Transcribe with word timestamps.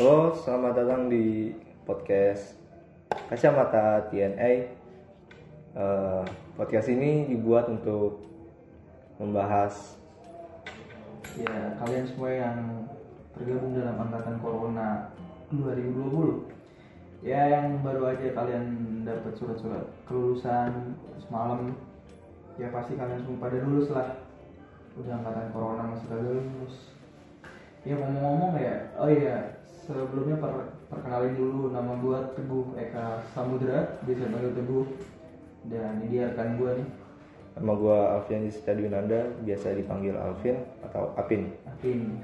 Halo, 0.00 0.32
selamat 0.32 0.80
datang 0.80 1.12
di 1.12 1.52
podcast 1.84 2.56
Kacamata 3.28 4.08
TNA. 4.08 4.52
Eh, 5.76 6.24
podcast 6.56 6.88
ini 6.88 7.28
dibuat 7.28 7.68
untuk 7.68 8.24
membahas 9.20 10.00
ya 11.36 11.76
kalian 11.84 12.08
semua 12.08 12.32
yang 12.32 12.88
tergabung 13.36 13.76
dalam 13.76 14.08
angkatan 14.08 14.40
corona 14.40 15.12
2020 15.52 16.48
ya 17.20 17.60
yang 17.60 17.84
baru 17.84 18.16
aja 18.16 18.32
kalian 18.32 18.64
dapat 19.04 19.36
surat-surat 19.36 19.84
kelulusan 20.08 20.96
semalam 21.20 21.76
ya 22.56 22.72
pasti 22.72 22.96
kalian 22.96 23.20
semua 23.20 23.52
pada 23.52 23.68
lulus 23.68 23.92
lah 23.92 24.16
udah 24.96 25.12
angkatan 25.12 25.52
corona 25.52 25.92
masih 25.92 26.08
kagak 26.08 26.40
lulus 26.40 26.88
ya 27.84 28.00
ngomong-ngomong 28.00 28.56
ya 28.56 28.88
oh 28.96 29.12
iya 29.12 29.59
sebelumnya 29.90 30.36
per- 30.38 30.70
perkenalin 30.88 31.34
dulu 31.34 31.74
nama 31.74 31.92
gua 31.98 32.18
Teguh 32.32 32.78
Eka 32.78 33.26
Samudra 33.34 33.98
bisa 34.06 34.30
panggil 34.30 34.54
Teguh 34.54 34.86
dan 35.66 36.00
ini 36.00 36.06
dia 36.08 36.30
rekan 36.30 36.56
gua 36.56 36.78
nih 36.78 36.88
nama 37.50 37.76
gue 37.76 37.98
Alfian 38.16 38.46
Jessica 38.46 38.72
Dwinanda, 38.72 39.26
biasa 39.42 39.74
dipanggil 39.74 40.14
Alvin 40.14 40.64
atau 40.86 41.12
Apin. 41.18 41.50
Apin 41.66 42.22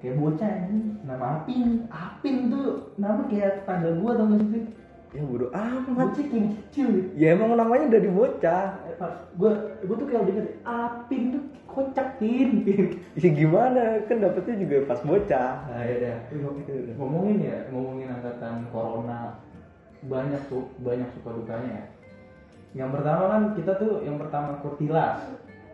kayak 0.00 0.14
bocah 0.16 0.50
ini 0.66 0.98
nama 1.04 1.42
Apin 1.42 1.84
Apin 1.92 2.48
tuh 2.48 2.96
nama 2.96 3.28
kayak 3.28 3.68
tanggal 3.68 3.92
gua 4.00 4.16
tau 4.16 4.26
gak 4.34 4.42
sih 4.50 4.64
Ya 5.08 5.24
bodo 5.24 5.48
amat. 5.52 5.88
bocah 5.88 6.20
kayak 6.20 6.48
kecil 6.68 6.86
gitu. 6.92 7.08
Ya 7.16 7.32
emang 7.32 7.56
namanya 7.56 7.88
dari 7.88 8.12
bocah. 8.12 8.76
Eh, 8.84 8.96
pas 9.00 9.14
gua 9.36 9.52
gua 9.84 9.96
tuh 9.96 10.06
kayak 10.08 10.24
denger 10.28 10.46
Apin 10.64 11.22
tuh 11.32 11.42
kocak 11.78 12.18
Pin. 12.18 12.50
Ya 13.22 13.30
gimana? 13.34 14.02
Kan 14.10 14.22
dapetnya 14.22 14.54
juga 14.62 14.76
pas 14.90 15.00
bocah. 15.02 15.70
nah 15.70 15.82
ya 15.86 15.96
dah 16.02 16.18
ngomongin 16.98 17.38
ya 17.46 17.58
ngomongin 17.70 18.10
angkatan 18.10 18.66
corona 18.74 19.38
banyak 20.06 20.38
tuh 20.46 20.66
banyak 20.82 21.06
suka 21.18 21.34
dukanya 21.34 21.70
ya 21.82 21.84
yang 22.78 22.90
pertama 22.94 23.24
kan 23.26 23.42
kita 23.58 23.74
tuh 23.74 24.06
yang 24.06 24.14
pertama 24.22 24.62
kurtilas 24.62 25.18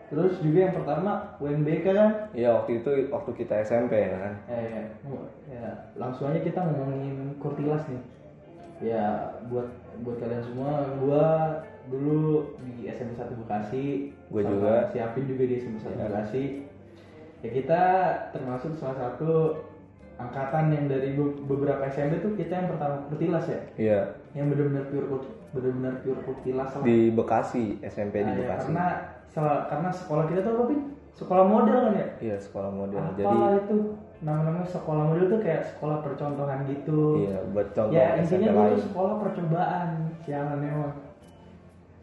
terus 0.08 0.40
juga 0.40 0.70
yang 0.70 0.74
pertama 0.80 1.36
UNBK 1.36 1.86
kan 1.92 2.10
Ya 2.32 2.56
waktu 2.56 2.80
itu 2.80 3.12
waktu 3.12 3.30
kita 3.40 3.60
SMP 3.64 3.92
ya 3.98 4.16
kan. 4.20 4.34
Eh, 4.48 4.64
ya, 4.68 4.82
ya, 5.48 5.68
langsung 5.96 6.28
aja 6.30 6.40
kita 6.44 6.60
ngomongin 6.60 7.34
Kurtilas 7.40 7.82
nih. 7.88 8.02
Ya, 8.94 9.32
buat 9.48 9.70
buat 10.04 10.18
kalian 10.20 10.44
semua, 10.44 10.72
gua 11.02 11.26
dulu 11.86 12.24
di 12.60 12.86
SMP 12.86 13.12
1 13.14 13.36
Bekasi. 13.36 13.84
Sama 14.26 14.40
juga. 14.42 14.74
Si 14.88 14.96
Apin 14.98 15.24
juga 15.24 15.42
di 15.44 15.54
SMP 15.56 15.76
1 15.78 15.90
Ya. 15.90 16.06
Bekasi. 16.06 16.44
Ya 17.40 17.50
kita 17.50 17.82
termasuk 18.30 18.72
salah 18.74 18.96
satu 18.96 19.60
angkatan 20.14 20.70
yang 20.70 20.84
dari 20.86 21.12
be- 21.12 21.36
beberapa 21.44 21.84
SMP 21.86 22.18
tuh 22.18 22.32
kita 22.32 22.52
yang 22.54 22.68
pertama 22.70 23.04
Kurtilas 23.06 23.44
ya. 23.44 23.60
Iya 23.76 24.00
Yang 24.32 24.46
benar-benar 24.50 24.84
pure 24.88 25.06
benar-benar 25.50 25.94
pure 26.00 26.20
Kurtilas 26.22 26.70
lah. 26.72 26.82
di 26.82 27.10
Bekasi, 27.10 27.64
SMP 27.82 28.14
di 28.18 28.24
Nah, 28.24 28.32
ya, 28.32 28.40
Bekasi. 28.40 28.62
karena 28.64 28.86
karena 29.66 29.90
sekolah 29.90 30.24
kita 30.24 30.40
tuh 30.40 30.52
apa, 30.52 30.64
Pin? 30.66 30.80
Sekolah 31.14 31.44
model 31.44 31.78
kan 31.80 31.94
ya? 31.94 32.08
Iya 32.22 32.36
sekolah 32.40 32.70
model. 32.70 32.98
apa 32.98 33.14
Jadi 33.14 33.36
itu 33.60 33.76
nama-namanya 34.20 34.66
sekolah 34.66 35.02
model 35.04 35.26
tuh 35.28 35.40
kayak 35.42 35.62
sekolah 35.68 36.00
percontohan 36.00 36.64
gitu 36.64 37.28
iya 37.28 37.44
buat 37.44 37.68
contoh 37.70 37.92
ya 37.92 38.16
intinya 38.16 38.48
gue 38.48 38.66
tuh 38.72 38.82
sekolah 38.88 39.14
percobaan 39.20 39.88
sialan 40.16 40.58
memang 40.58 40.90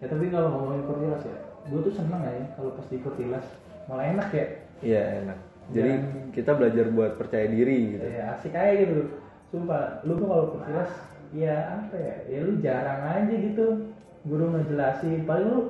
ya 0.01 0.05
tapi 0.07 0.25
kalau 0.27 0.49
ngomongin 0.51 0.83
kurtilas 0.83 1.23
ya 1.23 1.37
gue 1.63 1.79
tuh 1.79 1.93
seneng 1.93 2.21
ya 2.21 2.33
kalau 2.51 2.73
pas 2.73 2.85
di 2.85 2.97
kurtilas 2.97 3.45
malah 3.85 4.05
enak 4.07 4.29
ya 4.31 4.45
Iya 4.81 5.01
enak. 5.21 5.37
Jadi 5.69 5.91
Dan- 5.93 6.33
kita 6.33 6.51
belajar 6.51 6.89
buat 6.89 7.11
percaya 7.15 7.45
diri 7.45 7.93
gitu. 7.93 8.01
ya 8.03 8.33
asik 8.33 8.49
aja 8.51 8.81
gitu 8.81 9.13
sumpah 9.47 10.01
lu 10.01 10.15
tuh 10.15 10.25
kalau 10.25 10.45
kurtilas 10.51 10.89
ya 11.31 11.55
apa 11.77 11.95
ya 11.95 12.15
ya 12.27 12.39
lu 12.41 12.57
jarang 12.59 13.01
aja 13.05 13.29
gitu 13.31 13.93
guru 14.23 14.45
ngejelasin 14.51 15.21
paling 15.21 15.47
lu 15.47 15.61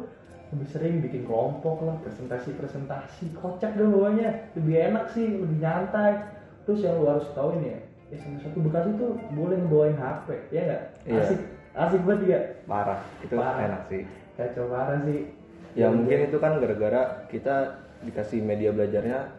lebih 0.50 0.68
sering 0.70 0.96
bikin 1.00 1.24
kelompok 1.24 1.80
lah 1.82 1.96
presentasi 2.00 2.52
presentasi 2.54 3.32
kocak 3.34 3.72
deh 3.74 3.84
bawahnya 3.86 4.52
lebih 4.54 4.76
enak 4.82 5.06
sih 5.10 5.28
lebih 5.38 5.60
nyantai 5.60 6.24
terus 6.64 6.80
yang 6.80 6.96
lu 6.96 7.08
harus 7.10 7.28
tahu 7.32 7.56
ini 7.58 7.68
ya 7.70 7.80
SMP 8.14 8.40
satu 8.42 8.60
Bekasi 8.62 8.90
tuh 8.96 9.12
boleh 9.30 9.56
ngebawain 9.58 9.96
HP 9.96 10.28
ya 10.50 10.62
nggak 10.66 10.82
Iya. 11.04 11.20
asik 11.22 11.40
asik 11.74 12.02
banget 12.02 12.24
ya 12.28 12.40
Parah. 12.64 13.00
Itu 13.20 13.34
Parah. 13.34 13.60
enak 13.62 13.82
sih. 13.88 14.04
Kacau 14.42 14.66
parah 14.74 15.00
sih. 15.06 15.30
Ya 15.78 15.88
mungkin 15.88 16.28
itu 16.28 16.38
kan 16.42 16.58
gara-gara 16.60 17.30
kita 17.30 17.86
dikasih 18.04 18.42
media 18.42 18.74
belajarnya 18.74 19.32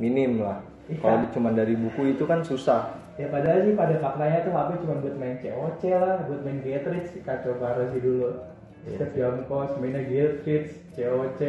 minim 0.00 0.40
lah. 0.40 0.64
Iya. 0.88 0.98
Kalau 0.98 1.28
cuma 1.30 1.52
dari 1.52 1.76
buku 1.76 2.16
itu 2.16 2.24
kan 2.24 2.40
susah. 2.42 2.98
ya 3.20 3.28
padahal 3.28 3.68
sih 3.68 3.76
pada 3.76 4.00
faktanya 4.00 4.48
tuh 4.48 4.52
HP 4.56 4.70
cuma 4.80 4.94
buat 5.04 5.16
main 5.20 5.36
COC 5.44 5.82
lah 5.92 6.24
buat 6.24 6.40
main 6.40 6.64
Getrich 6.64 7.20
kacau 7.20 7.52
parah 7.60 7.92
sih 7.92 8.00
dulu. 8.00 8.32
Iya. 8.88 8.96
Setiap 8.96 9.10
jam 9.12 9.34
kos 9.44 9.76
mainnya 9.76 10.00
Getrich 10.08 10.72
COC 10.96 11.40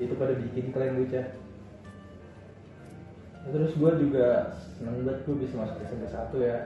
itu 0.00 0.14
pada 0.16 0.32
bikin 0.32 0.72
keren 0.72 0.96
bocah 0.96 1.26
Ya, 3.40 3.48
terus 3.56 3.72
gue 3.72 3.92
juga 4.04 4.52
seneng 4.76 5.00
banget 5.00 5.24
gue 5.24 5.36
bisa 5.40 5.56
masuk 5.56 5.80
SMP 5.80 6.04
1 6.12 6.44
ya. 6.44 6.58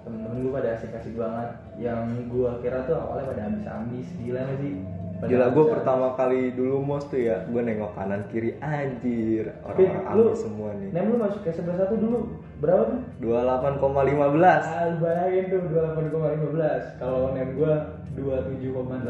Temen-temen 0.00 0.48
gue 0.48 0.52
pada 0.52 0.68
asik-asik 0.80 1.12
banget 1.12 1.48
yang 1.80 2.28
gue 2.28 2.50
kira 2.60 2.84
tuh 2.84 2.92
awalnya 3.00 3.32
pada 3.32 3.42
ambis-ambis 3.48 4.06
gila 4.20 4.40
gak 4.44 4.58
sih 4.60 4.74
Pada 5.20 5.28
Gila 5.36 5.46
gue 5.52 5.64
pertama 5.68 6.06
kali 6.16 6.40
dulu 6.56 6.80
mos 6.80 7.04
tuh 7.12 7.20
ya, 7.20 7.44
gue 7.44 7.60
nengok 7.60 7.92
kanan 7.92 8.24
kiri 8.32 8.56
anjir 8.64 9.52
orang-orang 9.68 10.08
ambis 10.08 10.40
semua 10.40 10.72
nih. 10.80 10.88
Nem 10.96 11.12
lu 11.12 11.20
masuk 11.20 11.44
SMP 11.44 11.76
1 11.76 11.92
dulu 11.92 12.40
berapa 12.60 12.88
tuh? 12.88 13.00
28,15. 13.20 14.40
Ah, 14.40 14.96
bayangin 14.96 15.44
tuh 15.52 15.60
28,15 15.76 17.00
Kalau 17.00 17.36
nem 17.36 17.48
gua 17.52 17.72
27,80 18.16 19.04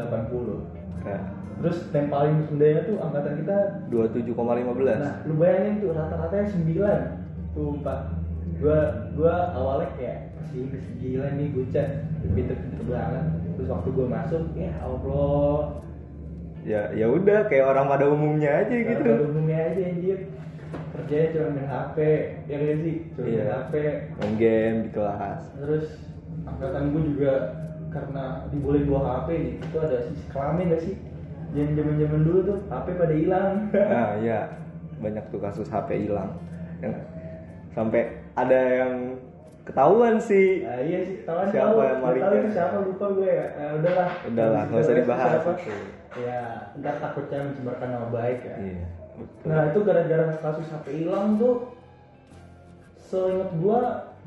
Nah, 1.01 1.21
Terus 1.61 1.77
nem 1.95 2.05
paling 2.11 2.35
rendahnya 2.51 2.81
tuh 2.87 2.97
angkatan 2.99 3.33
kita 3.39 3.57
27,15. 3.87 4.99
Nah, 4.99 5.15
lu 5.23 5.33
bayangin 5.39 5.79
tuh 5.79 5.91
rata-ratanya 5.95 6.45
9 6.59 7.55
Sumpah 7.55 7.99
Gua, 8.59 8.79
gua 9.15 9.35
awalnya 9.55 9.89
kayak 9.95 10.30
gila 10.97 11.27
nih 11.33 11.47
bocah 11.51 11.87
Pinter-pinter 12.33 12.83
banget 12.85 13.25
Terus 13.55 13.67
waktu 13.69 13.89
gua 13.91 14.07
masuk, 14.09 14.43
ya 14.53 14.71
Allah 14.79 15.57
Ya 16.61 16.81
ya 16.93 17.09
udah 17.09 17.49
kayak 17.49 17.65
orang 17.67 17.89
pada 17.89 18.05
umumnya 18.05 18.61
aja 18.61 18.75
gitu. 18.75 19.01
Pada 19.01 19.25
umumnya 19.25 19.57
aja 19.65 19.81
anjir 19.81 20.17
Kerjanya 20.93 21.27
cuma 21.33 21.47
main 21.51 21.67
HP 21.67 21.97
Ya 22.45 22.55
gak 22.57 22.77
sih? 22.79 22.95
Cuma 23.11 23.23
main 23.25 23.33
Iya. 23.33 23.43
HP 23.49 23.73
Main 24.15 24.33
game 24.37 24.77
di 24.85 24.89
kelas. 24.91 25.41
terus 25.57 25.85
angkatan 26.41 26.83
gue 26.89 27.03
juga 27.11 27.33
karena 27.91 28.23
dibolehin 28.49 28.87
bawa 28.87 29.01
HP 29.19 29.27
nih 29.35 29.53
itu 29.59 29.77
ada 29.77 29.97
sisi 30.07 30.23
kelamin 30.29 30.71
gak 30.71 30.81
sih 30.81 30.95
zaman 31.51 31.75
zaman 31.75 31.95
zaman 31.99 32.21
dulu 32.23 32.39
tuh 32.45 32.57
HP 32.65 32.87
pada 32.95 33.11
hilang 33.13 33.51
Nah, 33.73 34.09
ya 34.27 34.39
banyak 34.97 35.25
tuh 35.27 35.41
kasus 35.41 35.67
HP 35.67 36.07
hilang. 36.07 36.31
Yang 36.79 36.93
sampai 37.71 38.01
ada 38.33 38.59
yang 38.61 39.19
ketahuan 39.71 40.15
sih. 40.17 40.49
nah, 40.61 40.79
iya 40.79 40.99
sih 41.01 41.15
ketahuan 41.19 41.47
Siapa 41.47 41.63
tahu. 41.65 41.79
yang 41.81 41.99
malingnya? 41.99 42.23
tahu 42.23 42.35
itu 42.37 42.49
siapa 42.51 42.75
lupa 42.81 43.05
gue 43.09 43.29
ya 43.31 43.45
nah, 43.53 43.69
udahlah 43.73 44.09
Udahlah, 44.23 44.61
nggak 44.65 44.81
usah 44.81 44.95
dibahas 44.95 45.31
Siapa. 45.33 45.51
ya 46.17 46.39
ntar 46.75 46.95
takutnya 46.97 47.39
mencemarkan 47.45 47.89
nama 47.89 48.07
baik 48.09 48.39
ya 48.41 48.55
Iya. 48.57 48.83
betul. 49.15 49.43
nah 49.45 49.61
itu 49.65 49.79
gara-gara 49.81 50.23
kasus 50.37 50.67
HP 50.67 50.85
hilang 50.97 51.27
tuh 51.35 51.55
seingat 53.01 53.51
gua 53.57 53.79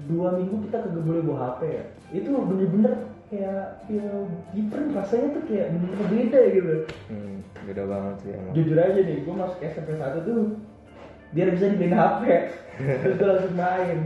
dua 0.04 0.28
minggu 0.34 0.65
kita 0.65 0.77
kagak 0.78 1.03
boleh 1.03 1.22
bawa 1.22 1.38
HP 1.47 1.60
ya 1.71 1.84
itu 2.12 2.28
bener-bener 2.31 2.93
kayak 3.27 3.60
ya 3.87 4.06
different 4.50 4.88
rasanya 4.93 5.28
tuh 5.33 5.43
kayak 5.44 5.66
bener-bener 5.71 6.06
beda 6.10 6.41
gitu 6.50 6.75
Hmm, 7.06 7.37
beda 7.62 7.83
banget 7.84 8.15
sih 8.19 8.31
emang. 8.31 8.53
jujur 8.53 8.77
aja 8.77 9.00
nih 9.00 9.19
gue 9.21 9.34
masuk 9.34 9.59
SMP 9.62 9.88
1 9.94 10.21
tuh 10.21 10.41
biar 11.33 11.49
bisa 11.50 11.66
dibeliin 11.69 11.94
HP 11.94 12.22
terus 13.00 13.15
gue 13.15 13.27
langsung 13.27 13.54
main 13.54 13.99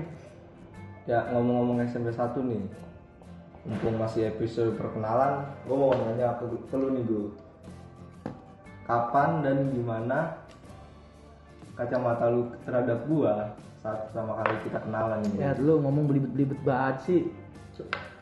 Ya 1.08 1.24
ngomong-ngomong 1.32 1.80
SMP 1.88 2.12
1 2.12 2.36
nih. 2.44 2.62
Mumpung 3.68 3.96
masih 4.00 4.32
episode 4.32 4.72
perkenalan 4.80 5.44
Gue 5.68 5.76
mau 5.76 5.92
nanya 5.92 6.40
ke, 6.40 6.46
ke 6.72 6.76
lu 6.78 6.94
nih 6.94 7.04
dulu 7.04 7.28
Kapan 8.88 9.44
dan 9.44 9.74
gimana 9.76 10.40
Kacamata 11.76 12.32
lu 12.32 12.48
terhadap 12.64 13.04
gua 13.10 13.52
Saat 13.84 14.08
pertama 14.08 14.40
kali 14.40 14.56
kita 14.66 14.78
kenalan 14.82 15.20
ini? 15.26 15.36
Ya 15.42 15.52
lu 15.58 15.84
ngomong 15.84 16.10
belibet-belibet 16.10 16.58
banget 16.66 16.96
sih. 17.06 17.22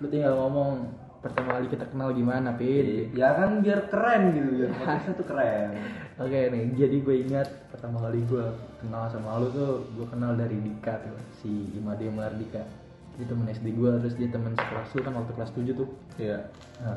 Lu 0.02 0.06
tinggal 0.12 0.36
ngomong 0.36 0.90
pertama 1.24 1.56
kali 1.56 1.66
kita 1.72 1.84
kenal 1.88 2.12
gimana 2.12 2.52
Pin 2.58 3.14
Ya 3.16 3.32
kan 3.38 3.64
biar 3.64 3.88
keren 3.88 4.36
gitu 4.36 4.48
Biar 4.52 4.70
podcastnya 4.76 5.12
tuh 5.14 5.26
keren 5.30 5.68
oke 6.16 6.38
nih 6.52 6.62
jadi 6.76 6.96
gue 7.04 7.16
ingat 7.28 7.48
pertama 7.68 8.00
kali 8.08 8.24
gue 8.24 8.44
kenal 8.80 9.04
sama 9.10 9.40
lu 9.42 9.48
tuh 9.52 9.84
gue 9.96 10.06
kenal 10.08 10.32
dari 10.36 10.56
Dika 10.60 11.02
tuh 11.02 11.16
si 11.42 11.50
Imade 11.76 12.08
Mardika. 12.08 12.64
Dia 13.16 13.24
temen 13.28 13.48
SD 13.48 13.72
gue 13.72 13.90
terus 14.04 14.14
dia 14.16 14.28
temen 14.28 14.52
sekelas 14.52 14.92
lu 14.92 15.00
kan 15.00 15.12
waktu 15.16 15.32
kelas 15.32 15.50
7 15.56 15.72
tuh. 15.72 15.88
Iya. 16.20 16.38
Nah, 16.84 16.96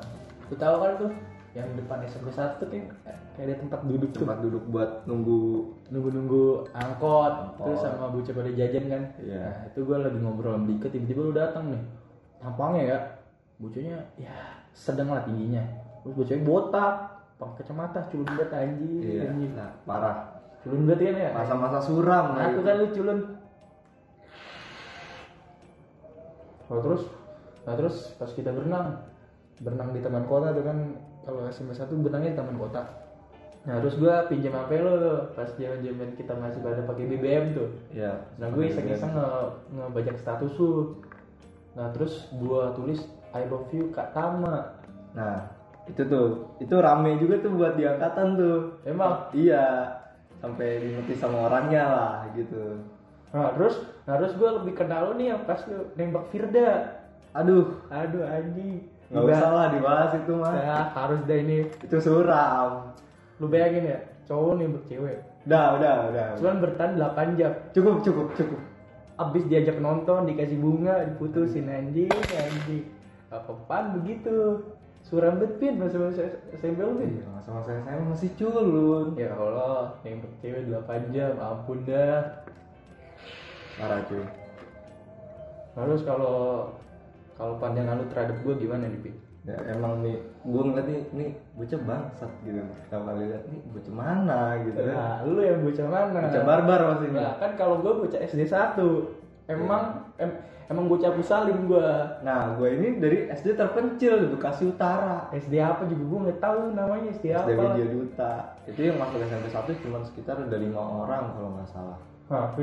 lu 0.51 0.55
tahu 0.59 0.75
kan 0.83 0.91
tuh 0.99 1.11
yang 1.57 1.65
depan 1.73 2.05
SMP 2.05 2.29
satu 2.29 2.61
tuh 2.61 2.67
kayak 2.69 2.93
kayak 3.33 3.47
ada 3.47 3.55
tempat 3.63 3.79
duduk 3.87 4.09
tuh. 4.11 4.27
Tempat 4.27 4.39
duduk 4.43 4.63
buat 4.69 4.91
nunggu 5.07 5.39
nunggu-nunggu 5.89 6.75
angkot, 6.75 7.33
Angkot. 7.55 7.63
terus 7.65 7.79
sama 7.81 8.11
bocah 8.11 8.33
pada 8.35 8.51
jajan 8.51 8.85
kan. 8.91 9.03
Iya. 9.23 9.39
nah 9.39 9.57
itu 9.71 9.79
gue 9.81 9.97
lagi 9.97 10.19
ngobrol 10.19 10.53
sama 10.59 10.65
Dika 10.67 10.87
tiba-tiba 10.91 11.21
lu 11.23 11.33
datang 11.33 11.63
nih. 11.71 11.83
Tampangnya 12.39 12.83
ya 12.83 12.97
bocahnya 13.59 13.97
ya 14.19 14.35
sedang 14.75 15.11
lah 15.11 15.23
tingginya. 15.23 15.63
Terus 16.03 16.13
bocahnya 16.19 16.43
botak 16.43 17.18
pakai 17.39 17.63
kacamata 17.63 17.99
culun 18.11 18.27
banget 18.35 18.49
anjing. 18.51 18.99
Iya 18.99 19.21
anjing. 19.31 19.51
nah, 19.55 19.71
parah. 19.87 20.17
Culun 20.59 20.83
banget 20.85 21.15
kan 21.15 21.15
ya 21.23 21.29
masa-masa 21.31 21.79
suram 21.79 22.25
nah 22.35 22.51
itu. 22.51 22.61
kan 22.67 22.75
lu 22.75 22.87
culun 22.91 23.19
oh 26.69 26.79
terus? 26.83 27.03
Nah 27.63 27.73
terus 27.79 27.95
pas 28.19 28.31
kita 28.35 28.51
berenang 28.51 28.99
berenang 29.63 29.89
di 29.95 30.03
taman 30.03 30.27
kota 30.27 30.51
tuh 30.51 30.63
kan 30.67 30.77
kalau 31.23 31.47
SMP 31.47 31.71
1 31.73 32.03
berenangnya 32.03 32.35
di 32.35 32.39
taman 32.43 32.57
kota. 32.59 32.81
Nah 33.63 33.75
terus 33.83 33.95
gua 33.99 34.27
pinjam 34.27 34.55
HP 34.55 34.71
lo 34.83 34.95
pas 35.35 35.49
zaman 35.55 35.79
zaman 35.83 36.09
kita 36.19 36.33
masih 36.35 36.59
pada 36.59 36.83
pakai 36.83 37.07
BBM 37.07 37.45
tuh. 37.55 37.69
Iya. 37.95 38.23
Nah 38.35 38.47
gue 38.51 38.63
iseng-iseng 38.67 39.15
nge 39.15 39.27
ngebajak 39.75 40.15
status 40.19 40.51
lu. 40.59 40.99
Nah 41.75 41.87
terus 41.95 42.27
gua 42.35 42.75
tulis 42.75 42.99
I 43.35 43.45
love 43.47 43.69
you 43.71 43.93
Kak 43.93 44.11
Tama. 44.15 44.73
Nah, 45.13 45.58
itu 45.89 46.01
tuh, 46.05 46.53
itu 46.61 46.75
rame 46.77 47.17
juga 47.17 47.41
tuh 47.41 47.51
buat 47.57 47.73
di 47.73 47.83
angkatan 47.89 48.37
tuh. 48.37 48.77
Emang? 48.85 49.33
Iya, 49.33 49.97
sampai 50.39 50.79
dimengerti 50.79 51.13
sama 51.19 51.51
orangnya 51.51 51.83
lah 51.83 52.13
gitu. 52.33 52.79
Nah 53.29 53.53
terus 53.53 53.75
Nah 54.09 54.17
terus 54.17 54.33
gue 54.33 54.49
lebih 54.49 54.73
kenal 54.73 55.13
lu 55.13 55.21
nih 55.21 55.37
yang 55.37 55.45
pas 55.45 55.61
lu 55.69 55.85
nembak 55.93 56.33
Firda 56.33 56.97
Aduh, 57.37 57.77
Aduh 57.93 58.25
anjing 58.25 58.89
nggak 59.09 59.25
usah 59.25 59.49
lah 59.49 59.67
dibahas 59.73 60.11
itu 60.17 60.33
mah. 60.37 60.53
Ya 60.53 60.77
harus 60.93 61.19
dah 61.25 61.37
ini 61.37 61.65
Itu 61.81 61.97
suram. 62.01 62.93
Lu 63.37 63.45
bayangin 63.49 63.85
ya 63.89 63.99
Cowok 64.25 64.57
nembak 64.57 64.85
cewek 64.89 65.17
Udah, 65.45 65.77
udah, 65.77 65.93
udah. 66.13 66.27
Cuman 66.37 66.57
bertahan 66.61 66.93
8 66.97 67.39
jam 67.39 67.51
Cukup, 67.73 68.05
cukup, 68.05 68.27
cukup. 68.37 68.61
Abis 69.17 69.45
diajak 69.49 69.81
nonton 69.81 70.29
Dikasih 70.29 70.57
bunga 70.61 71.05
Diputusin 71.09 71.69
anjing 71.69 72.11
Anjing 72.33 72.85
Apa-apaan 73.33 73.97
begitu 74.01 74.61
Suram 75.09 75.41
bet 75.41 75.57
pin 75.57 75.81
Masa-masa 75.81 76.21
SMP 76.53 76.77
lu 76.77 77.01
pin 77.01 77.17
Iya, 77.17 77.25
masa-masa 77.33 77.81
saya 77.81 77.97
masih 78.05 78.29
culun. 78.37 79.17
Ya 79.17 79.33
Allah, 79.33 79.97
nembak 80.05 80.33
cewek 80.37 80.69
8 80.69 81.09
jam, 81.09 81.33
ampun 81.41 81.81
dah. 81.89 82.45
Parah 83.81 84.05
cuy. 84.05 84.21
Terus 85.73 86.01
kalau 86.05 86.37
kalau 87.33 87.55
pandangan 87.57 88.03
lu 88.03 88.05
terhadap 88.11 88.37
gue 88.43 88.53
gimana 88.59 88.85
nih, 88.85 88.99
Pi? 88.99 89.11
Ya 89.47 89.55
emang 89.71 90.03
nih, 90.03 90.19
gue 90.43 90.61
ngeliat 90.61 90.87
nih, 90.91 91.01
nih 91.15 91.29
bocah 91.55 91.79
bangsat 91.87 92.31
gitu. 92.43 92.59
Pertama 92.59 93.15
kali 93.15 93.31
lihat 93.31 93.43
nih 93.47 93.61
bocah 93.71 93.93
mana 93.95 94.41
gitu. 94.67 94.79
Nah, 94.83 95.15
lu 95.23 95.41
yang 95.41 95.59
bocah 95.63 95.87
mana? 95.87 96.19
Bocah 96.27 96.43
barbar 96.43 96.79
maksudnya. 96.91 97.21
Nah, 97.23 97.33
kan 97.39 97.51
kalau 97.55 97.75
gue 97.81 97.93
bocah 98.03 98.19
SD 98.19 98.45
1. 98.45 98.77
Emang 99.49 100.13
em, 100.21 100.29
emang 100.69 100.85
bocah 100.85 101.11
Pusalim 101.17 101.65
gue. 101.65 101.89
Nah, 102.21 102.53
gue 102.55 102.69
ini 102.77 103.01
dari 103.01 103.17
SD 103.33 103.57
terpencil 103.57 104.21
di 104.21 104.27
Bekasi 104.37 104.69
Utara. 104.69 105.27
SD 105.33 105.57
apa 105.57 105.89
juga 105.89 106.03
gue 106.05 106.19
nggak 106.29 106.39
tahu 106.39 106.59
namanya 106.77 107.09
SD 107.09 107.25
apa. 107.33 107.49
SD 107.49 107.57
Widya 107.57 107.87
Duta. 107.89 108.33
Itu 108.69 108.79
yang 108.85 108.97
masuk 109.01 109.17
SMP 109.25 109.47
1 109.49 109.83
cuma 109.83 109.97
sekitar 110.05 110.35
ada 110.45 110.57
lima 110.61 110.79
orang 110.79 111.33
kalau 111.33 111.49
nggak 111.57 111.69
salah. 111.73 111.97
Nah, 112.29 112.53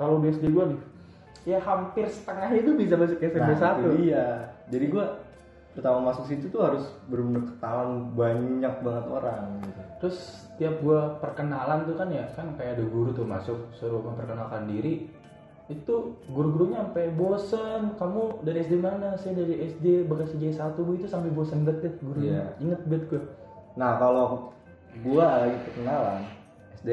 kalau 0.00 0.24
di 0.24 0.32
SD 0.32 0.48
gue 0.48 0.64
nih, 0.72 0.80
ya 1.52 1.58
hampir 1.60 2.08
setengahnya 2.08 2.56
itu 2.64 2.70
bisa 2.72 2.94
masuk 2.96 3.20
SMP 3.20 3.52
nah, 3.52 3.76
1. 3.76 3.84
itu 3.84 3.90
dia. 4.08 4.26
Jadi 4.72 4.86
gue 4.88 5.04
pertama 5.70 6.10
masuk 6.10 6.26
situ 6.26 6.50
tuh 6.50 6.66
harus 6.66 6.82
benar-benar 7.06 7.46
kenalan 7.60 7.90
banyak 8.16 8.74
banget 8.82 9.04
orang 9.06 9.44
gitu. 9.62 9.82
Terus 10.00 10.18
tiap 10.56 10.74
gue 10.80 11.00
perkenalan 11.20 11.84
tuh 11.84 11.94
kan 11.94 12.08
ya 12.08 12.24
kan 12.32 12.56
kayak 12.56 12.80
ada 12.80 12.84
guru 12.88 13.12
tuh 13.12 13.28
masuk 13.28 13.68
suruh 13.76 14.00
memperkenalkan 14.00 14.66
diri 14.66 15.19
itu 15.70 15.94
guru-gurunya 16.26 16.82
sampai 16.82 17.14
bosen 17.14 17.94
kamu 17.94 18.42
dari 18.42 18.58
SD 18.60 18.74
mana 18.76 19.14
saya 19.14 19.38
dari 19.38 19.54
SD 19.70 20.04
Bekasi 20.04 20.36
J1 20.36 20.74
bu 20.74 20.98
itu 20.98 21.06
sampai 21.06 21.30
bosen 21.30 21.62
banget 21.62 21.94
gurunya 21.98 22.42
Iya. 22.42 22.46
inget 22.58 22.80
banget 22.84 23.04
gue 23.08 23.22
Nah, 23.70 23.96
kalau 23.96 24.50
gua 25.00 25.46
lagi 25.46 25.62
perkenalan 25.62 26.26
SD 26.74 26.88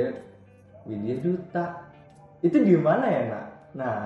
Widya 0.85 1.15
Duta. 1.19 1.65
Itu 2.39 2.62
di 2.62 2.77
mana 2.77 3.09
ya, 3.09 3.21
Nak? 3.27 3.45
Nah, 3.74 3.97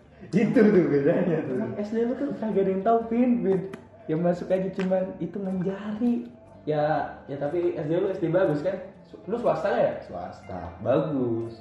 itu 0.30 0.54
tuh 0.54 0.84
bedanya 0.86 1.42
tuh. 1.42 1.58
emang 1.58 1.74
SD 1.76 1.96
lu 2.06 2.14
tuh 2.14 2.30
kagak 2.38 2.62
ada 2.62 2.70
yang 2.70 2.82
tahu 2.86 2.98
pin 3.10 3.30
pin 3.42 3.60
yang 4.06 4.22
masuk 4.22 4.46
aja 4.48 4.70
cuman 4.70 5.18
hitungan 5.18 5.58
jari 5.60 6.30
ya 6.62 7.10
ya 7.26 7.36
tapi 7.36 7.74
SD 7.74 7.90
lu 7.98 8.06
SD 8.08 8.30
bagus 8.30 8.62
kan 8.62 8.78
lu 9.26 9.34
swasta 9.36 9.68
ya 9.74 9.98
Swasta. 10.06 10.78
Bagus. 10.78 11.58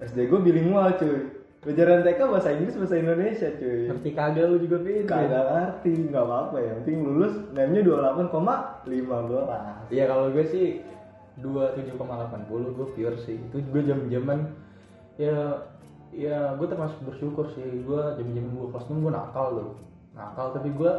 SD 0.00 0.26
gua 0.26 0.40
bilingual, 0.40 0.96
cuy. 0.96 1.43
Pelajaran 1.64 2.04
TK 2.04 2.20
bahasa 2.28 2.52
Inggris 2.52 2.76
bahasa 2.76 2.94
Indonesia, 2.94 3.48
cuy. 3.56 3.88
ngerti 3.88 4.10
kagak 4.12 4.44
lu 4.46 4.56
juga 4.60 4.76
Pin? 4.84 5.08
Kagak 5.08 5.44
ngerti, 5.48 5.92
nggak 6.12 6.22
apa-apa 6.22 6.56
yang 6.60 6.76
penting 6.84 6.98
lulus 7.00 7.34
name-nya 7.50 7.80
28,15. 7.80 9.88
Iya 9.88 10.04
kalau 10.04 10.28
gue 10.28 10.44
sih 10.44 10.84
27,80 11.40 11.96
gue 12.70 12.86
pure 12.92 13.16
sih 13.18 13.34
itu 13.34 13.56
gue 13.58 13.82
jam 13.82 14.06
jaman 14.06 14.54
ya 15.18 15.66
ya 16.14 16.54
gue 16.54 16.62
termasuk 16.62 17.02
bersyukur 17.02 17.50
sih 17.50 17.82
gue 17.82 18.02
jam 18.14 18.28
jaman 18.30 18.54
gue 18.54 18.68
kelas 18.70 18.86
6 18.86 19.02
gue 19.02 19.10
nakal 19.10 19.46
loh 19.50 19.70
nakal 20.14 20.54
tapi 20.54 20.70
gue 20.70 20.92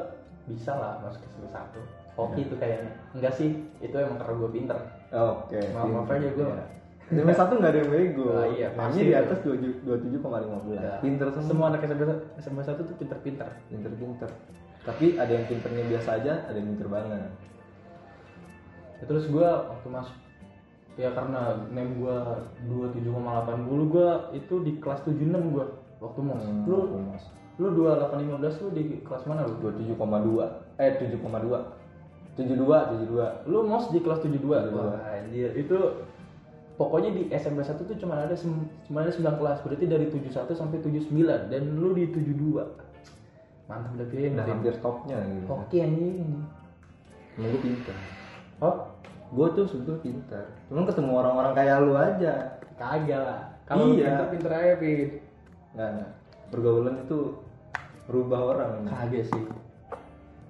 bisa 0.45 0.75
lah 0.75 0.99
masuk 0.99 1.23
ke 1.23 1.27
semester 1.31 1.55
satu 1.55 1.79
hoki 2.15 2.43
itu 2.43 2.55
kayaknya 2.59 2.91
enggak 3.15 3.31
sih 3.31 3.63
itu 3.79 3.95
emang 3.95 4.19
karena 4.19 4.35
gue 4.35 4.49
pinter 4.51 4.79
Oke. 5.15 5.59
Maaf- 5.71 5.91
maaf 5.95 6.11
aja 6.11 6.27
gua. 6.35 6.59
Nomor 7.05 7.37
satu 7.37 7.61
nggak 7.61 7.69
ada 7.69 7.79
yang 7.85 7.91
bego. 7.93 8.27
Ah, 8.33 8.49
iya, 8.49 8.67
pasti 8.73 9.05
di 9.05 9.13
atas 9.13 9.37
27,15. 9.45 10.73
Ya. 10.73 10.97
Pinter 10.97 11.27
semua. 11.29 11.45
semua 11.45 11.65
anak 11.69 11.85
SMP 11.85 12.01
SMP 12.41 12.59
satu 12.65 12.81
tuh 12.81 12.95
pinter-pinter 12.97 13.45
Pinter-pinter. 13.69 14.29
Tapi 14.81 15.05
ada 15.13 15.29
yang 15.29 15.45
pinternya 15.45 15.85
biasa 15.85 16.09
aja, 16.17 16.33
ada 16.49 16.57
yang 16.57 16.73
pinter 16.73 16.89
banget. 16.89 17.29
Ya, 18.95 19.03
terus 19.05 19.29
gue 19.29 19.43
waktu 19.45 19.87
masuk 19.91 20.17
ya 20.95 21.11
karena 21.11 21.67
name 21.69 21.99
gue 21.99 22.17
27,80 22.71 23.91
gue 23.91 24.09
itu 24.31 24.55
di 24.63 24.71
kelas 24.79 25.03
76 25.03 25.51
gue 25.51 25.65
waktu 25.99 26.19
mos 26.23 26.39
Hmm, 26.39 26.63
lu 26.63 26.79
mas. 27.11 27.23
lu 27.59 27.67
2815 27.75 28.63
lu 28.63 28.69
di 28.71 28.83
kelas 29.03 29.23
mana 29.27 29.43
lu 29.43 29.59
27,2 29.59 30.79
eh 30.79 30.95
7,2 30.95 31.19
72 32.39 32.63
72 32.63 33.51
lu 33.51 33.59
mos 33.67 33.91
di 33.91 33.99
kelas 33.99 34.23
72 34.23 34.39
72. 34.39 34.71
wah 34.71 34.95
anjir 35.11 35.51
itu 35.51 35.77
pokoknya 36.75 37.09
di 37.15 37.21
SMP 37.31 37.63
1 37.63 37.87
tuh 37.87 37.95
cuma 37.95 38.19
ada 38.19 38.35
cuma 38.87 38.99
ada 39.03 39.11
9 39.11 39.39
kelas. 39.39 39.57
Berarti 39.63 39.85
dari 39.87 40.05
71 40.11 40.51
sampai 40.55 40.77
79 40.83 41.51
dan 41.51 41.63
lu 41.75 41.95
di 41.95 42.07
72 42.11 42.61
mantap 43.65 43.97
udah 43.97 44.07
pilih 44.13 44.29
dari 44.37 44.51
hampir 44.53 44.75
topnya 44.77 45.17
gitu. 45.25 45.45
Oke 45.49 45.77
anjing. 45.81 46.45
Emang 47.35 47.49
gue 47.51 47.61
pinter 47.65 47.95
oh 48.63 48.87
gue 49.35 49.47
tuh 49.57 49.65
sebetulnya 49.67 49.99
pinter 49.99 50.43
cuman 50.71 50.87
ketemu 50.87 51.11
orang-orang 51.17 51.53
kayak 51.57 51.77
lu 51.83 51.93
aja. 51.97 52.33
Kagak 52.75 53.21
lah. 53.23 53.41
Kalau 53.65 53.91
lu 53.91 53.97
Iya. 53.97 54.05
pinter 54.11 54.27
pinter 54.35 54.51
aja 54.53 54.73
pin. 54.77 55.09
Nggak 55.73 55.89
nggak. 55.95 56.11
Pergaulan 56.53 56.95
itu 57.01 57.19
merubah 58.05 58.39
orang. 58.53 58.71
Kagak 58.85 59.25
sih. 59.31 59.43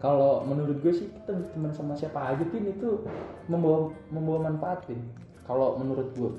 Kalau 0.03 0.43
menurut 0.43 0.77
gue 0.83 0.93
sih 0.93 1.07
kita 1.07 1.31
berteman 1.33 1.71
sama 1.71 1.93
siapa 1.95 2.19
aja 2.19 2.43
pin 2.45 2.67
itu 2.67 3.01
membawa 3.47 3.89
membawa 4.11 4.51
manfaat 4.51 4.85
pin 4.85 4.99
kalau 5.45 5.77
menurut 5.77 6.09
gue 6.17 6.31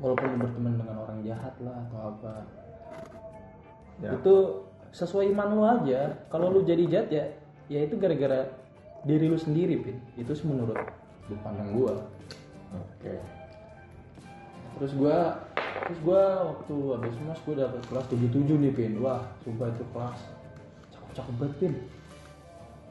walaupun 0.00 0.26
lu 0.32 0.36
berteman 0.40 0.72
dengan 0.80 0.96
orang 1.04 1.18
jahat 1.26 1.54
lah 1.60 1.76
atau 1.86 2.00
apa 2.16 2.34
Ya. 4.00 4.16
itu 4.16 4.64
sesuai 4.96 5.28
iman 5.36 5.48
lu 5.52 5.60
aja. 5.60 6.16
Kalau 6.32 6.48
lu 6.48 6.64
jadi 6.64 6.88
jahat 6.88 7.08
ya 7.12 7.24
ya 7.68 7.84
itu 7.84 8.00
gara-gara 8.00 8.48
diri 9.04 9.28
lu 9.28 9.36
sendiri 9.36 9.76
pin 9.76 10.00
itu 10.16 10.32
menurut 10.48 10.76
pandang 11.44 11.68
gue 11.76 11.94
oke. 12.72 13.14
Terus 14.80 14.92
gua 14.96 15.36
terus 15.84 16.00
gua 16.00 16.22
waktu 16.48 16.76
habis 16.96 17.16
mas 17.28 17.40
gua 17.44 17.54
dapet 17.68 17.82
kelas 17.92 18.06
77 18.08 18.56
nih 18.56 18.72
pin 18.72 18.92
wah 19.04 19.20
sumpah 19.44 19.68
itu 19.68 19.84
kelas. 19.92 20.20
Cakep 20.96 21.10
cakep 21.20 21.34
banget 21.36 21.56
pin 21.60 21.72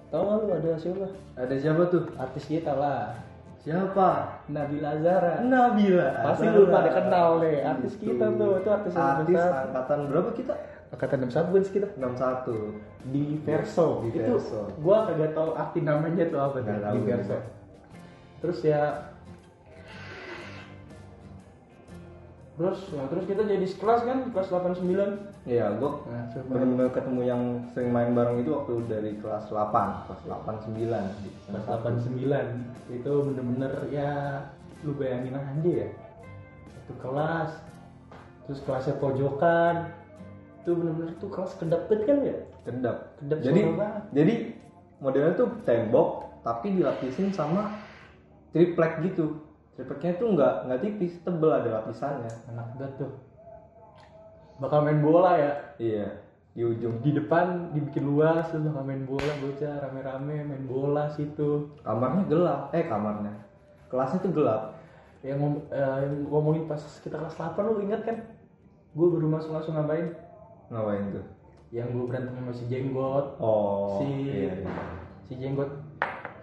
tahu 0.09 0.21
nggak 0.25 0.37
lu 0.45 0.53
ada 0.61 0.71
siapa? 0.77 1.07
Ada 1.37 1.55
siapa 1.57 1.81
tuh? 1.89 2.03
Artis 2.17 2.45
kita 2.45 2.73
lah 2.73 3.17
siapa 3.59 4.39
Nabila 4.47 4.91
Zara 5.03 5.43
Nabila 5.43 6.07
pasti 6.23 6.47
Azara. 6.47 6.55
lu 6.55 6.63
pada 6.67 6.89
kenal 6.95 7.27
nih 7.39 7.55
artis 7.61 7.93
Itu. 7.95 8.03
kita 8.07 8.25
tuh 8.33 8.51
itu 8.57 8.69
artis 8.71 8.91
yang 8.95 9.09
artis 9.19 9.35
besar 9.35 9.51
angkatan 9.67 9.99
berapa 10.07 10.29
kita 10.31 10.53
angkatan 10.89 11.17
61 11.27 11.49
bukan 11.49 11.61
sih 11.61 11.73
kita 11.75 11.87
61 11.99 13.11
di 13.11 13.23
Verso 13.43 13.87
Di 14.01 14.09
itu 14.09 14.19
Verso. 14.31 14.61
gua 14.79 14.97
kagak 15.05 15.31
tahu 15.33 15.49
arti 15.53 15.79
namanya 15.79 16.23
tuh 16.27 16.39
apa 16.39 16.57
tuh 16.59 16.71
di. 16.71 16.99
Verso 17.03 17.37
terus 18.39 18.59
ya 18.63 19.08
terus 22.59 22.91
ya 22.91 23.07
terus 23.07 23.23
kita 23.23 23.47
jadi 23.47 23.63
sekelas 23.63 24.03
kan 24.03 24.17
kelas 24.35 24.51
89 24.51 24.83
Iya, 25.47 25.79
gue 25.79 25.91
nah 26.11 26.27
benar-benar 26.51 26.91
ketemu 26.91 27.21
yang 27.23 27.41
sering 27.71 27.89
main 27.95 28.11
bareng 28.11 28.43
itu 28.43 28.51
waktu 28.51 28.83
dari 28.91 29.15
kelas 29.23 29.47
8, 29.47 30.11
kelas 30.11 30.21
8 30.27 30.67
9 30.67 30.75
di 31.23 31.29
kelas 31.47 31.63
89 31.63 32.99
itu 32.99 33.11
bener-bener 33.31 33.71
ya 33.87 34.11
lu 34.83 34.91
bayangin 34.99 35.39
aja 35.39 35.71
ya 35.71 35.89
itu 36.67 36.93
kelas 36.99 37.51
terus 38.43 38.59
kelasnya 38.67 38.99
pojokan 38.99 39.95
itu 40.59 40.75
bener-bener 40.75 41.15
tuh 41.23 41.31
kelas 41.31 41.55
kedapet 41.55 42.03
kan 42.03 42.17
ya 42.27 42.37
Kedap. 42.67 42.97
Kedap 43.23 43.37
jadi 43.39 43.59
suara 43.63 43.79
banget. 43.79 44.03
jadi 44.11 44.33
modelnya 44.99 45.33
tuh 45.39 45.49
tembok 45.63 46.09
tapi 46.43 46.75
dilapisin 46.75 47.31
sama 47.31 47.71
triplek 48.51 48.99
gitu. 49.05 49.41
Tripleknya 49.79 50.11
tuh 50.13 50.35
nggak 50.35 50.53
nggak 50.67 50.79
tipis, 50.81 51.23
tebel 51.23 51.47
ada 51.49 51.79
lapisannya. 51.79 52.27
enak 52.51 52.67
banget 52.75 52.91
tuh 52.99 53.11
bakal 54.59 54.83
main 54.83 54.99
bola 54.99 55.39
ya 55.39 55.53
Iya, 55.79 56.07
di 56.51 56.67
ujung 56.67 56.99
di 56.99 57.15
depan 57.15 57.71
dibikin 57.71 58.03
luas 58.03 58.51
terus 58.51 58.67
bakal 58.67 58.83
main 58.83 59.07
bola 59.07 59.31
bocah 59.39 59.79
rame-rame 59.79 60.35
main 60.43 60.63
bola 60.67 61.07
situ 61.07 61.71
kamarnya 61.79 62.27
gelap. 62.27 62.61
Eh 62.69 62.83
kamarnya, 62.83 63.31
kelasnya 63.87 64.19
tuh 64.19 64.35
gelap. 64.35 64.75
yang, 65.19 65.35
ngom- 65.35 65.67
eh, 65.69 65.99
ngomongin 66.27 66.63
pas 66.65 66.79
kita 66.79 67.15
kelas 67.15 67.35
8 67.35 67.59
lu 67.61 67.83
ingat 67.83 68.03
kan 68.03 68.19
gue 68.89 69.07
baru 69.09 69.27
masuk 69.29 69.51
langsung 69.51 69.75
ngapain 69.75 70.15
Ngapain 70.67 71.11
tuh? 71.11 71.25
yang 71.71 71.91
gue 71.91 72.03
berantem 72.03 72.33
sama 72.33 72.51
si 72.51 72.63
jenggot 72.65 73.35
Oh, 73.35 73.95
si 73.95 74.07
iya, 74.25 74.59
iya. 74.59 74.73
si 75.21 75.35
jenggot 75.35 75.78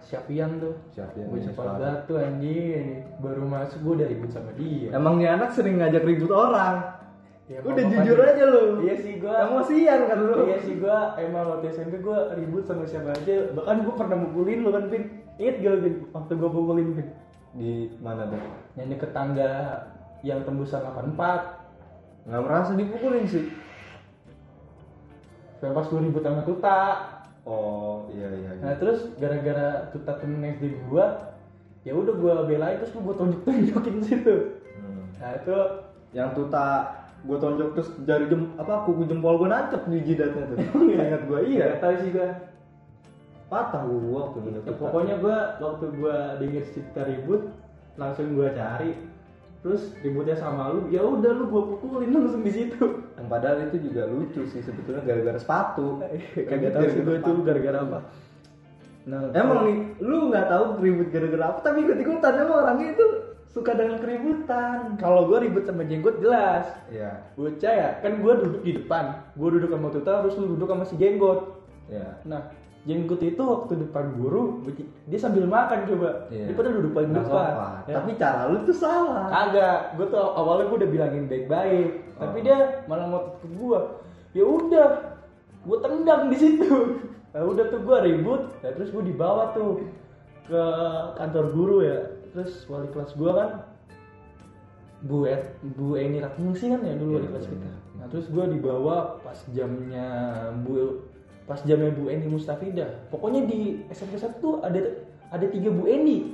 siapian 0.07 0.55
tuh 0.57 0.71
ya. 0.93 1.03
gue 1.11 1.27
ini 1.29 1.45
cepat 1.45 1.65
suara. 1.67 1.77
batu 1.77 2.13
anjing 2.15 2.85
baru 3.19 3.43
masuk 3.43 3.79
gue 3.81 3.93
udah 3.99 4.07
ribut 4.07 4.31
sama 4.31 4.55
dia 4.55 4.87
Emang 4.89 5.19
nih 5.19 5.27
anak 5.27 5.51
sering 5.51 5.75
ngajak 5.77 6.01
ribut 6.01 6.31
orang. 6.31 6.95
Ya, 7.47 7.59
Udah 7.61 7.79
jujur 7.81 8.19
aja 8.19 8.43
lu. 8.45 8.63
iya 8.81 8.95
sih 8.95 9.13
gue 9.17 9.31
Emosian 9.31 9.99
kan 10.03 10.19
lu. 10.21 10.35
iya 10.45 10.59
sih 10.59 10.75
gue 10.75 10.97
emang 11.17 11.43
waktu 11.49 11.67
SMP 11.69 11.93
gue 11.97 12.17
ribut 12.35 12.63
sama 12.63 12.83
siapa 12.83 13.11
aja 13.13 13.51
bahkan 13.51 13.83
gue 13.83 13.93
pernah 13.93 14.17
mukulin 14.17 14.59
lu 14.61 14.69
kan 14.69 14.87
Pin 14.87 15.03
inget 15.35 15.59
gak 15.59 15.71
lu 15.73 15.79
Pin 15.81 15.95
waktu 16.09 16.31
gue 16.33 16.49
pukulin 16.49 16.87
Pin 16.93 17.07
Di 17.53 17.71
mana 17.97 18.27
tuh? 18.27 18.39
yang 18.73 18.87
deket 18.89 19.11
tangga 19.11 19.51
yang 20.21 20.39
tembusan 20.41 20.83
84 20.83 21.15
Nggak 22.25 22.41
merasa 22.41 22.71
dipukulin 22.73 23.23
sih. 23.25 23.47
sampai 25.57 25.73
pas 25.73 25.85
gue 25.85 25.99
ribut 26.01 26.21
sama 26.21 26.41
Tuta 26.43 26.79
Oh, 27.47 28.11
iya 28.11 28.27
iya. 28.27 28.51
iya. 28.59 28.59
nah 28.59 28.73
terus 28.75 29.07
gara-gara 29.15 29.87
Tuta 29.95 30.19
temen 30.19 30.43
SD 30.59 30.83
gue 30.91 31.05
ya 31.87 31.95
udah 31.95 32.13
gue 32.19 32.31
belain 32.43 32.75
terus 32.83 32.91
gue 32.91 33.15
tonjok 33.15 33.41
tonjokin 33.47 34.03
situ. 34.03 34.35
Hmm. 34.75 35.07
nah 35.15 35.31
itu 35.39 35.57
yang 36.11 36.35
tuta 36.35 36.91
gue 37.23 37.37
tonjok 37.39 37.69
terus 37.79 37.89
jari 38.03 38.27
jem 38.27 38.51
apa 38.59 38.83
kuku 38.83 39.07
jempol 39.07 39.39
gue 39.39 39.47
nancep 39.47 39.79
di 39.87 40.03
jidatnya 40.03 40.43
tuh. 40.51 40.57
Ingat 40.91 41.23
gue 41.23 41.39
iya. 41.47 41.79
Tahu 41.79 41.95
sih 42.03 42.11
gue 42.11 42.27
patah 43.47 43.87
gue 43.87 44.11
waktu 44.11 44.37
dulu 44.43 44.59
Ya, 44.67 44.73
pokoknya 44.75 45.15
gue 45.23 45.37
waktu 45.63 45.85
gue 45.95 46.15
denger 46.43 46.63
cerita 46.75 47.01
ribut 47.07 47.47
langsung 47.95 48.35
gue 48.35 48.51
cari. 48.51 48.91
Terus 49.63 49.95
ributnya 50.03 50.35
sama 50.35 50.75
lu 50.75 50.91
ya 50.91 50.99
udah 50.99 51.31
lu 51.31 51.47
gue 51.47 51.63
pukulin 51.79 52.11
langsung 52.11 52.43
di 52.43 52.51
situ 52.51 53.06
padahal 53.27 53.69
itu 53.69 53.91
juga 53.91 54.07
lucu 54.07 54.41
sih 54.49 54.63
sebetulnya 54.63 55.03
gara-gara 55.03 55.39
sepatu. 55.39 56.01
Kagak 56.33 56.71
tahu 56.73 56.85
sih 56.91 57.01
gue 57.03 57.15
itu 57.19 57.31
gara-gara 57.43 57.77
apa. 57.83 57.99
Nah 59.07 59.31
emang 59.31 59.59
nih 59.63 59.77
lu 60.03 60.27
nggak 60.27 60.47
tahu 60.51 60.63
ribut 60.83 61.07
gara-gara 61.13 61.43
apa 61.55 61.59
tapi 61.63 61.87
ikut 61.87 61.95
ikutan 61.95 62.33
emang 62.43 62.57
orangnya 62.63 62.87
itu 62.95 63.05
suka 63.47 63.71
dengan 63.71 63.97
keributan. 64.03 64.99
Kalau 64.99 65.31
gue 65.31 65.37
ribut 65.47 65.63
sama 65.63 65.87
jenggot 65.87 66.19
jelas. 66.19 66.67
Ya 66.91 67.23
bocah 67.39 67.73
ya 67.73 67.89
kan 68.03 68.19
gue 68.19 68.33
duduk 68.43 68.61
di 68.67 68.71
depan. 68.83 69.23
Gue 69.39 69.49
duduk 69.55 69.71
sama 69.71 69.87
tuta 69.95 70.11
terus 70.25 70.35
lu 70.35 70.55
duduk 70.59 70.67
sama 70.67 70.83
si 70.83 70.95
jenggot. 70.99 71.63
Ya 71.87 72.19
nah 72.27 72.51
jenggot 72.87 73.19
itu 73.19 73.43
waktu 73.43 73.83
depan 73.83 74.15
guru 74.15 74.63
dia 75.11 75.19
sambil 75.19 75.43
makan 75.43 75.83
coba. 75.87 76.31
Iya. 76.31 76.51
dia 76.51 76.55
pada 76.55 76.71
duduk 76.71 76.91
paling 76.95 77.11
depan 77.11 77.51
Ya. 77.87 77.93
tapi 77.99 78.11
cara 78.15 78.41
lu 78.47 78.63
tuh 78.63 78.75
salah. 78.75 79.27
Kagak, 79.27 79.79
gue 79.99 80.07
tuh 80.11 80.19
awalnya 80.19 80.71
gue 80.71 80.77
udah 80.83 80.91
bilangin 80.91 81.23
baik-baik. 81.27 82.06
Tapi 82.17 82.37
dia 82.41 82.83
malah 82.85 83.05
ngotot 83.09 83.35
ke 83.41 83.47
gue. 83.53 83.79
Ya 84.35 84.43
udah, 84.45 84.89
gue 85.63 85.77
tendang 85.81 86.21
di 86.29 86.37
situ. 86.37 86.71
Nah, 87.27 87.45
udah 87.45 87.69
tuh 87.69 87.85
gue 87.85 87.97
ribut, 88.01 88.49
ya, 88.65 88.73
terus 88.73 88.89
gue 88.89 89.03
dibawa 89.13 89.53
tuh 89.53 89.85
ke 90.49 90.63
kantor 91.21 91.45
guru 91.53 91.77
ya. 91.85 92.09
Terus 92.33 92.65
wali 92.65 92.89
kelas 92.89 93.13
gue 93.13 93.29
kan 93.29 93.61
Bu 95.05 95.29
Et, 95.29 95.45
Bu 95.61 95.93
Eni 96.01 96.17
Ratningsi 96.17 96.73
kan 96.73 96.81
ya 96.81 96.97
dulu 96.97 97.21
wali 97.21 97.29
Iya, 97.29 97.31
kelas 97.37 97.45
iya, 97.45 97.53
kita. 97.53 97.67
iya. 97.69 97.75
Nah 98.01 98.05
terus 98.09 98.25
gue 98.33 98.45
dibawa 98.57 99.21
pas 99.21 99.37
jamnya 99.53 100.07
Bu 100.65 101.05
pas 101.45 101.61
jamnya 101.61 101.93
Bu 101.93 102.09
Eni 102.09 102.25
Mustafidah. 102.25 102.89
Pokoknya 103.13 103.45
di 103.45 103.85
SMP 103.93 104.17
1 104.17 104.41
tuh 104.41 104.57
ada 104.65 104.79
ada 105.29 105.45
tiga 105.45 105.69
Bu 105.69 105.85
Eni. 105.85 106.33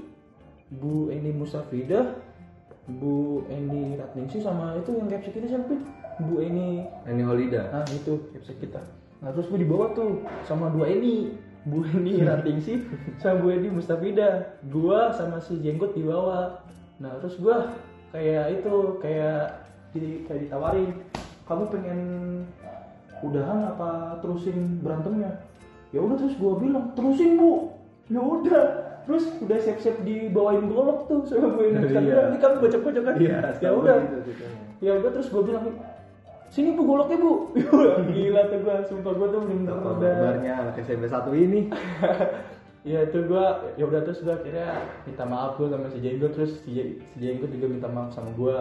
Bu 0.72 1.12
Eni 1.12 1.36
Mustafidah, 1.36 2.16
Bu 2.84 3.48
Eni 3.48 3.96
Ratningsi 3.96 4.44
sama 4.44 4.76
itu 4.76 4.92
yang 4.92 5.08
capsek 5.08 5.40
kita 5.40 5.56
siapa? 5.56 5.72
Bu 6.28 6.44
Eni 6.44 6.84
ini 7.08 7.24
Holida 7.24 7.72
Nah 7.72 7.88
itu 7.88 8.28
capsek 8.36 8.60
kita. 8.60 8.84
Nah 9.24 9.32
terus 9.32 9.48
gue 9.48 9.64
dibawa 9.64 9.96
tuh 9.96 10.20
sama 10.44 10.68
dua 10.68 10.92
Eni, 10.92 11.32
Bu 11.64 11.88
Eni 11.88 12.20
Ratingsi 12.28 12.84
sama 13.24 13.40
Bu 13.40 13.56
Eni 13.56 13.72
Mustafida. 13.72 14.60
Gua 14.68 15.16
sama 15.16 15.40
si 15.40 15.64
Jenggot 15.64 15.96
dibawa. 15.96 16.60
Nah 17.00 17.16
terus 17.24 17.40
gua 17.40 17.72
kayak 18.12 18.60
itu 18.60 19.00
kayak 19.00 19.64
di 19.96 20.28
kayak 20.28 20.50
ditawarin, 20.50 20.92
kamu 21.48 21.64
pengen 21.72 22.00
udahan 23.24 23.72
apa 23.72 24.20
terusin 24.20 24.84
berantemnya? 24.84 25.40
Ya 25.96 26.04
udah 26.04 26.20
terus 26.20 26.36
gua 26.36 26.60
bilang 26.60 26.92
terusin 27.00 27.40
bu. 27.40 27.72
Ya 28.12 28.20
udah. 28.20 28.83
Terus 29.04 29.24
udah 29.40 29.58
siap-siap 29.60 30.00
dibawain 30.02 30.72
golok 30.72 31.12
tuh 31.12 31.28
sama 31.28 31.52
Bu 31.54 31.68
Mustafida. 31.68 32.00
Iya. 32.08 32.20
Ini 32.32 32.38
kan 32.40 32.52
bocah-bocah 32.58 33.02
kan? 33.04 33.14
iya 33.20 33.40
Ya 33.60 33.72
udah 33.76 33.96
gitu, 34.00 34.18
ceritanya. 34.32 34.60
ya 34.80 34.92
udah 35.00 35.10
terus 35.12 35.28
gue 35.28 35.44
bilang 35.44 35.66
sini 36.48 36.70
bu 36.72 36.82
goloknya 36.86 37.18
bu 37.18 37.32
gila 38.14 38.42
tuh 38.46 38.60
gue 38.62 38.76
sumpah 38.86 39.14
gue 39.18 39.28
tuh 39.28 39.40
bener-bener 39.42 39.74
udah 39.74 40.12
kabarnya 40.14 40.54
anak 40.54 40.76
SMP 40.80 41.10
satu 41.10 41.34
ini 41.34 41.66
ya 42.94 43.10
itu 43.10 43.26
gue 43.26 43.46
ya 43.74 43.84
udah 43.90 44.06
terus 44.06 44.22
gue 44.22 44.30
akhirnya 44.30 44.70
minta 45.02 45.26
maaf 45.26 45.58
gue 45.58 45.66
sama 45.66 45.90
si 45.90 45.98
Jenggot 45.98 46.32
terus 46.38 46.62
si, 46.62 46.72
si 46.94 47.16
Jenggot 47.18 47.50
juga 47.50 47.68
minta 47.74 47.88
maaf 47.90 48.14
sama 48.14 48.30
gue 48.38 48.54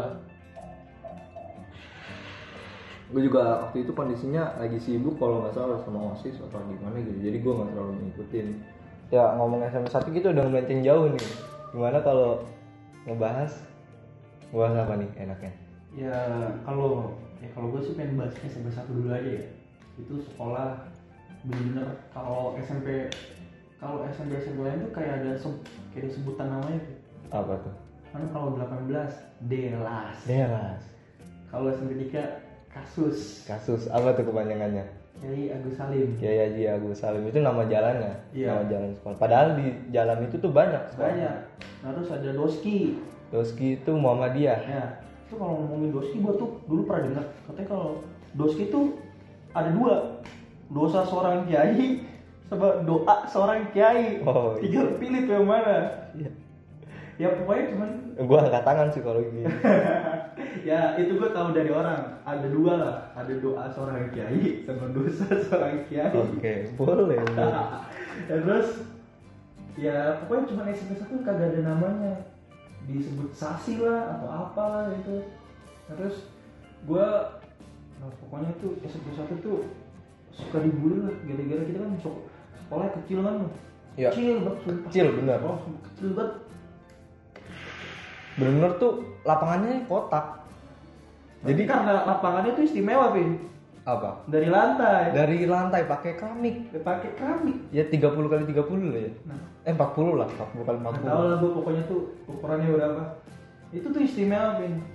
gue 3.13 3.21
juga 3.29 3.69
waktu 3.69 3.85
itu 3.85 3.93
kondisinya 3.93 4.57
lagi 4.57 4.81
sibuk 4.81 5.21
kalau 5.21 5.45
nggak 5.45 5.53
salah 5.53 5.77
sama 5.85 6.17
osis 6.17 6.41
atau 6.41 6.65
gimana 6.65 6.97
gitu 6.97 7.21
jadi 7.21 7.37
gue 7.45 7.53
nggak 7.53 7.69
terlalu 7.77 7.93
ngikutin 8.09 8.47
ya 9.13 9.37
ngomong 9.37 9.61
SMP 9.69 9.93
satu 9.93 10.09
gitu 10.09 10.33
udah 10.33 10.49
melenceng 10.49 10.81
jauh 10.81 11.05
nih. 11.13 11.25
Gimana 11.77 12.01
kalau 12.01 12.41
ngebahas? 13.05 13.53
Ngebahas 14.49 14.77
apa 14.89 14.93
nih 14.97 15.11
enaknya? 15.21 15.53
Ya 15.93 16.17
kalau 16.65 17.13
ya 17.45 17.49
kalau 17.53 17.69
gue 17.77 17.85
sih 17.85 17.93
pengen 17.93 18.17
bahas 18.17 18.33
SMP 18.41 18.73
satu 18.73 18.89
dulu 18.97 19.13
aja 19.13 19.45
ya. 19.45 19.47
Itu 20.01 20.17
sekolah 20.33 20.89
bener-bener 21.45 22.01
kalau 22.17 22.57
SMP 22.65 23.13
kalau 23.77 24.01
SMP 24.09 24.41
SMP 24.41 24.65
lain 24.65 24.89
tuh 24.89 24.93
kayak 24.97 25.21
ada 25.21 25.31
se- 25.37 25.61
kayak 25.93 26.09
ada 26.09 26.11
sebutan 26.17 26.47
namanya 26.49 26.81
tuh. 26.81 26.97
Apa 27.37 27.53
tuh? 27.61 27.75
Kan 28.17 28.23
kalau 28.33 28.57
18 28.57 28.89
delas 29.53 30.17
delas 30.25 30.81
kalau 31.53 31.69
SMP 31.69 32.09
3 32.09 32.41
kasus. 32.73 33.45
Kasus. 33.45 33.93
Apa 33.93 34.17
tuh 34.17 34.25
kepanjangannya 34.33 35.02
Kiai 35.23 35.55
Agus 35.55 35.79
Salim. 35.79 36.09
Kiai 36.19 36.39
Haji 36.43 36.63
Agus 36.67 36.99
Salim. 36.99 37.23
Itu 37.25 37.39
nama 37.39 37.63
jalannya 37.63 38.11
Iya. 38.35 38.59
nama 38.59 38.65
jalan 38.67 38.91
sekolah. 38.91 39.17
Padahal 39.17 39.49
di 39.55 39.67
jalan 39.95 40.19
itu 40.27 40.37
tuh 40.37 40.51
banyak 40.51 40.83
sekolah. 40.91 41.07
banyak. 41.07 41.37
Terus 41.79 42.09
ada 42.11 42.31
Doski. 42.35 42.79
Doski 43.31 43.79
itu 43.79 43.93
Muhammadiyah. 43.95 44.61
Ya 44.67 44.85
itu 45.25 45.39
kalau 45.39 45.63
ngomongin 45.63 45.95
Doski 45.95 46.17
gua 46.19 46.35
tuh 46.35 46.59
dulu 46.67 46.83
pernah 46.85 47.03
dengar. 47.07 47.27
Katanya 47.47 47.69
kalau 47.71 47.91
Doski 48.35 48.65
tuh 48.69 48.99
ada 49.55 49.71
dua. 49.71 49.95
Dosa 50.67 51.05
seorang 51.05 51.45
kiai 51.45 52.01
sama 52.49 52.81
doa 52.83 53.29
seorang 53.29 53.69
kiai. 53.71 54.25
Oh, 54.25 54.57
iya. 54.57 54.61
tinggal 54.65 54.87
pilih 54.97 55.21
tuh 55.25 55.35
yang 55.39 55.49
mana. 55.49 55.77
Iya. 56.17 56.31
ya 57.21 57.29
pokoknya 57.39 57.65
cuman 57.77 57.91
gue 58.19 58.39
angkat 58.41 58.65
tangan 58.65 58.89
sih 58.89 59.05
kalau 59.05 59.21
gini 59.21 59.45
ya 60.69 60.81
itu 60.99 61.19
gua 61.19 61.31
tahu 61.31 61.55
dari 61.55 61.71
orang 61.71 62.21
ada 62.23 62.47
dua 62.49 62.73
lah 62.79 62.97
ada 63.19 63.33
doa 63.39 63.65
seorang 63.71 64.11
kiai 64.15 64.63
sama 64.67 64.87
dosa 64.95 65.27
seorang 65.49 65.85
kiai 65.87 66.13
oke 66.13 66.55
boleh 66.77 66.95
boleh. 67.09 67.19
ya 68.31 68.37
terus 68.41 68.69
ya 69.79 69.97
pokoknya 70.23 70.45
cuma 70.53 70.63
SMP 70.71 71.01
satu 71.01 71.25
kagak 71.25 71.57
ada 71.57 71.61
namanya 71.65 72.13
disebut 72.85 73.31
sasi 73.33 73.81
lah 73.81 74.19
atau 74.19 74.29
apa 74.29 74.63
lah 74.69 74.83
gitu 74.99 75.25
nah, 75.89 75.95
terus 75.97 76.17
gue 76.85 77.07
nah, 78.03 78.11
pokoknya 78.27 78.51
tuh 78.59 78.77
SMP 78.85 79.15
satu 79.17 79.35
tuh 79.41 79.59
suka 80.35 80.61
dibully 80.61 81.05
lah 81.05 81.15
gara-gara 81.25 81.63
kita 81.65 81.79
kan 81.79 81.93
sekolah 82.01 82.89
kecil 83.01 83.21
kan 83.25 83.37
Iya. 83.93 84.09
kecil 84.09 84.37
banget. 84.41 84.61
Kecil, 84.89 85.07
bener. 85.21 85.39
oh, 85.45 85.59
kecil 85.85 86.09
banget 86.17 86.35
bener 88.39 88.71
tuh 88.81 88.93
lapangannya 89.23 89.85
kotak 89.87 90.41
Jadi 91.43 91.67
karena 91.67 92.07
lapangannya 92.07 92.55
tuh 92.55 92.63
istimewa, 92.63 93.11
Pin. 93.11 93.35
Apa? 93.83 94.23
Dari 94.31 94.47
lantai. 94.47 95.11
Dari 95.11 95.43
lantai 95.43 95.91
pakai 95.91 96.15
keramik. 96.15 96.71
Dia 96.71 96.79
pakai 96.87 97.19
keramik. 97.19 97.59
Ya 97.75 97.83
30 97.83 98.31
kali 98.31 98.47
30 98.47 98.95
lah 98.95 99.03
ya. 99.03 99.13
Nah, 99.27 99.43
Eh 99.67 99.75
40 99.75 100.23
lah, 100.23 100.29
40 100.31 100.63
kali 100.63 100.77
nggak 100.79 100.95
40. 101.03 101.11
tahu 101.11 101.23
lah 101.27 101.37
gue 101.43 101.51
pokoknya 101.51 101.83
tuh 101.91 102.01
ukurannya 102.31 102.69
berapa. 102.71 103.03
Itu 103.75 103.91
tuh 103.91 104.03
istimewa, 104.07 104.63
Pin. 104.63 104.87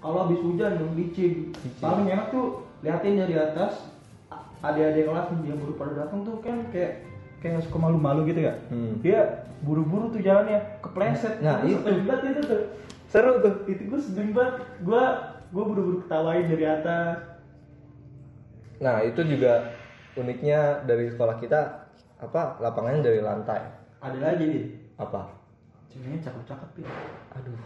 Kalau 0.00 0.18
habis 0.24 0.40
hujan 0.40 0.80
tuh 0.80 0.88
licin. 0.96 1.52
Licin. 1.52 1.80
Paling 1.84 2.08
enak 2.08 2.26
tuh 2.32 2.64
liatin 2.80 3.20
dari 3.20 3.36
atas. 3.36 3.72
Adik-adik 4.64 5.12
kelas 5.12 5.28
yang 5.44 5.60
baru 5.60 5.74
pada 5.76 5.92
datang 6.08 6.24
tuh 6.24 6.40
kan 6.40 6.56
kayak 6.72 7.04
kayak 7.44 7.60
suka 7.68 7.76
malu-malu 7.76 8.24
gitu 8.32 8.48
ya. 8.48 8.56
Hmm. 8.72 8.96
Dia 9.04 9.44
buru-buru 9.62 10.10
tuh 10.10 10.20
jalannya 10.20 10.58
kepleset. 10.80 11.40
Nah, 11.40 11.62
Terus 11.62 11.72
itu. 11.72 11.80
sepenbat 11.80 12.20
itu 12.22 12.40
tuh. 12.42 12.62
Seru 13.06 13.32
tuh. 13.40 13.54
Itu 13.64 13.82
gue 13.86 14.00
sedih 14.00 14.32
banget. 14.32 14.54
Gue 14.82 15.04
gue 15.54 15.64
buru-buru 15.64 15.98
ketawain 16.04 16.50
dari 16.50 16.64
atas. 16.66 17.16
Nah, 18.76 19.00
itu 19.00 19.20
juga 19.24 19.72
uniknya 20.14 20.84
dari 20.84 21.08
sekolah 21.08 21.36
kita 21.38 21.60
apa? 22.18 22.60
Lapangannya 22.60 23.00
dari 23.00 23.20
lantai. 23.20 23.60
Ada 24.00 24.18
lagi 24.20 24.44
nih. 24.44 24.64
Apa? 24.96 25.32
Ceweknya 25.88 26.20
cakep-cakep 26.20 26.84
ya. 26.84 26.88
Aduh, 27.36 27.56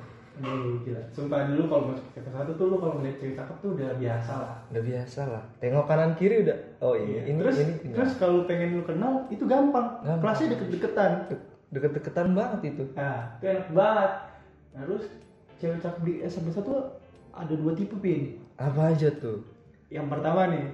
Aduh 0.40 0.80
gila. 0.80 1.02
Sumpah 1.10 1.50
dulu 1.50 1.66
kalau 1.66 1.82
masuk 1.90 2.06
ke 2.14 2.20
satu 2.24 2.52
tuh 2.54 2.66
lu 2.70 2.76
kalau 2.78 2.94
ngeliat 2.98 3.18
cewek 3.18 3.34
cakep 3.34 3.56
tuh 3.58 3.70
udah 3.74 3.88
biasa 3.98 4.32
lah. 4.38 4.54
udah 4.70 4.82
biasa 4.86 5.20
lah. 5.26 5.42
Tengok 5.58 5.84
kanan 5.84 6.12
kiri 6.14 6.46
udah. 6.46 6.58
Oh 6.78 6.94
Iya. 6.94 7.20
ini, 7.26 7.38
terus 7.42 7.56
ini. 7.58 7.72
ini. 7.82 7.92
terus 7.92 8.12
kalau 8.16 8.46
pengen 8.46 8.78
lu 8.78 8.82
kenal 8.86 9.26
itu 9.28 9.44
gampang. 9.44 10.00
Gampang. 10.00 10.20
Kelasnya 10.22 10.46
deket-deketan. 10.54 11.10
De- 11.70 11.78
deket-deketan 11.78 12.34
banget 12.34 12.60
itu. 12.68 12.82
Nah, 12.92 13.38
itu 13.38 13.46
enak 13.46 13.68
banget. 13.70 14.12
Nah, 14.70 14.82
terus 14.84 15.04
cewek 15.56 15.78
cakep 15.78 16.02
di 16.02 16.12
SMP 16.22 16.50
1 16.50 16.66
ada 17.32 17.54
dua 17.54 17.72
tipe 17.72 17.94
pin. 17.96 18.42
Apa 18.56 18.90
aja 18.90 19.08
tuh? 19.12 19.46
Yang 19.86 20.06
pertama 20.08 20.50
nih, 20.50 20.66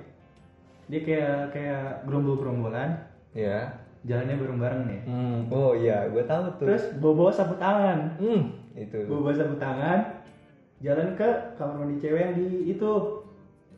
dia 0.86 1.00
kayak 1.02 1.38
kayak 1.50 1.84
gerombol-gerombolan, 2.04 2.90
Ya. 3.30 3.76
jalannya 4.02 4.36
bareng-bareng 4.36 4.82
nih. 4.86 5.00
Hmm. 5.04 5.38
Oh 5.48 5.72
iya, 5.72 6.08
gue 6.08 6.22
tahu 6.22 6.44
tuh. 6.56 6.66
Terus 6.66 6.84
bawa-bawa 6.96 7.30
sapu 7.30 7.54
tangan. 7.54 8.16
hmm, 8.16 8.40
itu. 8.74 8.98
Bawa-bawa 9.04 9.34
sapu 9.34 9.56
tangan, 9.56 9.98
jalan 10.78 11.08
ke 11.12 11.28
kamar 11.54 11.74
mandi 11.76 11.96
cewek 11.98 12.20
yang 12.22 12.34
di 12.34 12.46
itu, 12.70 12.90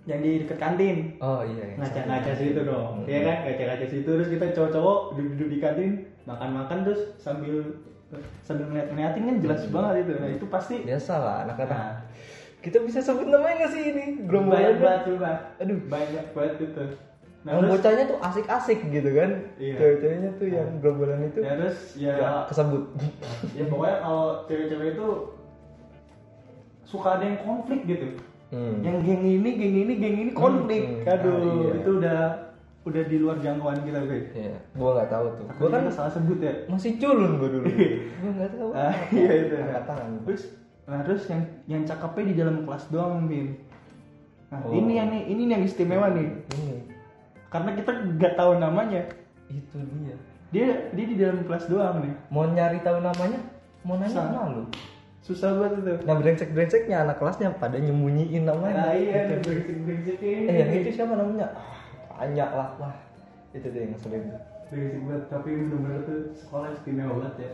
yang 0.04 0.20
di 0.20 0.42
deket 0.42 0.58
kantin. 0.58 0.96
Oh 1.18 1.42
iya. 1.42 1.64
yang 1.68 1.78
ngaca-ngaca 1.78 2.30
satu. 2.30 2.40
situ 2.40 2.60
dong 2.62 2.86
Hmm. 2.94 3.06
Iya 3.06 3.18
kan 3.22 3.36
ngaca-ngaca 3.44 3.86
situ 3.86 4.08
terus 4.08 4.28
kita 4.28 4.46
cowok-cowok 4.52 4.98
duduk-duduk 5.14 5.48
di 5.48 5.58
kantin 5.58 5.90
makan-makan 6.28 6.84
terus 6.84 7.00
sambil 7.16 7.64
sambil 8.40 8.68
ngeliat-ngeliatin 8.68 9.22
kan 9.22 9.36
jelas 9.40 9.62
banget 9.66 9.94
itu 10.02 10.12
nah 10.14 10.28
itu 10.30 10.46
pasti 10.46 10.74
Biasa 10.80 11.12
lah 11.14 11.36
anak-anak. 11.44 11.72
Nah. 11.72 11.96
Kita 12.58 12.82
bisa 12.82 12.98
sebut 12.98 13.24
namanya 13.24 13.54
nggak 13.58 13.70
sih 13.70 13.82
ini? 13.86 14.04
banyak 14.18 14.26
Gerombolannya. 14.26 14.76
banget 14.76 15.00
coba 15.06 15.30
Aduh. 15.58 15.78
banyak 15.88 16.24
banget 16.30 16.54
itu 16.62 16.84
nah 17.38 17.54
yang 17.54 17.62
terus 17.62 17.72
bocahnya 17.72 18.04
tuh 18.04 18.18
asik-asik 18.20 18.78
gitu 18.88 19.10
kan. 19.14 19.30
Iya. 19.56 19.74
Cewek-ceweknya 19.78 20.30
tuh 20.34 20.48
yang 20.48 20.68
gerombolan 20.78 21.20
itu 21.24 21.38
ya 21.40 21.52
terus 21.54 21.78
ya 21.94 22.12
ya, 22.12 22.30
kesebut. 22.44 22.82
ya 23.54 23.64
pokoknya 23.64 23.96
kalau 23.98 24.26
cewek-cewek 24.44 24.88
itu 24.92 25.08
suka 26.82 27.08
ada 27.14 27.24
yang 27.24 27.40
konflik 27.40 27.82
gitu 27.84 28.08
Hmm. 28.48 28.80
yang 28.80 29.04
geng 29.04 29.20
ini 29.20 29.50
geng 29.54 29.76
ini 29.76 29.92
geng 29.94 30.16
ini 30.18 30.32
konflik 30.32 31.04
Hmm. 31.04 31.04
aduh 31.06 31.30
Ah, 31.30 31.52
iya. 31.60 31.72
itu 31.78 31.90
udah 32.00 32.20
udah 32.80 33.02
di 33.04 33.16
luar 33.16 33.36
jangkauan 33.38 33.82
kita 33.82 34.00
guys 34.00 34.28
Iya, 34.32 34.56
gua 34.72 34.90
nggak 34.94 35.10
tahu 35.10 35.26
tuh. 35.34 35.46
Gua 35.52 35.66
gua 35.66 35.68
kan 35.76 35.90
salah 35.90 36.10
sebut 36.10 36.38
ya 36.38 36.52
masih 36.66 36.96
culun 36.96 37.36
gua 37.36 37.50
dulu. 37.50 37.66
gua 38.14 38.30
nggak 38.32 38.50
tahu. 38.50 38.68
Ah, 38.70 38.88
apa. 38.88 39.12
iya 39.12 39.32
itu. 39.40 39.54
Angkat 39.54 39.84
tangan. 39.84 40.10
Terus, 40.22 40.42
nah 40.84 41.00
terus 41.02 41.22
yang 41.26 41.42
yang 41.66 41.82
cakepnya 41.84 42.24
di 42.24 42.34
dalam 42.34 42.56
kelas 42.62 42.84
doang, 42.88 43.26
Bin. 43.26 43.60
Nah, 44.48 44.58
Oh. 44.58 44.72
ini 44.72 44.92
yang 44.94 45.08
nih, 45.08 45.22
ini 45.26 45.42
yang 45.46 45.60
istimewa 45.60 46.08
nih. 46.10 46.28
Ini 46.56 46.76
Karena 47.48 47.70
kita 47.74 47.90
nggak 48.14 48.34
tahu 48.34 48.56
namanya. 48.56 49.04
itu 49.46 49.76
dia. 49.98 50.16
Dia 50.48 50.68
dia 50.90 51.06
di 51.06 51.16
dalam 51.16 51.44
kelas 51.44 51.68
doang 51.68 52.00
nih. 52.00 52.12
Mau 52.28 52.44
nyari 52.46 52.80
tahu 52.80 53.00
namanya, 53.00 53.40
mau 53.82 53.96
nanya 53.96 54.08
Sa- 54.10 54.28
malu. 54.30 54.64
Susah 55.18 55.52
banget 55.52 55.82
itu. 55.82 55.94
Nah 56.04 56.14
brengsek-brengseknya 56.16 56.96
anak 57.02 57.16
kelasnya 57.16 57.52
pada 57.52 57.76
nyembunyiin 57.76 58.44
namanya. 58.44 58.72
Nah, 58.82 58.92
iya, 58.94 59.28
nih, 59.28 59.40
brengsek-brengsek 59.42 60.16
ini. 60.18 60.46
Eh 60.46 60.54
yang 60.56 60.70
itu 60.74 60.90
siapa 60.94 61.12
namanya? 61.12 61.52
Banyak 62.18 62.50
lah 62.50 62.68
wah. 62.82 62.96
Itu 63.54 63.70
dia 63.70 63.86
yang 63.86 63.94
ngeselin. 63.94 64.34
Brengsek 64.68 65.00
banget, 65.00 65.22
tapi 65.32 65.50
bener-bener 65.56 66.00
tuh 66.04 66.20
sekolah 66.36 66.68
istimewa 66.76 67.16
banget 67.16 67.34
ya. 67.40 67.52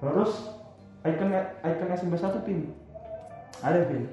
Terus 0.00 0.32
icon 1.04 1.28
icon 1.60 1.92
SMP 1.92 2.14
1 2.16 2.46
pin. 2.48 2.58
Ada 3.60 3.84
pin. 3.84 4.08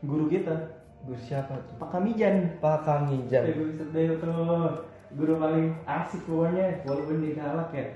Guru 0.00 0.32
kita, 0.32 0.80
Gue 1.02 1.18
siapa 1.18 1.58
tuh? 1.66 1.74
Pak 1.82 1.98
Kamijan. 1.98 2.62
Pak 2.62 2.86
Kamijan. 2.86 3.42
Eh, 3.42 3.54
gue 3.58 3.74
sedih 3.74 4.22
tuh 4.22 4.86
guru 5.12 5.36
paling 5.36 5.76
asik 5.84 6.24
pokoknya 6.24 6.80
walaupun 6.88 7.20
dia 7.20 7.36
galak 7.36 7.70
ya 7.76 7.86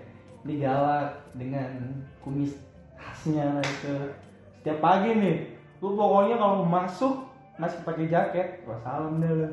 dia 0.44 0.56
galak 0.68 1.10
dengan 1.32 1.70
kumis 2.20 2.52
khasnya 3.00 3.56
lah 3.56 3.64
itu 3.64 3.94
setiap 4.60 4.78
pagi 4.84 5.16
nih 5.16 5.36
lu 5.80 5.96
pokoknya 5.96 6.36
kalau 6.36 6.68
masuk 6.68 7.25
masih 7.56 7.80
pakai 7.84 8.06
jaket 8.08 8.48
wah 8.68 8.76
salam 8.84 9.20
deh 9.20 9.32
lu 9.32 9.48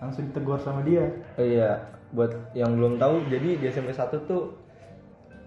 langsung 0.00 0.26
ditegur 0.26 0.58
sama 0.58 0.80
dia 0.82 1.06
Oh 1.36 1.44
iya, 1.44 1.92
buat 2.10 2.32
yang 2.56 2.74
belum 2.74 2.96
tahu, 2.96 3.28
jadi 3.28 3.60
di 3.60 3.64
SMP 3.68 3.92
1 3.92 4.24
tuh 4.26 4.56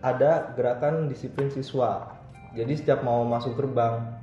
ada 0.04 0.54
gerakan 0.54 1.10
disiplin 1.10 1.50
siswa. 1.50 2.13
Jadi 2.54 2.78
setiap 2.78 3.02
mau 3.02 3.26
masuk 3.26 3.58
gerbang 3.58 4.13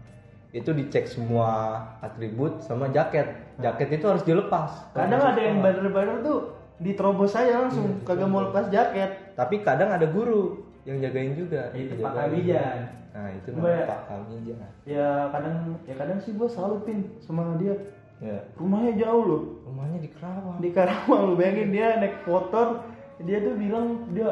itu 0.54 0.70
dicek 0.70 1.10
semua 1.10 1.82
atribut 1.98 2.62
sama 2.62 2.90
jaket. 2.94 3.26
Jaket 3.58 3.98
itu 3.98 4.06
harus 4.06 4.22
dilepas. 4.22 4.70
kadang 4.94 5.22
ada 5.22 5.40
yang 5.40 5.58
bader-bader 5.62 6.22
tuh 6.22 6.38
diterobos 6.80 7.34
aja 7.34 7.66
langsung 7.66 8.00
kagak 8.08 8.28
mau 8.30 8.48
lepas 8.48 8.72
jaket 8.72 9.34
Tapi 9.36 9.60
kadang 9.66 9.92
ada 9.92 10.06
guru 10.08 10.64
yang 10.86 11.02
jagain 11.02 11.34
juga. 11.36 11.74
itu 11.74 11.98
Pak 11.98 12.12
Jagain. 12.30 12.99
Nah 13.10 13.26
itu 13.34 13.48
namanya 13.54 13.90
Pak 13.90 14.00
Kamijan. 14.06 14.58
ya 14.86 15.08
kadang 15.34 15.56
ya 15.82 15.94
kadang 15.98 16.18
sih 16.22 16.32
gue 16.34 16.48
salut 16.50 16.86
pin 16.86 17.10
sama 17.22 17.58
dia. 17.58 17.74
Ya, 18.20 18.36
rumahnya 18.60 19.00
jauh 19.00 19.24
loh. 19.24 19.42
Rumahnya 19.64 19.98
di 20.04 20.10
Kerawang. 20.12 20.60
di 20.60 20.70
Karawang 20.76 21.22
lu 21.32 21.34
bayangin 21.40 21.72
dia 21.72 21.96
naik 21.96 22.20
motor 22.28 22.84
dia 23.24 23.40
tuh 23.40 23.56
bilang 23.56 24.12
dia 24.12 24.28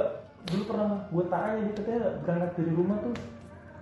dulu 0.49 0.63
pernah 0.69 1.09
gue 1.09 1.25
tanya 1.33 1.61
dia 1.65 1.73
katanya 1.77 2.03
berangkat 2.25 2.51
dari 2.57 2.73
rumah 2.77 2.97
tuh 3.01 3.15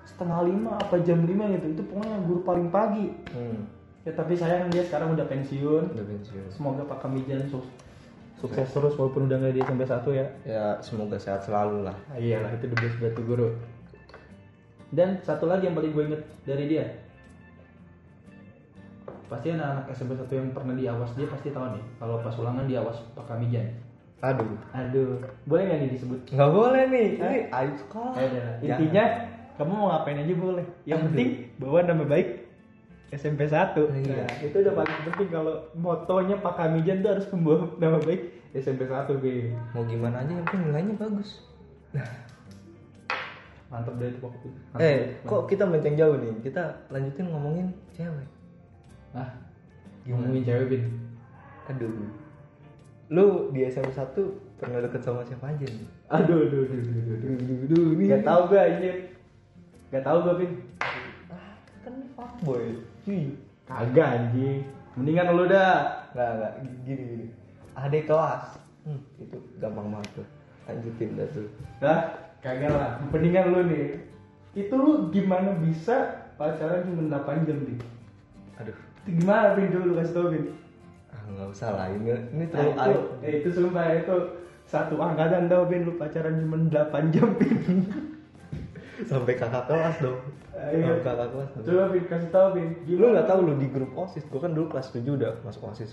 setengah 0.06 0.38
lima 0.46 0.70
apa 0.78 0.96
jam 1.02 1.26
lima 1.26 1.50
gitu. 1.58 1.66
Itu 1.74 1.82
pokoknya 1.90 2.16
guru 2.22 2.40
paling 2.46 2.68
pagi. 2.70 3.06
Hmm, 3.34 3.66
ya 4.06 4.14
tapi 4.14 4.38
sayang 4.38 4.70
dia 4.70 4.86
sekarang 4.86 5.18
udah 5.18 5.26
pensiun. 5.26 5.84
Udah 5.92 6.06
pensiun. 6.06 6.46
semoga 6.54 6.86
Pak 6.86 7.02
Kamijan 7.02 7.50
sukses 7.50 7.84
sukses 8.36 8.68
terus 8.68 8.92
walaupun 9.00 9.26
udah 9.26 9.36
nggak 9.40 9.54
di 9.56 9.60
SMP 9.64 9.82
satu 9.88 10.14
ya. 10.14 10.28
Ya 10.46 10.78
semoga 10.84 11.16
sehat 11.18 11.42
selalu 11.42 11.88
lah. 11.88 11.96
ah, 12.12 12.20
iyalah 12.20 12.52
itu 12.54 12.68
the 12.68 12.76
best 12.78 12.96
batu 13.00 13.24
guru 13.24 13.56
dan 14.96 15.20
satu 15.20 15.44
lagi 15.44 15.68
yang 15.68 15.76
paling 15.76 15.92
gue 15.92 16.04
inget 16.08 16.22
dari 16.48 16.64
dia 16.66 16.84
pasti 19.26 19.50
anak-anak 19.52 19.90
SMP 19.90 20.14
satu 20.14 20.32
yang 20.38 20.54
pernah 20.54 20.72
diawas 20.72 21.10
dia 21.18 21.26
pasti 21.28 21.50
tahu 21.50 21.76
nih 21.76 21.84
kalau 21.98 22.22
pas 22.22 22.34
ulangan 22.38 22.64
diawas 22.64 22.98
Pak 23.12 23.26
Kamijan 23.28 23.68
Aduh, 24.24 24.56
aduh 24.72 25.20
boleh 25.44 25.62
nggak 25.68 25.78
nih 25.84 25.90
disebut 25.92 26.20
nggak 26.32 26.48
boleh 26.50 26.82
nih. 26.88 27.08
Ini 27.20 27.38
aib 27.52 27.74
sekolah. 27.76 28.16
Jangan. 28.16 28.64
intinya 28.64 29.04
kamu 29.60 29.72
mau 29.76 29.88
ngapain 29.92 30.24
aja 30.24 30.34
boleh 30.40 30.66
yang 30.88 31.00
Aduh. 31.04 31.06
penting 31.12 31.28
bawa 31.60 31.78
nama 31.84 32.04
baik 32.08 32.28
SMP 33.12 33.44
1 33.44 33.76
Iya. 33.76 34.24
nah, 34.24 34.32
itu 34.40 34.56
udah 34.56 34.72
paling 34.72 34.98
penting 35.12 35.28
kalau 35.28 35.54
motonya 35.76 36.36
Pak 36.40 36.54
Kamijan 36.56 37.04
tuh 37.04 37.10
harus 37.12 37.26
membawa 37.28 37.68
nama 37.76 37.98
baik 38.00 38.22
SMP 38.56 38.88
1 38.88 39.20
B 39.20 39.52
mau 39.76 39.84
gimana 39.84 40.24
aja 40.24 40.32
yang 40.32 40.44
penting 40.48 40.62
nilainya 40.72 40.94
bagus. 40.96 41.44
Mantap 43.76 43.94
deh 44.00 44.08
itu 44.08 44.20
waktu. 44.24 44.48
Eh, 44.80 44.98
kok 45.22 45.44
kita 45.44 45.68
melenceng 45.68 46.00
jauh 46.00 46.16
nih? 46.16 46.32
Kita 46.40 46.88
lanjutin 46.88 47.28
ngomongin 47.28 47.66
cewek. 47.92 48.28
ah 49.12 49.28
ngomongin 50.08 50.42
cewek 50.42 50.66
bin 50.72 50.82
Aduh. 51.68 52.08
Lu 53.06 53.52
di 53.52 53.68
SMP 53.68 53.92
1 53.92 54.16
pernah 54.56 54.80
deket 54.80 55.04
sama 55.04 55.20
siapa 55.22 55.52
aja 55.52 55.66
nih? 55.68 55.88
aduh 56.08 56.48
aduh 56.48 56.62
aduh 56.64 56.80
aduh 56.80 56.94
aduh, 56.96 57.16
Aduh, 57.36 57.56
aduh, 57.68 57.86
nih. 58.00 58.06
Gak 58.08 58.24
tau 58.24 58.40
gue 58.48 58.60
aja 58.60 58.90
Gak 59.92 60.02
tau 60.02 60.18
gue 60.24 60.34
bin 60.40 60.50
Ah, 61.28 61.54
kan 61.84 61.94
fuckboy. 62.16 62.64
Cuy. 63.04 63.36
Kagak 63.68 64.08
anjing 64.08 64.64
Mendingan 64.96 65.36
lu 65.36 65.44
dah 65.44 66.08
Nggak, 66.16 66.30
nggak. 66.40 66.52
Gini, 66.88 67.02
gini. 67.12 67.26
Adik 67.76 68.08
kelas. 68.08 68.56
Hmm, 68.88 69.02
itu 69.20 69.36
gampang 69.60 69.92
banget 69.92 70.22
tuh. 70.22 70.26
Lanjutin 70.64 71.10
dah 71.12 71.28
tuh. 71.34 71.46
Dah 71.76 72.00
kagak 72.46 72.70
lah. 72.70 72.90
Mendingan 73.10 73.46
lu 73.50 73.60
nih. 73.66 73.86
Itu 74.54 74.74
lu 74.78 75.10
gimana 75.10 75.58
bisa 75.58 76.30
pacaran 76.38 76.86
cuma 76.86 77.02
8 77.10 77.42
jam 77.44 77.58
bin 77.60 77.76
Aduh. 78.56 78.76
Itu 79.02 79.10
gimana 79.18 79.52
bin 79.52 79.68
dulu 79.68 79.98
kasih 79.98 80.14
tau 80.14 80.26
bin 80.30 80.44
Ah, 81.10 81.20
nggak 81.26 81.48
usah 81.50 81.68
lah. 81.74 81.86
Ini, 81.90 82.08
ini 82.32 82.44
Nah, 82.44 82.48
terlalu 82.48 82.70
itu, 82.70 82.80
aib. 82.86 83.24
eh, 83.26 83.32
itu 83.42 83.48
sumpah 83.50 83.84
itu 83.92 84.16
satu 84.64 84.94
angkatan 84.96 85.50
tau 85.50 85.66
bin 85.66 85.82
lu 85.84 85.98
pacaran 85.98 86.38
cuma 86.38 86.56
8 86.70 87.10
jam 87.12 87.28
bin 87.36 87.58
sampai 89.10 89.34
kakak 89.34 89.66
kelas 89.66 89.96
dong. 90.00 90.18
Ayo. 90.56 90.88
sampai 90.88 91.04
kakak 91.04 91.28
kelas. 91.34 91.48
Coba 91.60 91.84
Pin, 91.92 92.04
kasih 92.08 92.30
tahu 92.32 92.46
Pin. 92.56 92.68
lu 92.88 93.06
nggak 93.12 93.26
tahu 93.28 93.38
lu 93.44 93.52
di 93.60 93.68
grup 93.68 93.92
osis. 93.92 94.24
Gua 94.32 94.40
kan 94.40 94.56
dulu 94.56 94.72
kelas 94.72 94.88
7 94.88 95.04
udah 95.04 95.32
masuk 95.44 95.68
osis. 95.68 95.92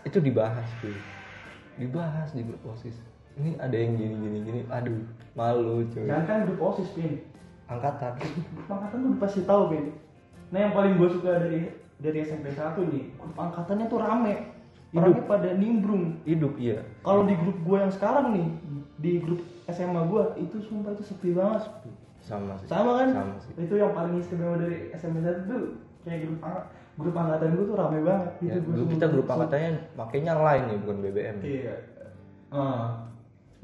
Itu 0.00 0.22
dibahas 0.22 0.64
tuh 0.80 0.96
dibahas 1.76 2.32
di 2.32 2.40
grup 2.40 2.64
osis 2.72 2.96
ini 3.36 3.50
ada 3.56 3.72
yang 3.72 3.92
gini 3.94 4.14
gini 4.16 4.38
gini 4.42 4.60
aduh 4.66 4.96
malu 5.32 5.84
cuy 5.86 6.04
Jangan 6.04 6.24
kan 6.24 6.38
grup 6.44 6.60
OSIS 6.64 6.88
Pin. 6.90 7.20
angkatan 7.66 8.16
Grup 8.16 8.68
angkatan 8.74 8.98
tuh 8.98 9.12
pasti 9.18 9.40
tahu 9.42 9.62
Pin. 9.68 9.84
Nah 10.48 10.58
yang 10.58 10.72
paling 10.72 10.96
gue 10.96 11.08
suka 11.10 11.36
dari 11.38 11.68
dari 11.96 12.18
SMP 12.22 12.48
1 12.48 12.76
nih, 12.86 13.04
grup 13.14 13.36
angkatannya 13.36 13.86
tuh 13.86 13.98
rame. 13.98 14.34
Orangnya 14.92 15.24
pada 15.26 15.50
nimbrung. 15.52 16.16
hidup 16.22 16.56
iya 16.56 16.80
Kalau 17.02 17.24
di 17.24 17.34
grup 17.34 17.58
gue 17.60 17.76
yang 17.76 17.90
sekarang 17.90 18.32
nih, 18.32 18.48
di 18.96 19.12
grup 19.18 19.40
SMA 19.66 20.02
gue 20.06 20.22
itu 20.38 20.56
sumpah 20.62 20.90
itu 20.90 21.04
sepi 21.04 21.30
banget. 21.30 21.68
sama 22.18 22.56
sih 22.56 22.66
Sama 22.66 22.90
kan? 22.96 23.08
sama 23.12 23.34
sih 23.38 23.52
Itu 23.56 23.74
yang 23.74 23.92
paling 23.92 24.16
istimewa 24.16 24.56
dari 24.56 24.88
SMP 24.92 25.20
1 25.20 25.44
tuh 25.44 25.76
kayak 26.02 26.24
grup 26.24 26.40
grup 26.96 27.14
angkatan 27.14 27.52
gue 27.52 27.64
tuh 27.66 27.76
rame 27.76 27.98
banget. 28.00 28.30
ya, 28.40 28.52
Itu 28.54 28.60
dulu 28.64 28.76
sumpah- 28.78 28.92
kita 28.94 29.06
grup 29.10 29.26
angkatannya 29.28 29.70
makainya 29.94 30.32
lain 30.34 30.62
nih 30.64 30.76
bukan 30.80 30.96
BBM 31.02 31.36
Iya. 31.42 31.74
Ah. 32.48 32.88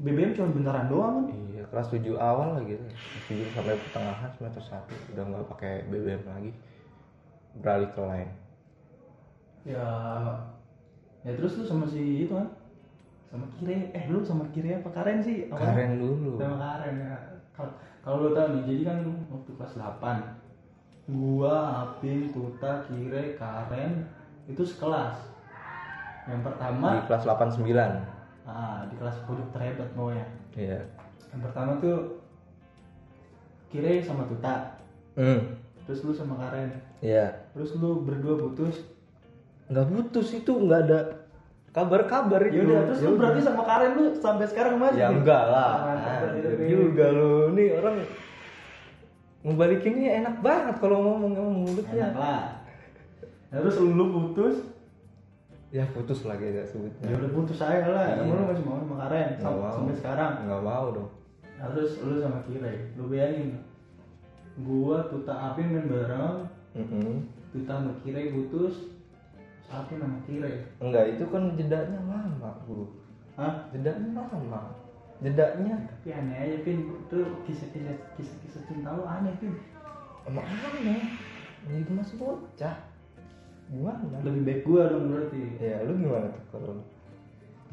BBM 0.01 0.33
cuma 0.33 0.49
bentaran 0.53 0.89
doang 0.89 1.13
kan? 1.21 1.25
iya 1.53 1.63
kelas 1.69 1.87
7 1.91 2.01
awal 2.17 2.57
lah 2.57 2.63
gitu 2.65 2.81
kelas 2.81 3.25
7 3.29 3.55
sampai 3.55 3.75
pertengahan 3.77 4.29
semester 4.33 4.63
1 4.63 5.13
udah 5.13 5.23
nggak 5.29 5.45
pakai 5.53 5.73
BBM 5.91 6.23
lagi 6.25 6.51
beralih 7.61 7.89
ke 7.93 8.01
lain 8.01 8.29
Ya. 9.63 9.87
Ya 11.23 11.31
terus 11.39 11.55
lu 11.55 11.63
sama 11.63 11.87
si 11.87 12.27
itu 12.27 12.35
kan? 12.35 12.51
Sama 13.31 13.47
Kire. 13.55 13.95
Eh 13.95 14.05
lu 14.11 14.19
sama 14.19 14.43
Kire 14.51 14.83
apa 14.83 14.91
Karen 14.91 15.23
sih? 15.23 15.47
Apa? 15.47 15.71
karen 15.71 16.03
dulu 16.03 16.35
Sama 16.35 16.59
Karen 16.59 16.95
ya. 16.99 17.15
Kalau 18.03 18.19
lu 18.19 18.29
tahu 18.35 18.59
nih, 18.59 18.63
jadi 18.67 18.81
kan 18.91 18.97
waktu 19.31 19.51
kelas 19.55 19.73
8 19.79 21.15
gua, 21.15 21.55
Apin, 21.87 22.31
Tuta, 22.35 22.83
Kire, 22.83 23.39
Karen 23.39 24.03
itu 24.51 24.63
sekelas. 24.67 25.15
Yang 26.27 26.39
di 26.39 26.43
pertama 26.43 26.87
kelas 27.07 27.23
89 27.23 28.12
ah, 28.45 28.83
di 28.85 28.95
kelas 28.95 29.17
pojok 29.23 29.47
terhebat 29.49 29.89
pokoknya. 29.91 30.25
iya 30.53 30.79
Yang 31.29 31.41
pertama 31.43 31.71
tuh 31.77 31.97
Kire 33.67 33.99
sama 33.99 34.23
Tuta. 34.25 34.77
hmm 35.13 35.41
Terus 35.83 35.99
lu 36.01 36.11
sama 36.11 36.35
Karen. 36.37 36.69
iya 36.99 37.43
Terus 37.51 37.75
lu 37.75 38.01
berdua 38.01 38.39
putus. 38.39 38.79
nggak 39.65 39.87
putus 39.87 40.27
itu 40.33 40.51
nggak 40.53 40.81
ada 40.81 40.99
kabar-kabar 41.69 42.37
itu 42.43 42.55
Ya 42.55 42.63
udah, 42.63 42.79
terus 42.85 42.99
lu 42.99 43.05
Yaudah. 43.05 43.19
berarti 43.19 43.41
sama 43.41 43.63
Karen 43.63 43.91
lu 43.93 44.05
sampai 44.15 44.45
sekarang 44.45 44.75
masih? 44.77 44.99
ya 44.99 45.07
enggak 45.09 45.43
lah 45.45 45.71
Mantap, 45.89 46.29
Anjir 46.29 46.45
juga 46.61 47.05
lu 47.09 47.31
nih 47.51 47.67
orang 47.73 47.95
ngebalikinnya 49.41 50.09
enak 50.19 50.35
banget 50.39 50.75
kalau 50.77 50.97
ngomong 51.01 51.31
emang 51.33 51.55
mulutnya 51.61 52.05
Enak 52.07 52.15
lah. 52.15 52.41
Terus 53.51 53.75
lu, 53.77 53.91
lu 53.91 54.05
putus, 54.09 54.55
ya 55.73 55.83
putus 55.89 56.21
lagi 56.23 56.53
ya 56.53 56.61
sebutnya 56.63 57.09
ya 57.09 57.15
udah 57.17 57.31
putus 57.33 57.57
aja 57.57 57.89
lah. 57.89 58.05
Iya. 58.13 58.21
Emang 58.21 58.37
lu 58.37 58.45
masih 58.45 58.63
mau 58.63 58.77
sama 58.77 58.95
Karen 59.01 59.29
sampai, 59.41 59.57
mau. 59.57 59.73
sampai 59.73 59.95
sekarang. 59.97 60.31
nggak 60.45 60.61
mau 60.63 60.87
dong 60.93 61.09
Nah, 61.53 61.71
terus 61.71 61.91
lu 62.03 62.19
sama 62.19 62.43
Kire, 62.43 62.91
lu 62.99 63.07
bayangin. 63.07 63.55
Gua 64.61 64.99
Tuta 65.07 65.31
Apin 65.31 65.71
main 65.71 65.87
bareng, 65.87 66.43
Mm-mm. 66.75 67.23
Tuta 67.49 67.79
sama 67.79 67.91
Kire 68.03 68.29
putus, 68.29 68.91
Apin 69.65 69.97
sama 69.97 70.19
Kire. 70.27 70.69
enggak 70.77 71.15
itu 71.15 71.23
kan 71.25 71.55
jedanya 71.55 71.97
lama 72.05 72.51
bro 72.67 72.85
Hah? 73.33 73.65
jedanya 73.71 74.27
lama 74.27 74.61
jedanya 75.17 75.73
Tapi 75.89 76.09
aneh 76.11 76.35
aja 76.37 76.57
Pin, 76.61 76.83
itu 76.85 77.17
kisah-kisah 77.47 77.95
kisah-kisah 78.13 78.61
cinta 78.67 78.93
lu 78.93 79.07
aneh 79.07 79.33
Pin. 79.41 79.55
emang 80.27 80.43
aneh 80.45 81.17
jadi 81.63 81.91
masih 81.95 82.19
bocah 82.19 82.75
gimana 83.73 84.21
Lebih 84.21 84.41
baik 84.45 84.61
gua 84.63 84.81
dong 84.85 85.05
berarti. 85.09 85.41
ya 85.57 85.81
lu 85.81 85.93
gimana 85.97 86.27
tuh 86.29 86.43
kalau? 86.53 86.77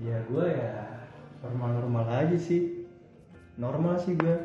Ya 0.01 0.17
gua 0.27 0.45
ya 0.49 0.73
normal-normal 1.41 2.05
aja 2.09 2.37
sih. 2.37 2.89
Normal 3.55 4.01
sih 4.01 4.17
gua. 4.17 4.37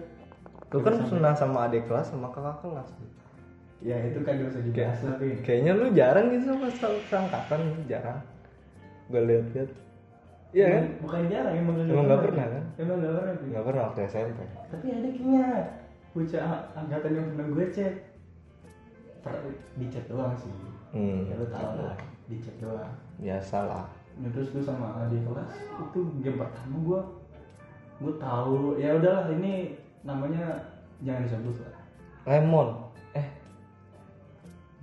lu 0.68 0.84
kan 0.84 1.00
pernah 1.00 1.32
sama 1.32 1.72
adik 1.72 1.88
kelas 1.88 2.12
sama 2.12 2.28
kakak 2.30 2.60
kelas 2.60 2.90
Ya 3.80 3.96
itu 4.02 4.20
kan 4.26 4.36
gak 4.36 4.50
usah 4.50 4.64
dibahas 4.66 5.00
kayaknya 5.40 5.72
lu 5.72 5.88
jarang 5.94 6.28
gitu 6.34 6.52
sama 6.52 6.68
sa- 6.74 7.04
seangkatan 7.06 7.60
jarang 7.86 8.20
gue 9.08 9.22
lihat-lihat 9.22 9.70
iya 10.52 10.68
kan 10.74 10.84
Bukan 11.00 11.22
jarang 11.30 11.54
emang 11.54 11.76
gak 11.78 11.86
Emang 11.88 12.20
pernah, 12.20 12.46
kan? 12.50 12.64
Emang 12.76 12.98
gak 12.98 13.14
pernah 13.14 13.36
Pin. 13.38 13.48
nggak 13.54 13.64
pernah 13.64 13.82
waktu 13.88 14.00
SMP 14.10 14.40
Tapi 14.68 14.86
ada 14.90 15.08
kayaknya 15.08 15.46
bocah 16.12 16.44
angkatan 16.74 17.12
yang 17.14 17.26
pernah 17.32 17.48
gue 17.52 17.66
chat. 17.72 17.94
Per, 19.22 19.34
di 19.76 19.86
chat 19.88 20.06
doang 20.08 20.34
sih. 20.36 20.52
Hmm. 20.96 21.28
Ya 21.28 21.36
lu 21.36 21.46
tau 21.52 21.76
lah, 21.76 21.98
di 22.26 22.36
chat 22.40 22.56
doang. 22.58 22.94
biasa 23.20 23.58
lah 23.68 23.86
Nah, 24.16 24.32
terus 24.32 24.48
gue 24.56 24.64
sama 24.64 24.96
adik 25.04 25.28
kelas 25.28 25.52
itu 25.60 26.00
game 26.24 26.40
pertama 26.40 26.76
gue 26.80 27.02
gue 28.00 28.14
tahu 28.16 28.80
ya 28.80 28.96
udahlah 28.96 29.28
ini 29.28 29.76
namanya 30.08 30.72
jangan 31.04 31.28
disebut 31.28 31.56
lah. 31.60 31.84
Lemon. 32.24 32.68
Eh. 33.12 33.28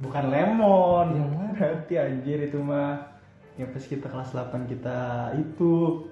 Bukan 0.05 0.25
lemon. 0.29 1.07
Yang 1.17 1.31
mana? 1.33 1.49
berarti 1.57 1.95
anjir 1.97 2.39
itu 2.45 2.59
mah 2.61 3.09
yang 3.57 3.73
pas 3.73 3.85
kita 3.85 4.05
kelas 4.05 4.37
8 4.37 4.69
kita 4.69 5.33
itu. 5.41 6.05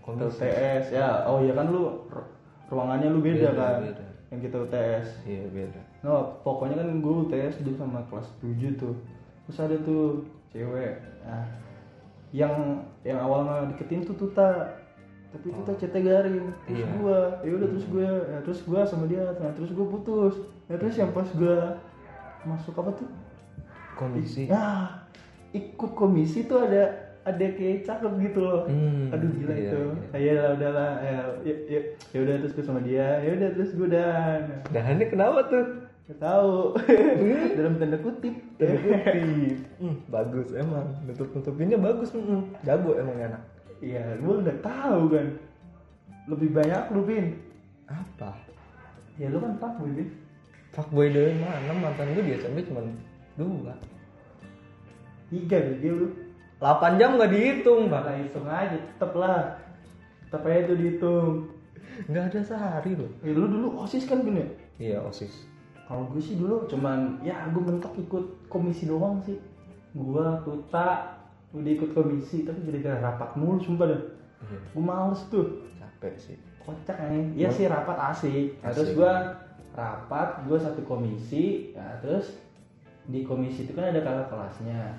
Komisi. 0.00 0.40
UTS 0.40 0.96
ya 0.96 1.28
oh 1.28 1.44
iya 1.44 1.52
kan 1.52 1.68
lu 1.68 2.08
ru- 2.08 2.32
ruangannya 2.72 3.12
lu 3.12 3.20
beda, 3.20 3.52
Beda, 3.52 3.60
kan? 3.60 3.76
beda. 3.84 4.06
yang 4.32 4.40
kita 4.40 4.56
UTS 4.64 5.06
iya 5.28 5.44
beda. 5.52 5.80
No 6.00 6.40
pokoknya 6.40 6.80
kan 6.80 6.88
gue 6.96 7.14
UTS 7.28 7.60
dulu 7.60 7.76
sama 7.76 8.00
kelas 8.08 8.24
7 8.40 8.72
tuh 8.80 8.96
terus 9.48 9.58
ada 9.58 9.76
tuh 9.80 10.28
cewek 10.52 11.00
nah 11.24 11.44
yang 12.28 12.84
yang 13.00 13.16
awalnya 13.16 13.72
deketin 13.72 14.04
tuh 14.04 14.12
Tuta 14.14 14.76
tapi 15.28 15.48
Tuta 15.48 15.72
chatnya 15.76 16.00
garing 16.04 16.52
terus 16.64 16.84
Iya. 16.84 16.86
gua 17.00 17.20
ya 17.40 17.50
udah 17.56 17.68
terus 17.72 17.86
gue 17.88 18.04
ya 18.04 18.38
terus 18.44 18.60
gua 18.64 18.80
sama 18.84 19.08
dia 19.08 19.24
nah 19.40 19.48
terus 19.52 19.72
gue 19.72 19.86
putus 19.88 20.34
ya 20.68 20.76
terus 20.76 20.96
yang 20.96 21.12
pas 21.12 21.28
gua 21.32 21.76
masuk 22.44 22.76
apa 22.76 22.90
tuh 22.96 23.08
kondisi 23.96 24.46
Nah, 24.46 25.04
ikut 25.50 25.90
komisi 25.92 26.46
tuh 26.46 26.68
ada 26.68 27.08
ada 27.26 27.44
kayak 27.44 27.84
cakep 27.84 28.12
gitu 28.24 28.40
loh. 28.40 28.64
Hmm, 28.64 29.12
Aduh 29.12 29.28
gila 29.36 29.52
iya, 29.52 29.68
itu. 29.68 29.80
iya. 30.16 30.32
Lah 30.38 30.50
udahlah. 30.56 30.90
Ya 31.02 31.18
ya 31.44 31.54
ya, 31.68 31.80
ya 32.14 32.18
udah 32.24 32.34
terus 32.40 32.52
gue 32.56 32.64
sama 32.64 32.80
dia. 32.80 33.20
Ya 33.20 33.36
udah 33.36 33.48
terus 33.52 33.70
gue 33.76 33.88
dan 33.90 34.64
dahannya 34.72 35.06
kenapa 35.12 35.44
tuh 35.50 35.87
Gak 36.08 36.24
tahu 36.24 36.72
dalam 37.60 37.76
tanda 37.76 38.00
kutip. 38.00 38.32
Tanda 38.56 38.76
kutip. 38.80 39.56
Hmm, 39.76 39.96
bagus 40.08 40.48
emang 40.56 40.88
nutup 41.04 41.28
nutupinnya 41.36 41.76
bagus 41.76 42.16
hmm. 42.16 42.64
jago 42.64 42.96
emang 42.96 43.16
enak 43.20 43.42
Iya, 43.78 44.18
gue 44.18 44.34
nggak 44.42 44.58
tahu 44.64 45.02
kan. 45.14 45.26
Lebih 46.26 46.50
banyak 46.50 46.82
lu 46.90 47.06
bin. 47.06 47.26
apa 47.86 48.34
Ya 49.20 49.30
lu 49.30 49.38
kan 49.38 49.54
pak 49.60 49.78
bin. 49.84 50.10
fuckboy 50.74 51.08
dari 51.08 51.32
mana 51.38 51.72
mantan 51.72 52.12
gue 52.12 52.36
SMP 52.36 52.66
cuma 52.66 52.82
dua 53.38 53.76
Tiga 55.28 55.56
dia 55.60 55.92
lu. 55.92 56.08
8 56.58 56.98
jam 56.98 57.14
nggak 57.14 57.30
dihitung 57.30 57.86
bang 57.86 58.26
hitung 58.26 58.48
aja, 58.50 58.74
tetep 58.74 59.12
lah. 59.14 59.62
Tetep 60.26 60.42
aja 60.42 60.60
tuh 60.66 60.76
dihitung. 60.76 61.32
nggak 62.10 62.24
ada 62.30 62.40
sehari 62.42 62.94
loh 62.94 63.10
Eh, 63.26 63.34
lu 63.34 63.50
dulu 63.50 63.82
osis 63.82 64.06
kan 64.06 64.22
bin 64.22 64.38
ya? 64.38 64.46
iya 64.78 64.98
osis 65.02 65.47
Kalau 65.88 66.04
gue 66.12 66.20
sih 66.20 66.36
dulu 66.36 66.68
cuman 66.68 67.16
ya 67.24 67.48
gue 67.48 67.62
mentok 67.64 67.96
ikut 67.96 68.52
komisi 68.52 68.84
doang 68.84 69.24
sih. 69.24 69.40
Gua 69.96 70.36
tuta 70.44 71.16
udah 71.56 71.70
ikut 71.72 71.96
komisi 71.96 72.44
tapi 72.44 72.60
gara-gara 72.68 73.00
rapat 73.00 73.32
mulu 73.40 73.56
sumpah 73.56 73.88
dah. 73.88 74.02
iya 74.52 74.58
Gue 74.76 74.84
males 74.84 75.24
tuh. 75.32 75.64
capek 75.80 76.14
sih 76.20 76.36
Kocak 76.60 77.00
nih. 77.08 77.24
Iya 77.40 77.48
sih 77.48 77.64
rapat 77.72 77.96
asik. 78.12 78.60
Nah, 78.60 78.70
terus 78.76 78.92
Asik. 78.92 79.00
gua 79.00 79.12
rapat, 79.72 80.44
gua 80.44 80.58
satu 80.60 80.84
komisi. 80.84 81.72
Ya 81.72 81.96
terus 82.04 82.36
di 83.08 83.24
komisi 83.24 83.64
itu 83.64 83.72
kan 83.72 83.88
ada 83.88 84.04
kakak 84.04 84.28
kelasnya. 84.28 84.92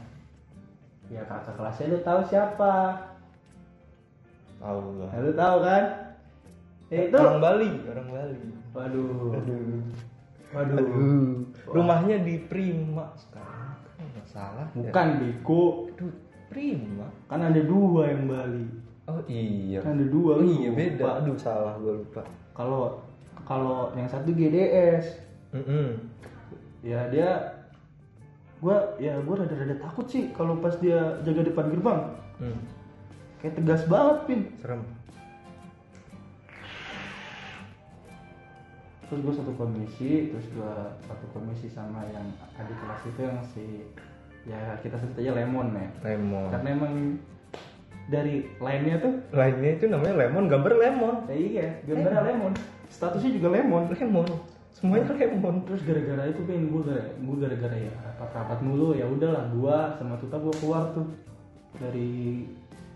Ya 1.13 1.21
kakak 1.29 1.53
kelasnya 1.53 1.93
lu 1.93 1.99
tahu 2.01 2.21
siapa? 2.25 2.73
tahu 4.59 4.99
lah 4.99 5.13
lu 5.23 5.31
tahu 5.37 5.57
kan? 5.63 5.83
Ya, 6.89 7.05
itu. 7.05 7.15
orang 7.15 7.37
Bali 7.39 7.69
orang 7.85 8.07
Bali 8.09 8.37
Waduh. 8.73 9.37
aduh 9.37 9.85
Waduh. 10.49 10.77
aduh 10.77 11.45
rumahnya 11.67 12.17
di 12.19 12.41
Prima 12.41 13.13
sekarang 13.13 13.77
kan 13.85 14.05
nggak 14.07 14.27
salah 14.27 14.65
ya. 14.65 14.75
Bukan 14.75 15.07
bego. 15.19 15.63
aduh 15.93 16.13
Prima 16.49 17.07
Kan 17.29 17.45
ada 17.45 17.61
dua 17.61 18.09
yang 18.09 18.25
Bali. 18.25 18.65
oh 19.05 19.21
iya 19.25 19.77
Kan 19.79 19.95
ada 19.95 20.05
dua. 20.05 20.31
oh 20.37 20.43
iya 20.43 20.69
lupa. 20.69 20.79
beda 20.79 21.07
aduh 21.21 21.37
salah 21.37 21.73
gue 21.77 21.93
lupa 22.01 22.21
Kalau 22.51 23.05
kalau 23.39 23.89
yang 23.93 24.05
satu 24.05 24.29
GDS, 24.29 25.05
Mm-mm. 25.51 25.97
ya 26.81 27.07
dia 27.07 27.57
gua 28.59 28.93
ya 28.97 29.17
gua 29.21 29.41
rada-rada 29.41 29.73
takut 29.79 30.05
sih 30.05 30.29
kalau 30.31 30.59
pas 30.59 30.75
dia 30.77 31.17
jaga 31.23 31.41
depan 31.43 31.65
gerbang. 31.69 32.01
Hmm, 32.37 32.59
Kayak 33.39 33.57
tegas 33.57 33.81
banget, 33.85 34.17
Pin. 34.27 34.41
serem 34.59 34.83
terus 39.09 39.25
gue 39.25 39.33
satu 39.41 39.51
komisi 39.57 40.29
terus 40.29 40.45
gue 40.53 40.73
satu 41.01 41.25
komisi 41.33 41.65
sama 41.65 42.05
yang 42.13 42.29
adik 42.61 42.77
kelas 42.77 43.01
itu 43.09 43.19
yang 43.25 43.41
si 43.41 43.65
ya 44.45 44.77
kita 44.85 44.95
sebut 45.01 45.17
aja 45.19 45.33
lemon 45.33 45.73
ya 45.73 45.89
lemon. 46.05 46.49
Karena 46.53 46.69
emang 46.77 46.93
dari 48.09 48.45
lainnya 48.61 49.01
tuh 49.01 49.13
lainnya 49.33 49.71
itu 49.81 49.85
namanya 49.89 50.15
lemon 50.25 50.45
gambar 50.45 50.73
lemon. 50.77 51.15
Ya 51.25 51.35
iya 51.35 51.67
gambarnya 51.89 52.21
lemon. 52.29 52.53
Statusnya 52.93 53.31
juga 53.33 53.47
lemon. 53.57 53.89
Lemon. 53.89 54.29
Semuanya 54.69 55.09
lemon. 55.17 55.65
terus 55.65 55.81
gara-gara 55.81 56.23
itu 56.29 56.41
kan 56.45 56.61
gue 56.69 56.81
gara 56.85 57.05
gue 57.17 57.35
gara-gara 57.41 57.77
ya 57.81 57.93
rapat-rapat 58.13 58.59
mulu 58.61 58.93
ya 58.93 59.09
udahlah 59.09 59.49
gua 59.57 59.97
sama 59.97 60.21
tuta 60.21 60.37
gue 60.37 60.53
keluar 60.61 60.93
tuh. 60.93 61.09
Dari 61.81 62.45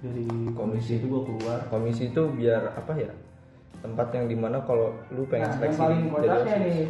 dari 0.06 0.26
komisi. 0.54 1.02
itu 1.02 1.10
gue 1.10 1.22
keluar. 1.26 1.66
Komisi 1.74 2.14
itu 2.14 2.22
biar 2.38 2.78
apa 2.78 2.94
ya 2.98 3.10
tempat 3.84 4.08
yang 4.16 4.26
di 4.32 4.38
mana 4.40 4.64
kalau 4.64 4.96
lu 5.12 5.28
pengen 5.28 5.44
nah, 5.44 5.48
yang 5.52 5.56
seleksi 5.60 5.80
paling 5.84 6.00
jadi 6.00 6.14
kocaknya 6.16 6.56
nih 6.64 6.82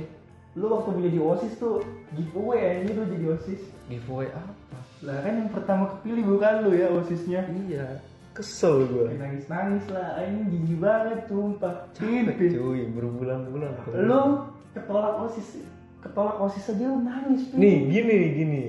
lu 0.54 0.66
waktu 0.70 0.90
menjadi 0.94 1.20
osis 1.26 1.54
tuh 1.58 1.82
giveaway 2.14 2.62
aja 2.62 2.92
lu 2.94 3.04
jadi 3.10 3.26
osis. 3.34 3.62
Giveaway 3.90 4.30
apa? 4.30 4.78
Lah 5.02 5.18
kan 5.26 5.34
yang 5.34 5.50
pertama 5.50 5.84
kepilih 5.98 6.24
bukan 6.38 6.54
lu 6.62 6.72
ya 6.78 6.88
osisnya. 6.94 7.42
Iya 7.50 7.88
kesel 8.34 8.90
gue 8.90 9.14
nangis 9.14 9.46
nangis 9.46 9.86
lah 9.94 10.18
ini 10.26 10.50
jijik 10.50 10.82
banget 10.82 11.22
sumpah. 11.30 11.86
Capek 11.94 12.34
Pin, 12.34 12.50
cuy 12.58 12.82
berbulan-bulan 12.90 13.72
lu 14.10 14.50
ketolak 14.74 15.22
osis 15.30 15.62
ketolak 16.02 16.42
osis 16.42 16.74
aja 16.74 16.86
lu 16.90 17.06
nangis 17.06 17.46
Pin. 17.54 17.62
nih 17.62 17.78
gini 17.94 18.18
gini. 18.34 18.64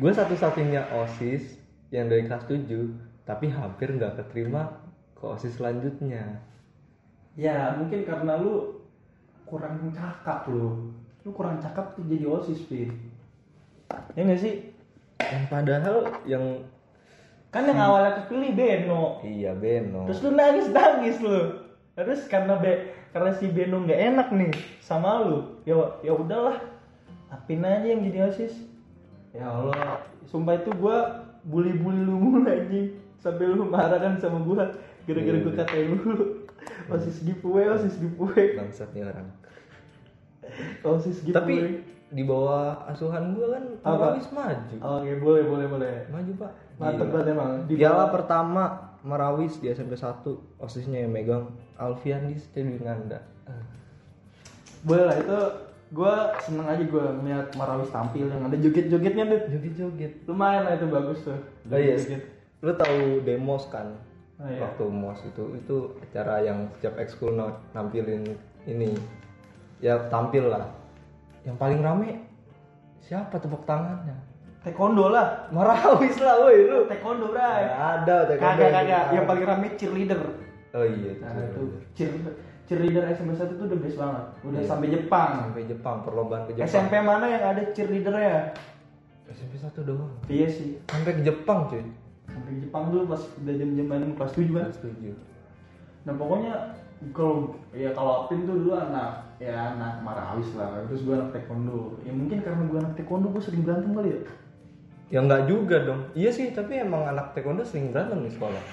Gue 0.00 0.12
satu-satunya 0.16 0.88
osis 1.04 1.60
yang 1.92 2.08
dari 2.08 2.24
kelas 2.24 2.48
7 2.48 3.28
tapi 3.28 3.52
hampir 3.52 3.92
nggak 3.92 4.16
keterima 4.16 4.72
ke 5.12 5.24
osis 5.28 5.60
selanjutnya 5.60 6.40
ya 7.38 7.78
mungkin 7.78 8.02
karena 8.02 8.38
lu 8.38 8.82
kurang 9.46 9.90
cakap 9.94 10.46
lu 10.50 10.94
lu 11.20 11.30
kurang 11.36 11.60
cakap 11.60 11.94
tuh 11.94 12.06
jadi 12.06 12.26
osis 12.26 12.64
pin 12.66 13.10
ya 14.14 14.20
nggak 14.26 14.40
sih? 14.40 14.54
Yang 15.20 15.44
padahal 15.50 15.96
yang 16.24 16.44
kan 17.50 17.66
yang 17.66 17.80
awalnya 17.82 18.24
kepilih 18.24 18.54
Beno. 18.54 19.18
Iya 19.26 19.52
Beno. 19.58 20.06
Terus 20.06 20.22
lu 20.22 20.30
nangis 20.34 20.66
nangis 20.70 21.16
lu. 21.18 21.66
Terus 21.98 22.20
karena 22.30 22.56
be 22.56 22.94
karena 23.10 23.30
si 23.36 23.50
Beno 23.50 23.82
nggak 23.82 24.00
enak 24.14 24.28
nih 24.32 24.52
sama 24.80 25.26
lu 25.26 25.60
ya 25.66 25.76
ya 26.00 26.14
udahlah. 26.14 26.58
Apin 27.30 27.62
aja 27.62 27.86
yang 27.86 28.02
jadi 28.06 28.30
osis. 28.30 28.54
Ya 29.30 29.46
Allah 29.46 30.02
sumpah 30.26 30.58
itu 30.58 30.70
gua 30.74 31.26
bully 31.46 31.74
bully 31.78 32.02
lu 32.02 32.16
mulu 32.18 32.46
anjing. 32.46 32.96
Sampai 33.20 33.52
lu 33.52 33.68
marah 33.68 34.00
kan 34.00 34.16
sama 34.16 34.40
gua 34.42 34.72
gara-gara 35.04 35.36
Iya, 35.36 35.44
gua 35.44 35.52
iya. 35.52 35.60
katain 35.62 35.86
lu 35.92 36.39
osis 36.94 37.22
giveaway 37.22 37.66
osis 37.70 37.94
giveaway 37.96 38.56
bangsatnya 38.56 39.10
orang. 39.10 39.28
Osis 40.82 41.22
giveaway 41.22 41.36
tapi 41.36 41.56
di 42.10 42.26
bawah 42.26 42.90
asuhan 42.90 43.38
gue 43.38 43.46
kan 43.46 43.64
Apa? 43.86 44.18
Marawis 44.18 44.28
maju. 44.34 44.76
Oke 44.82 45.10
boleh 45.22 45.42
boleh 45.46 45.66
boleh. 45.70 45.94
Maju 46.10 46.32
pak. 46.42 46.52
Mantep 46.80 47.06
banget 47.12 47.26
emang. 47.32 47.50
Di 47.70 47.74
Piala 47.78 47.94
bawah- 48.08 48.12
pertama 48.18 48.62
Marawis 49.00 49.56
di 49.62 49.70
SMP 49.70 49.96
1 49.96 50.26
osisnya 50.60 51.06
yang 51.06 51.12
megang 51.14 51.54
Alfiandis 51.80 52.44
Nanda 52.84 53.24
boleh 54.80 55.04
lah 55.04 55.16
itu 55.20 55.38
gua 55.92 56.32
seneng 56.40 56.64
aja 56.64 56.84
gua 56.88 57.12
ngeliat 57.20 57.52
Marawis 57.52 57.92
tampil 57.92 58.32
yang 58.32 58.48
ada 58.48 58.56
joget-jogetnya 58.56 59.24
tuh 59.28 59.40
joget-joget. 59.52 60.12
Lumayan 60.24 60.64
lah 60.64 60.74
itu 60.80 60.86
bagus 60.88 61.20
tuh. 61.24 61.36
Oh 61.68 61.76
iya. 61.76 61.96
Joget-joget. 61.96 62.22
lu 62.60 62.72
tahu 62.76 63.24
demos 63.24 63.64
kan 63.72 63.96
Oh, 64.40 64.48
iya. 64.48 64.56
waktu 64.64 64.84
mos 64.88 65.20
itu 65.20 65.52
itu 65.52 65.76
acara 66.00 66.40
yang 66.40 66.64
setiap 66.72 66.96
ekskul 66.96 67.36
na- 67.36 67.60
nampilin 67.70 68.24
ini. 68.64 68.96
Ya 69.78 70.00
tampil 70.08 70.48
lah. 70.48 70.64
Yang 71.44 71.56
paling 71.56 71.80
rame 71.80 72.24
siapa 73.00 73.36
tepuk 73.36 73.68
tangannya? 73.68 74.16
Taekwondo 74.60 75.08
lah. 75.08 75.48
Marawis 75.52 76.16
lah 76.20 76.40
woi 76.40 76.64
lu. 76.64 76.88
Taekwondo 76.88 77.28
bray. 77.28 77.68
Nggak 77.68 77.84
ada 78.00 78.16
taekwondo. 78.26 78.60
Kagak 78.60 78.70
kagak. 78.74 79.04
Yang 79.12 79.24
paling 79.24 79.44
rame 79.44 79.66
cheerleader. 79.76 80.20
Oh 80.70 80.86
iya 80.86 81.12
nah 81.18 81.34
itu 81.34 81.60
itu 81.60 81.64
cheer 81.92 82.10
cheerleader 82.64 83.02
SMP 83.10 83.34
1 83.34 83.58
tuh 83.58 83.66
the 83.66 83.76
best 83.76 83.98
banget. 83.98 84.24
Udah 84.40 84.60
Iya. 84.62 84.68
sampai 84.68 84.86
Jepang. 84.88 85.30
Sampai 85.42 85.64
Jepang 85.66 85.96
perlombaan 86.00 86.42
ke 86.46 86.54
Jepang. 86.54 86.70
SMP 86.70 86.92
mana 86.96 87.26
yang 87.26 87.42
ada 87.42 87.62
cheerleadernya? 87.68 88.54
SMP 89.28 89.58
1 89.58 89.84
doang. 89.84 90.12
Iya 90.26 90.48
sih. 90.48 90.78
Sampai 90.86 91.18
ke 91.18 91.22
Jepang 91.22 91.68
cuy 91.68 91.84
sampai 92.30 92.62
Jepang 92.62 92.84
dulu 92.90 93.10
pas 93.10 93.22
udah 93.22 93.54
jam 93.54 93.70
jaman 93.74 94.14
kelas 94.14 94.32
7 94.34 94.56
kan. 94.56 94.68
Setuju 94.72 95.12
Nah 96.08 96.14
pokoknya 96.16 96.54
kalau 97.12 97.56
ya 97.72 97.92
kalau 97.96 98.24
Apin 98.24 98.44
tuh 98.44 98.56
dulu 98.60 98.72
anak 98.76 99.36
ya 99.40 99.76
anak 99.76 100.00
Marawis 100.04 100.52
lah. 100.56 100.84
Terus 100.88 101.04
gue 101.04 101.14
anak 101.16 101.30
taekwondo. 101.36 102.00
Ya 102.04 102.12
mungkin 102.12 102.40
karena 102.40 102.62
gue 102.64 102.78
anak 102.80 102.94
taekwondo 102.96 103.28
gue 103.32 103.42
sering 103.42 103.62
berantem 103.64 103.92
kali 103.92 104.10
ya. 104.16 104.20
Ya 105.10 105.18
nggak 105.26 105.42
juga 105.50 105.76
dong. 105.84 106.00
Iya 106.16 106.30
sih 106.32 106.52
tapi 106.52 106.80
emang 106.80 107.04
anak 107.04 107.36
taekwondo 107.36 107.64
sering 107.64 107.92
berantem 107.92 108.24
di 108.24 108.32
sekolah. 108.32 108.64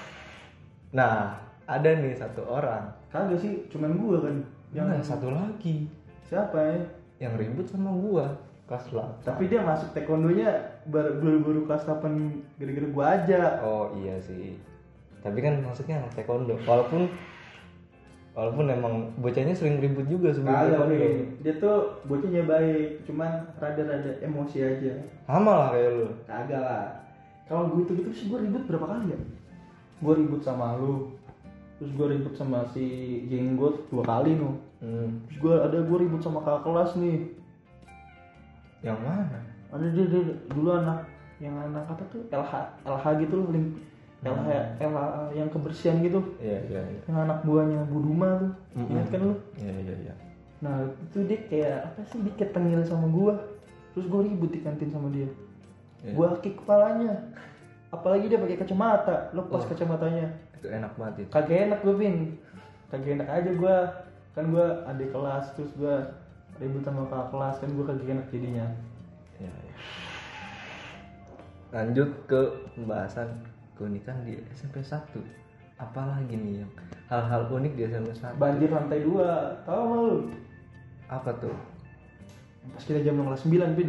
Nah 0.96 1.36
ada 1.68 1.90
nih 1.92 2.16
satu 2.16 2.48
orang. 2.48 2.96
Kagak 3.12 3.40
sih 3.40 3.68
cuman 3.68 3.96
gue 3.96 4.16
kan. 4.20 4.36
Yang 4.72 4.88
yang 5.00 5.04
satu 5.04 5.28
lagi. 5.32 5.88
Siapa 6.28 6.56
ya? 6.60 6.80
Yang 7.18 7.32
ribut 7.40 7.66
sama 7.66 7.90
gua 7.90 8.47
kelas 8.68 8.92
8 8.92 9.24
tapi 9.24 9.48
dia 9.48 9.64
masuk 9.64 9.96
taekwondonya 9.96 10.78
baru 10.92 11.40
baru, 11.40 11.64
kelas 11.64 11.88
8 11.88 12.60
gara-gara 12.60 12.88
gue 12.88 13.04
aja. 13.04 13.40
Oh 13.64 13.96
iya 13.96 14.20
sih. 14.20 14.60
Tapi 15.24 15.38
kan 15.40 15.64
maksudnya 15.64 16.04
anak 16.04 16.12
taekwondo. 16.14 16.54
Walaupun 16.68 17.08
walaupun 18.36 18.70
emang 18.70 18.94
bocahnya 19.18 19.56
sering 19.56 19.82
ribut 19.82 20.06
juga 20.06 20.30
sebelum 20.30 20.52
kagak 20.54 20.68
taekwondo. 20.76 20.94
nih 20.94 21.16
dia 21.42 21.54
tuh 21.58 21.76
bocahnya 22.06 22.42
baik 22.44 23.08
cuman 23.08 23.30
rada-rada 23.56 24.12
emosi 24.20 24.58
aja. 24.60 24.92
Sama 25.24 25.52
lah 25.52 25.68
kayak 25.72 25.90
lu. 25.96 26.06
Kagak 26.28 26.62
lah. 26.62 26.86
Kalau 27.48 27.72
gue 27.72 27.80
gitu 27.88 27.92
gitu 28.04 28.10
sih 28.12 28.24
gue 28.28 28.38
ribut 28.44 28.68
berapa 28.68 28.84
kali 28.84 29.16
ya? 29.16 29.18
Gue 30.04 30.14
ribut 30.20 30.44
sama 30.44 30.76
lu. 30.76 31.16
Terus 31.80 31.90
gue 31.96 32.06
ribut 32.12 32.34
sama 32.36 32.68
si 32.76 32.84
jenggot 33.32 33.88
dua 33.88 34.04
kali 34.04 34.36
no 34.36 34.68
hmm. 34.82 35.26
terus 35.26 35.38
gue 35.38 35.54
ada 35.54 35.78
gue 35.78 35.98
ribut 35.98 36.22
sama 36.22 36.42
kakak 36.42 36.62
kelas 36.66 36.90
nih 36.98 37.16
yang 38.80 38.98
mana? 39.02 39.38
Ada 39.68 39.86
dia, 39.92 40.04
dia 40.08 40.22
dulu 40.48 40.70
anak 40.72 41.04
yang 41.38 41.54
anak 41.54 41.84
apa 41.86 42.02
tuh? 42.08 42.22
LH 42.30 42.52
LH 42.86 43.04
gitu 43.22 43.34
loh 43.42 43.48
link. 43.50 43.68
LH 44.26 44.48
LH 44.80 44.98
yang 45.34 45.48
kebersihan 45.50 45.96
gitu. 46.02 46.20
Iya 46.38 46.58
iya 46.66 46.80
iya. 46.82 47.00
Yang 47.06 47.18
anak 47.28 47.38
buahnya 47.44 47.80
Buduma 47.86 48.28
tuh. 48.42 48.52
Mm-mm. 48.74 48.90
ingat 48.94 49.06
kan 49.12 49.20
lu? 49.22 49.34
Iya 49.58 49.74
iya 49.82 49.94
iya. 50.08 50.14
Nah 50.58 50.74
itu 50.88 51.18
dia 51.26 51.38
kayak 51.46 51.76
apa 51.86 52.00
sih 52.10 52.18
dia 52.22 52.32
kayak 52.34 52.52
tengil 52.54 52.82
sama 52.82 53.06
gue 53.06 53.34
terus 53.94 54.06
gue 54.06 54.20
ribut 54.26 54.50
di 54.50 54.60
kantin 54.62 54.90
sama 54.90 55.10
dia. 55.10 55.28
Iya. 56.02 56.14
gue 56.14 56.28
kick 56.42 56.54
kepalanya. 56.62 57.30
Apalagi 57.90 58.30
dia 58.30 58.38
pakai 58.38 58.58
kacamata. 58.58 59.30
Lepas 59.32 59.62
Oh. 59.62 59.68
kacamatanya. 59.70 60.26
Itu 60.58 60.66
enak 60.70 60.92
banget 60.98 61.14
itu. 61.26 61.30
Kagak 61.30 61.58
enak 61.70 61.80
gue 61.82 61.94
pin 61.94 62.16
kagak 62.88 63.20
enak 63.20 63.28
aja 63.28 63.50
gue 63.52 63.76
kan 64.32 64.44
gue 64.48 64.66
adik 64.88 65.10
kelas 65.12 65.44
terus 65.52 65.72
gue 65.76 65.94
ribut 66.58 66.82
sama 66.82 67.06
kakak 67.06 67.28
kelas 67.30 67.56
kan 67.62 67.68
gue 67.70 67.84
kagak 67.86 68.10
enak 68.12 68.26
jadinya. 68.34 68.66
Iya, 69.38 69.52
iya. 69.54 69.76
lanjut 71.68 72.10
ke 72.24 72.40
pembahasan 72.74 73.28
keunikan 73.76 74.16
di 74.24 74.40
SMP 74.56 74.80
1 74.82 74.98
apalagi 75.78 76.34
nih 76.34 76.66
yang 76.66 76.72
hal-hal 77.06 77.46
unik 77.46 77.72
di 77.78 77.82
SMP 77.86 78.10
1 78.16 78.34
banjir 78.34 78.68
lantai 78.72 79.00
dua 79.06 79.62
tahu 79.62 79.80
nggak 79.86 80.00
lu? 80.02 80.18
Apa 81.08 81.30
tuh? 81.38 81.56
Pas 82.74 82.84
kita 82.84 83.00
jam 83.00 83.22
kelas 83.22 83.46
9 83.46 83.78
pin. 83.78 83.88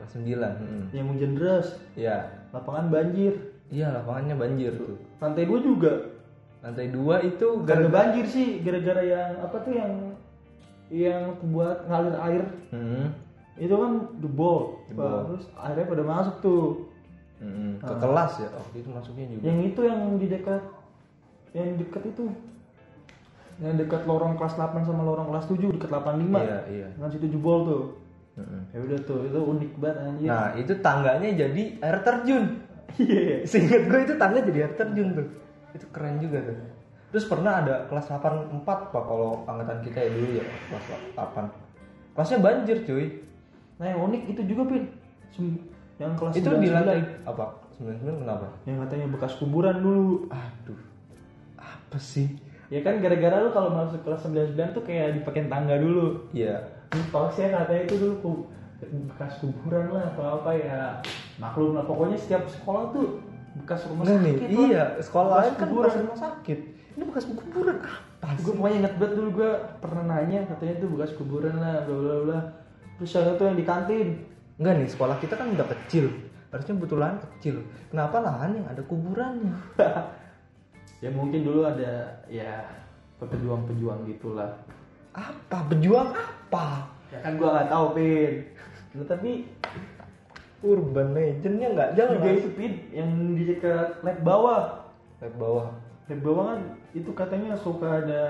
Kelas 0.00 0.12
9 0.16 0.24
hmm. 0.24 0.84
yang 0.96 1.06
hujan 1.12 1.32
deras. 1.36 1.76
Iya 1.94 2.26
lapangan 2.50 2.88
banjir. 2.88 3.36
Iya 3.68 3.92
lapangannya 3.92 4.34
banjir 4.34 4.72
tuh. 4.74 4.96
Lantai 5.20 5.44
dua 5.46 5.58
juga. 5.62 5.94
Lantai 6.64 6.88
dua 6.90 7.14
itu 7.22 7.46
gara 7.62 7.84
gara 7.86 7.90
banjir 7.92 8.24
sih 8.26 8.64
gara-gara 8.64 9.02
yang 9.04 9.30
apa 9.44 9.56
tuh 9.62 9.72
yang 9.76 9.92
yang 10.90 11.34
buat 11.50 11.86
ngalir 11.86 12.14
air. 12.30 12.42
Hmm, 12.70 13.10
itu 13.58 13.74
kan 13.74 13.92
jebol. 14.22 14.82
Terus 14.90 15.44
airnya 15.58 15.86
pada 15.86 16.04
masuk 16.06 16.34
tuh. 16.40 16.64
Hmm, 17.36 17.76
ke 17.76 17.92
Ah. 17.92 18.00
kelas 18.00 18.32
ya? 18.40 18.48
Waktu 18.48 18.76
itu 18.80 18.88
masuknya 18.88 19.26
juga. 19.28 19.42
Yang 19.44 19.58
itu 19.68 19.80
yang 19.84 20.00
di 20.16 20.26
dekat 20.26 20.62
yang 21.52 21.76
dekat 21.76 22.02
itu. 22.08 22.24
Yang 23.56 23.74
dekat 23.84 24.02
lorong 24.04 24.36
kelas 24.36 24.56
8 24.56 24.84
sama 24.84 25.02
lorong 25.02 25.28
kelas 25.32 25.48
7 25.48 25.72
dekat 25.76 25.88
85 25.88 26.40
iya 26.44 26.60
iya. 26.68 26.88
Kan 26.96 27.08
situ 27.08 27.26
jebol 27.28 27.58
tuh. 27.64 27.84
Hmm. 28.36 28.68
ya 28.68 28.84
udah 28.84 29.00
tuh 29.08 29.24
itu 29.24 29.40
unik 29.40 29.80
banget 29.80 29.96
anjir 29.96 30.28
nah 30.28 30.52
itu 30.52 30.72
tangganya 30.84 31.28
jadi 31.32 31.62
air 31.80 31.98
terjun. 32.04 32.44
Iya. 33.00 33.44
Seingat 33.48 33.82
gue 33.88 34.00
itu 34.04 34.14
tangga 34.20 34.40
jadi 34.44 34.58
air 34.68 34.74
terjun 34.76 35.08
tuh. 35.16 35.28
Itu 35.72 35.86
keren 35.88 36.20
juga 36.20 36.44
tuh 36.44 36.56
terus 37.16 37.26
pernah 37.26 37.64
ada 37.64 37.88
kelas 37.88 38.12
84 38.12 38.60
pak 38.62 39.02
kalau 39.02 39.40
angkatan 39.46 39.80
kita 39.80 39.98
ya 39.98 40.10
dulu 40.12 40.36
ya 40.36 40.44
kelas 40.68 40.84
8 41.16 41.48
kelasnya 42.12 42.38
banjir 42.38 42.76
cuy. 42.82 43.24
Nah 43.76 43.86
yang 43.86 44.04
unik 44.04 44.22
itu 44.28 44.40
juga 44.44 44.62
pin. 44.66 44.84
Sem- 45.30 45.64
yang 45.96 46.12
kelas 46.12 46.32
itu 46.34 46.44
99. 46.44 46.60
di 46.60 46.68
lantai 46.68 47.00
apa? 47.24 47.44
99 47.74 48.20
kenapa? 48.20 48.46
Yang 48.64 48.76
katanya 48.84 49.06
bekas 49.10 49.32
kuburan 49.36 49.76
dulu. 49.80 50.28
Aduh 50.28 50.80
apa 51.56 51.96
sih? 51.96 52.36
Ya 52.68 52.82
kan 52.82 53.00
gara-gara 53.00 53.40
lu 53.40 53.48
kalau 53.50 53.70
masuk 53.70 54.02
kelas 54.02 54.20
99 54.22 54.76
tuh 54.76 54.82
kayak 54.82 55.16
dipakein 55.16 55.48
tangga 55.48 55.76
dulu. 55.76 56.28
Iya. 56.30 56.60
Mitos 56.92 57.32
ya 57.34 57.48
katanya 57.50 57.82
itu 57.82 57.96
dulu 57.96 58.14
ku- 58.20 58.44
bekas 59.08 59.40
kuburan 59.40 59.88
lah 59.88 60.04
atau 60.12 60.36
apa 60.36 60.50
ya 60.52 61.00
maklum 61.36 61.72
lah. 61.72 61.84
Pokoknya 61.84 62.20
setiap 62.20 62.44
sekolah 62.44 62.92
tuh 62.92 63.24
bekas 63.56 63.88
rumah 63.88 64.04
Enggak 64.04 64.20
nih, 64.20 64.34
sakit 64.36 64.48
lah. 64.48 64.60
iya 64.68 64.84
sekolah 65.00 65.26
Bekas 65.26 65.40
lain 65.40 65.52
kan 65.52 65.60
kuburan. 65.64 65.80
bekas 65.80 65.96
rumah 66.04 66.18
sakit. 66.18 66.60
Ini 66.96 67.02
bekas 67.04 67.28
kuburan 67.28 67.76
apa 67.76 68.32
gue 68.40 68.52
pokoknya 68.56 68.76
inget 68.82 68.94
banget 68.96 69.12
dulu 69.20 69.30
gue 69.38 69.50
pernah 69.84 70.02
nanya 70.08 70.40
katanya 70.48 70.74
itu 70.80 70.86
bekas 70.88 71.12
kuburan 71.14 71.54
lah 71.60 71.84
bla 71.84 71.96
bla 72.00 72.16
bla 72.24 72.40
terus 72.96 73.12
yang 73.12 73.36
itu 73.36 73.42
yang 73.44 73.58
di 73.60 73.66
kantin 73.68 74.08
Enggak 74.56 74.72
nih, 74.80 74.88
sekolah 74.88 75.20
kita 75.20 75.36
kan 75.36 75.52
udah 75.52 75.68
kecil. 75.68 76.08
Harusnya 76.48 76.80
butuh 76.80 76.96
lahan 76.96 77.20
kecil. 77.20 77.60
Kenapa 77.92 78.24
lahan 78.24 78.56
yang 78.56 78.64
ada 78.64 78.80
kuburannya? 78.88 79.52
ya 81.04 81.12
mungkin 81.12 81.44
dulu 81.44 81.68
ada 81.68 82.24
ya 82.24 82.64
pejuang-pejuang 83.20 84.08
gitulah 84.08 84.48
Apa? 85.12 85.68
Berjuang 85.68 86.12
apa? 86.12 86.88
ya 87.12 87.22
kan 87.22 87.38
gue 87.38 87.46
nggak 87.46 87.70
tahu 87.70 87.86
pin 87.94 88.32
Nah, 88.96 89.04
tapi 89.04 89.30
Urban 90.64 91.12
legendnya 91.12 91.68
nggak 91.76 91.90
jalan. 92.00 92.16
juga 92.16 92.30
itu 92.32 92.50
pin 92.56 92.72
yang 92.90 93.08
di 93.36 93.44
dekat 93.44 94.00
lab 94.00 94.18
bawah 94.24 94.88
Lab 95.20 95.34
bawah. 95.36 95.68
Lab 96.06 96.20
bawah 96.22 96.44
kan 96.54 96.60
itu 96.94 97.10
katanya 97.10 97.58
suka 97.58 98.06
ada 98.06 98.22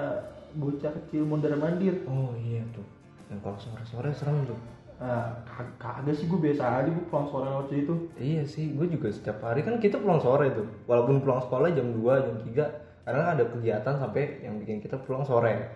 bocah 0.57 0.93
kecil 1.03 1.29
mondar 1.29 1.53
mandir 1.61 2.01
Oh 2.09 2.33
iya 2.41 2.65
tuh. 2.73 2.85
Yang 3.29 3.41
kalau 3.45 3.59
sore-sore 3.61 4.11
serem 4.17 4.49
tuh. 4.49 4.57
Nah, 4.97 5.45
kag- 5.45 5.77
kagak 5.77 6.17
sih 6.17 6.25
gue 6.25 6.41
biasa 6.41 6.65
aja 6.81 6.89
gue 6.89 7.05
pulang 7.13 7.29
sore 7.29 7.49
waktu 7.53 7.85
itu. 7.85 7.95
Iya 8.17 8.43
sih, 8.49 8.73
gue 8.73 8.87
juga 8.89 9.13
setiap 9.13 9.45
hari 9.45 9.61
kan 9.61 9.77
kita 9.77 10.01
pulang 10.01 10.23
sore 10.25 10.49
tuh. 10.57 10.65
Walaupun 10.89 11.21
pulang 11.21 11.45
sekolah 11.45 11.69
jam 11.77 11.93
2, 11.93 12.25
jam 12.25 12.37
3, 12.41 13.05
karena 13.05 13.23
ada 13.37 13.45
kegiatan 13.45 13.95
sampai 14.01 14.41
yang 14.41 14.57
bikin 14.57 14.81
kita 14.81 14.97
pulang 15.05 15.29
sore. 15.29 15.69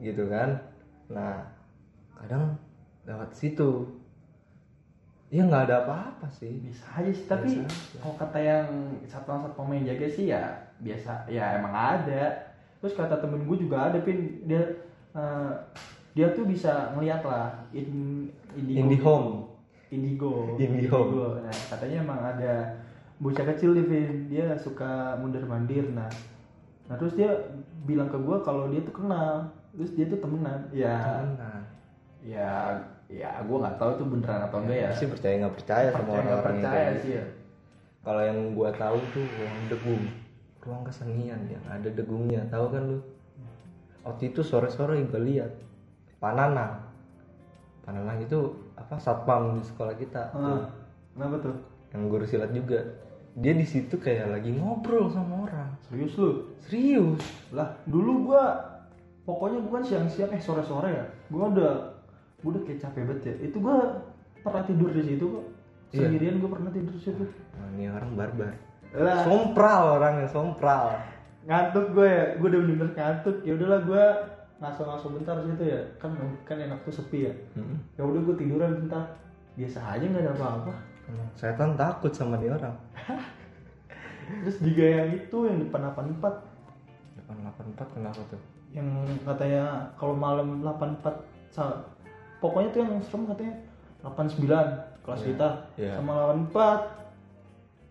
Gitu 0.00 0.24
kan. 0.32 0.64
Nah, 1.12 1.44
kadang 2.16 2.56
lewat 3.04 3.36
situ. 3.36 4.00
Ya 5.28 5.44
nggak 5.44 5.68
ada 5.68 5.76
apa-apa 5.84 6.32
sih. 6.32 6.56
Bisa 6.64 6.88
aja 6.92 7.12
sih, 7.12 7.28
tapi 7.28 7.60
kalau 8.00 8.16
kata 8.16 8.38
yang 8.40 8.68
satpam 9.04 9.44
satpam 9.44 9.68
yang 9.76 9.92
jaga 9.92 10.08
sih 10.08 10.28
ya 10.32 10.71
biasa, 10.82 11.30
ya 11.30 11.56
emang 11.56 11.70
ada. 11.70 12.52
Terus 12.82 12.98
kata 12.98 13.22
temen 13.22 13.46
gue 13.46 13.56
juga 13.62 13.88
ada 13.88 14.02
pin 14.02 14.42
dia 14.44 14.82
eh, 15.14 15.52
dia 16.12 16.34
tuh 16.34 16.44
bisa 16.44 16.92
ngeliat 16.92 17.22
lah 17.24 17.54
in, 17.72 18.26
indigo 18.58 18.82
Indihome. 18.82 19.28
gitu. 19.88 19.94
indigo. 19.94 20.32
Indihome. 20.58 21.46
nah 21.46 21.56
katanya 21.70 21.96
emang 22.02 22.20
ada 22.20 22.52
bocah 23.22 23.46
kecil 23.54 23.78
nih 23.78 23.86
Vin. 23.86 24.12
Dia 24.28 24.58
suka 24.58 25.16
mundur 25.22 25.46
mandir 25.46 25.86
nah. 25.94 26.10
Nah 26.90 26.94
terus 26.98 27.14
dia 27.14 27.30
bilang 27.86 28.10
ke 28.10 28.18
gue 28.18 28.36
kalau 28.42 28.66
dia 28.68 28.82
tuh 28.82 28.98
kenal. 28.98 29.48
Terus 29.72 29.94
dia 29.96 30.04
tuh 30.10 30.20
temenan. 30.20 30.68
Ya. 30.74 31.22
Nah, 31.38 31.64
ya 32.20 32.76
ya 33.08 33.40
gue 33.40 33.56
nggak 33.56 33.76
tahu 33.78 33.90
itu 33.96 34.04
beneran 34.08 34.40
atau 34.48 34.58
enggak 34.64 34.78
ya 34.78 34.90
sih 34.92 35.06
percaya 35.08 35.34
nggak 35.44 35.56
percaya 35.56 35.86
sama 35.92 36.00
Percaya 36.00 36.12
nggak 36.12 36.22
orang-orang 36.26 36.56
yang 36.56 36.64
percaya 36.66 36.82
kayak 36.82 37.00
sih 37.00 37.08
gitu. 37.08 37.18
ya. 37.20 37.24
Kalau 38.02 38.22
yang 38.26 38.38
gua 38.58 38.70
tahu 38.74 38.98
tuh 39.14 39.22
ruang 39.38 39.58
degung, 39.70 40.02
ruang 40.62 40.82
kesenian 40.82 41.42
yang 41.44 41.64
ada 41.66 41.88
degungnya. 41.88 42.46
Tahu 42.46 42.66
kan 42.68 42.82
lu? 42.86 42.98
Waktu 44.02 44.30
itu 44.30 44.42
sore-sore 44.42 44.98
gua 45.04 45.18
lihat 45.18 45.50
Pananang. 46.18 46.78
Pananang 47.82 48.18
itu 48.18 48.38
apa 48.74 48.94
satpam 48.96 49.58
di 49.58 49.62
sekolah 49.64 49.94
kita. 49.94 50.30
tuh. 50.30 50.38
Ah, 50.40 50.66
kenapa 51.12 51.36
tuh 51.40 51.54
Yang 51.90 52.02
guru 52.08 52.24
silat 52.24 52.50
juga. 52.52 52.78
Dia 53.32 53.52
di 53.52 53.64
situ 53.64 53.96
kayak 53.96 54.28
lagi 54.30 54.52
ngobrol 54.52 55.08
sama 55.08 55.44
orang. 55.44 55.68
serius 55.82 56.14
lu 56.14 56.52
Serius. 56.60 57.20
lah 57.48 57.72
dulu 57.84 58.28
gua 58.28 58.60
pokoknya 59.22 59.60
bukan 59.62 59.82
siang-siang 59.82 60.30
eh 60.30 60.38
sore-sore 60.38 60.88
ya 60.90 61.04
gua 61.28 61.48
udah 61.48 61.72
gua 62.38 62.50
udah 62.52 62.62
kayak 62.62 62.80
capek 62.80 63.02
banget 63.02 63.22
ya 63.24 63.34
itu 63.42 63.56
gua 63.56 64.04
pernah 64.38 64.62
tidur 64.62 64.90
di 64.90 65.02
situ 65.06 65.24
kok 65.26 65.44
Iya. 65.90 66.08
sendirian 66.08 66.36
gua 66.38 66.50
pernah 66.50 66.70
tidur 66.70 66.92
di 66.92 67.02
situ 67.02 67.24
Nah, 67.24 67.66
ini 67.72 67.84
orang 67.88 68.10
barbar. 68.12 68.52
Lah 68.94 69.24
Sompral 69.24 69.82
orangnya, 69.96 70.26
sompral. 70.26 70.92
ngantuk 71.42 71.90
gue 71.90 72.04
ya 72.04 72.24
gue 72.34 72.46
udah 72.46 72.60
bener-bener 72.60 72.92
ngantuk 72.92 73.36
ya 73.40 73.52
udahlah 73.52 73.80
gue 73.82 74.04
ngaso-ngaso 74.58 75.06
bentar 75.10 75.34
situ 75.42 75.64
ya 75.66 75.80
kan 75.96 76.14
kan 76.44 76.54
enak 76.56 76.78
tuh 76.80 76.94
sepi 76.94 77.26
ya 77.26 77.34
Mm-mm. 77.52 77.82
ya 77.92 78.02
udah 78.02 78.20
gue 78.22 78.36
tiduran 78.36 78.78
bentar 78.78 79.18
biasa 79.52 79.78
aja 79.82 80.04
nggak 80.04 80.22
ada 80.22 80.32
apa-apa 80.32 80.72
Emang 81.02 81.26
Setan 81.34 81.74
takut 81.74 82.08
sama 82.10 82.38
dia 82.38 82.54
orang. 82.54 82.78
terus 84.38 84.56
juga 84.60 84.84
yang 84.86 85.08
itu 85.12 85.38
yang 85.42 85.58
depan 85.60 85.80
84 85.90 86.22
884 87.26 87.90
kenapa 87.90 88.20
tuh? 88.28 88.40
yang 88.70 88.88
katanya 89.20 89.64
kalau 89.94 90.14
malam 90.14 90.62
84 90.62 91.04
sa- 91.50 91.84
pokoknya 92.38 92.68
tuh 92.70 92.80
yang 92.80 92.92
serem 93.02 93.26
katanya 93.26 93.54
89 94.00 94.46
kelas 95.02 95.20
Iya, 95.20 95.26
kita 95.26 95.48
iya. 95.76 95.92
sama 95.94 96.30
84 96.46 97.01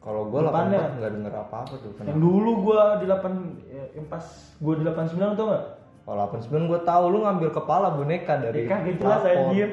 Kalau 0.02 0.22
gua 0.34 0.50
Depannya. 0.50 0.82
84 0.82 0.98
nggak 0.98 1.12
denger 1.14 1.34
apa-apa 1.38 1.74
tuh. 1.78 1.92
yang 1.94 1.98
Kenapa? 2.02 2.18
dulu 2.18 2.52
gua 2.66 2.82
di 2.98 3.06
8 3.06 3.70
ya, 3.70 3.84
yang 3.94 4.08
pas 4.10 4.26
gua 4.58 4.74
di 4.74 4.84
89 4.84 5.38
tau 5.38 5.46
gak? 5.54 5.66
Kalau 6.02 6.22
89 6.26 6.66
gue 6.74 6.80
tahu 6.82 7.04
lu 7.14 7.20
ngambil 7.22 7.50
kepala 7.54 7.88
boneka 7.94 8.34
dari 8.42 8.66
Ya 8.66 8.74
kagak 8.74 8.96
jelas 8.98 9.22
anjir. 9.22 9.70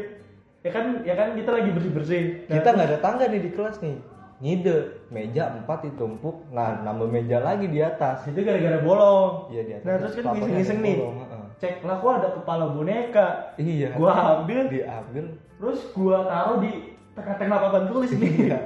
Ya 0.61 0.71
kan 0.75 0.85
ya 1.01 1.15
kan 1.17 1.29
kita 1.33 1.51
lagi 1.57 1.69
bersih-bersih. 1.73 2.23
Nah, 2.45 2.55
Kita 2.61 2.69
nggak 2.77 2.89
ada 2.93 2.99
tangga 3.01 3.25
nih 3.33 3.41
di 3.41 3.51
kelas 3.57 3.81
nih. 3.81 3.97
Ngide, 4.39 4.77
meja 5.11 5.51
4 5.51 5.67
ditumpuk. 5.89 6.47
Nah, 6.55 6.85
nambah 6.85 7.09
meja 7.11 7.43
lagi 7.43 7.67
di 7.67 7.83
atas. 7.83 8.23
itu 8.29 8.45
gara-gara 8.45 8.79
bolong. 8.85 9.51
Iya, 9.51 9.63
di 9.67 9.73
atas. 9.75 9.87
Nah, 9.89 9.95
terus 9.99 10.13
kan 10.15 10.25
ngiseng-ngiseng 10.37 10.79
nih. 10.85 10.97
bolong. 11.01 11.17
Cek 11.59 11.83
lah 11.83 11.97
kok 11.99 12.13
ada 12.23 12.29
kepala 12.39 12.65
boneka. 12.71 13.27
Iya. 13.59 13.99
Gua 13.99 14.13
ambil, 14.39 14.71
diambil. 14.71 15.25
terus 15.59 15.91
gua 15.91 16.23
taruh 16.23 16.63
di 16.63 16.95
tengah-tengah 17.19 17.59
papan 17.59 17.85
tulis 17.87 18.11
nih. 18.15 18.33
Iya, 18.47 18.59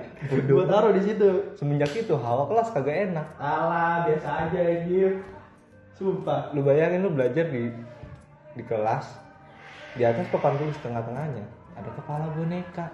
gua 0.45 0.65
taruh 0.65 0.93
di 0.93 1.03
situ. 1.03 1.29
Semenjak 1.55 1.91
itu 1.93 2.15
hawa 2.15 2.45
kelas 2.47 2.69
kagak 2.71 3.11
enak. 3.11 3.27
Alah, 3.37 4.05
biasa 4.05 4.29
aja 4.47 4.59
anjir. 4.61 5.25
Sumpah. 5.93 6.53
Lu 6.53 6.61
bayangin 6.61 7.01
lu 7.01 7.11
belajar 7.11 7.49
di 7.49 7.73
di 8.53 8.63
kelas 8.63 9.09
di 9.93 10.05
atas 10.05 10.29
papan 10.29 10.57
tulis 10.57 10.77
tengah-tengahnya 10.79 11.45
ada 11.73 11.91
kepala 11.93 12.29
boneka. 12.33 12.87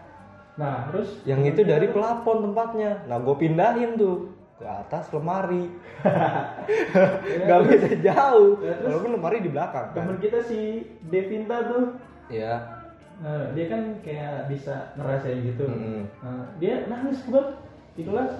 Nah, 0.54 0.90
terus 0.90 1.22
Yang 1.22 1.54
itu 1.54 1.60
dari 1.64 1.86
plafon 1.88 2.42
tempatnya. 2.42 3.06
Nah, 3.06 3.18
gue 3.18 3.34
pindahin 3.34 3.94
tuh 3.94 4.34
ke 4.58 4.66
atas 4.66 5.06
lemari. 5.10 5.70
Gak 7.48 7.60
beda 7.64 7.90
jauh. 8.02 8.58
Ya, 8.58 8.74
terus- 8.74 8.86
Walaupun 8.90 9.10
lemari 9.14 9.38
di 9.40 9.50
belakang 9.50 9.86
kan. 9.90 9.94
temen 9.94 10.16
kita 10.18 10.42
si 10.42 10.82
Devinta 11.06 11.62
tuh 11.64 11.94
Iya. 12.28 12.77
Nah, 13.18 13.50
dia 13.50 13.66
kan 13.66 13.82
kayak 14.06 14.46
bisa 14.46 14.94
ngerasain 14.94 15.42
gitu. 15.42 15.66
Mm-mm. 15.66 16.06
Nah, 16.22 16.46
dia 16.62 16.86
nangis 16.86 17.18
banget 17.26 17.58
di 17.98 18.02
kelas. 18.06 18.32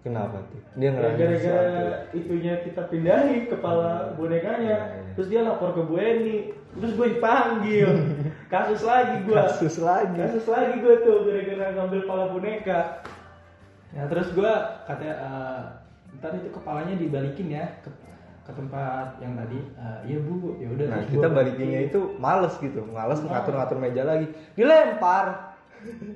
Kenapa 0.00 0.40
tuh? 0.48 0.60
Dia 0.80 0.88
Ya, 0.88 0.90
ngerasa 0.96 1.16
gara-gara 1.18 1.96
itunya 2.16 2.54
kita 2.64 2.82
pindahin 2.88 3.52
kepala 3.52 4.16
bonekanya. 4.16 4.96
Iya, 4.96 4.96
iya. 4.96 5.12
Terus 5.12 5.28
dia 5.28 5.40
lapor 5.44 5.76
ke 5.76 5.82
Bu 5.84 6.00
Eni. 6.00 6.56
Terus 6.78 6.92
gue 6.96 7.06
dipanggil. 7.18 7.90
Kasus 8.52 8.82
lagi 8.86 9.22
gue. 9.28 9.36
kasus 9.36 9.76
lagi. 9.82 10.16
Kasus 10.16 10.46
lagi 10.48 10.74
gue 10.80 10.94
tuh 11.04 11.16
gara-gara 11.28 11.64
ngambil 11.76 12.00
kepala 12.06 12.24
boneka. 12.32 12.80
Ya 13.90 14.06
terus 14.06 14.30
gue 14.32 14.52
katanya 14.86 15.14
eh, 15.20 15.60
ntar 16.18 16.32
itu 16.38 16.48
kepalanya 16.54 16.94
dibalikin 16.94 17.50
ya 17.50 17.66
ke, 17.82 17.90
ke 18.50 18.58
tempat 18.58 19.06
yang 19.22 19.38
tadi. 19.38 19.58
Eh, 19.78 19.98
Iya 20.10 20.18
bu, 20.20 20.58
ya 20.58 20.68
udah. 20.68 20.86
Nah, 20.90 21.00
kita 21.06 21.26
balikinnya 21.30 21.80
itu 21.86 22.00
males 22.18 22.54
gitu. 22.58 22.82
Males 22.84 23.22
ngatur-ngatur 23.22 23.78
meja 23.78 24.02
lagi. 24.02 24.26
Dilempar. 24.58 25.54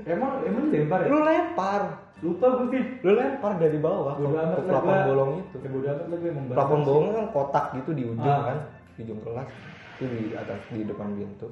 Emang 0.04 0.42
emang 0.44 0.64
dilempar 0.68 1.06
ya? 1.06 1.08
Lu 1.08 1.18
lempar. 1.22 1.82
Lupa 2.20 2.46
gue 2.56 2.66
Vin. 2.68 2.84
Lu 3.00 3.12
lempar 3.14 3.52
dari 3.56 3.78
bawah 3.78 4.16
ke, 4.16 4.26
ke 4.26 4.60
plafon 4.66 4.96
bolong 5.06 5.30
itu. 5.40 5.56
Ya 5.62 5.68
bodo 5.70 5.88
amat 5.88 6.18
emang 6.20 6.44
Plafon 6.50 6.80
bolongnya 6.82 7.12
kan 7.16 7.26
kotak 7.32 7.64
gitu 7.78 7.90
di 7.92 8.02
ujung 8.04 8.26
Ah. 8.26 8.44
kan. 8.50 8.58
Di 8.96 9.00
ujung 9.06 9.20
kelas. 9.22 9.48
Itu 9.94 10.04
di 10.10 10.20
atas 10.34 10.60
di 10.68 10.82
depan 10.82 11.08
pintu. 11.14 11.48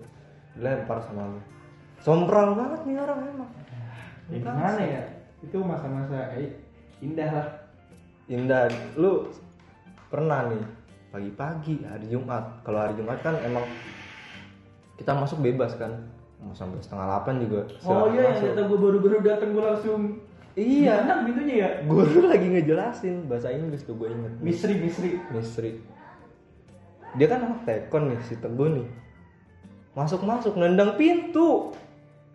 Dilempar 0.57 0.99
sama 1.07 1.31
lu. 1.31 1.41
Sompral 2.03 2.59
banget 2.59 2.81
nih 2.85 2.97
orang 2.99 3.21
emang. 3.31 3.51
Ya 4.29 4.39
gimana 4.39 4.81
ya? 4.83 5.03
Itu 5.41 5.57
masa-masa 5.63 6.31
kayak 6.35 6.53
indah 7.01 7.31
lah. 7.31 7.49
Indah, 8.31 8.71
lu 8.95 9.29
pernah 10.13 10.45
nih 10.47 10.61
pagi-pagi 11.09 11.75
hari 11.83 12.07
Jumat. 12.07 12.61
Kalau 12.61 12.79
hari 12.79 12.95
Jumat 12.95 13.25
kan 13.25 13.41
emang 13.41 13.65
kita 14.95 15.17
masuk 15.17 15.41
bebas 15.41 15.73
kan. 15.75 16.05
Mau 16.37 16.53
sampai 16.53 16.79
setengah 16.79 17.07
delapan 17.07 17.35
juga. 17.41 17.61
Oh 17.83 18.11
iya, 18.11 18.29
yang 18.29 18.37
masuk. 18.37 18.47
kata 18.51 18.61
gue 18.63 18.79
baru-baru 18.79 19.17
datang 19.25 19.51
gue 19.51 19.65
langsung 19.65 20.01
Iya. 20.53 21.09
Enak 21.09 21.19
pintunya 21.25 21.55
ya. 21.57 21.69
Guru 21.89 22.21
lagi 22.29 22.45
ngejelasin 22.45 23.25
bahasa 23.25 23.49
Inggris 23.49 23.89
tuh 23.89 23.97
gue 23.97 24.13
inget. 24.13 24.33
Misri, 24.37 24.77
misri. 24.77 25.17
Misteri. 25.33 25.81
Dia 27.17 27.27
kan 27.27 27.41
anak 27.41 27.65
tekon 27.65 28.13
nih 28.13 28.21
si 28.21 28.37
Teguh 28.37 28.69
nih. 28.69 28.85
Masuk-masuk 29.97 30.61
nendang 30.61 31.01
pintu. 31.01 31.73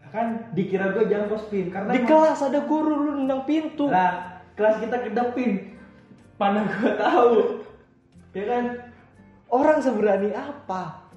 Kan 0.10 0.49
dikira 0.56 0.95
gue 0.95 1.06
jangan 1.06 1.30
kospin 1.30 1.70
karena 1.70 1.93
Di 1.93 2.02
emang- 2.02 2.10
kelas 2.10 2.39
ada 2.41 2.60
guru 2.66 2.93
lu 2.95 3.12
nendang 3.22 3.45
pintu. 3.45 3.86
Lah, 3.86 4.41
kelas 4.58 4.82
kita 4.82 4.97
kedapin. 5.04 5.78
Mana 6.39 6.66
gue 6.66 6.91
tahu. 6.95 7.34
Ya 8.38 8.46
kan? 8.46 8.66
Orang 9.50 9.78
seberani 9.82 10.30
apa? 10.36 11.08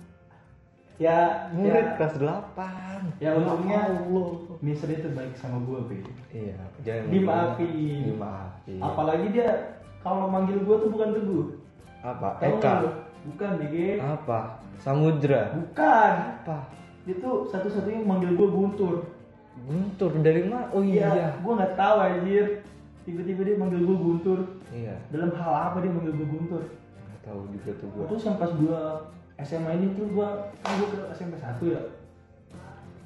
Ya 1.01 1.49
murid 1.57 1.81
ya, 1.81 1.97
kelas 1.97 2.21
8 2.21 3.25
ya 3.25 3.33
untungnya 3.33 3.89
Allah 3.89 4.37
Mister 4.61 4.85
itu 4.93 5.09
baik 5.17 5.33
sama 5.41 5.65
gue 5.65 5.81
be. 5.89 5.97
Iya 6.29 6.61
jangan 6.85 7.09
Dimaafin. 7.09 8.01
dimaafin. 8.05 8.81
Apalagi 8.85 9.27
dia 9.33 9.81
kalau 10.05 10.29
manggil 10.29 10.61
gue 10.61 10.77
tuh 10.77 10.91
bukan 10.93 11.09
teguh. 11.17 11.47
Apa? 12.05 12.29
Tahu 12.41 12.61
Eka? 12.61 12.73
lu? 12.85 12.91
bukan 13.33 13.51
BG 13.65 13.77
apa? 14.01 14.61
Samudra? 14.77 15.57
Bukan. 15.57 16.13
Apa? 16.45 16.69
Dia 17.09 17.17
tuh 17.17 17.49
satu-satunya 17.49 18.05
manggil 18.05 18.37
gue 18.37 18.49
guntur. 18.53 19.09
Guntur 19.65 20.13
dari 20.21 20.45
mana? 20.53 20.69
Oh 20.77 20.85
iya. 20.85 21.33
gue 21.41 21.53
nggak 21.53 21.81
tahu 21.81 21.97
anjir. 21.97 22.61
Tiba-tiba 23.09 23.41
dia 23.49 23.57
manggil 23.57 23.81
gue 23.89 23.97
guntur. 23.97 24.39
Iya. 24.69 25.01
Dalam 25.09 25.33
hal 25.33 25.53
apa 25.73 25.81
dia 25.81 25.89
manggil 25.89 26.13
gue 26.13 26.29
guntur 26.29 26.63
tahu 27.31 27.47
juga 27.55 27.71
tuh 27.79 27.89
gua. 27.95 28.05
Terus 28.11 28.23
yang 28.27 28.37
pas 28.37 28.51
gue 28.51 28.81
SMA 29.41 29.71
ini 29.79 29.87
tuh 29.95 30.11
gue 30.11 30.29
kan 30.61 30.73
gue 30.75 30.89
ke 30.91 30.99
SMP 31.15 31.39
1 31.39 31.63
ya. 31.71 31.83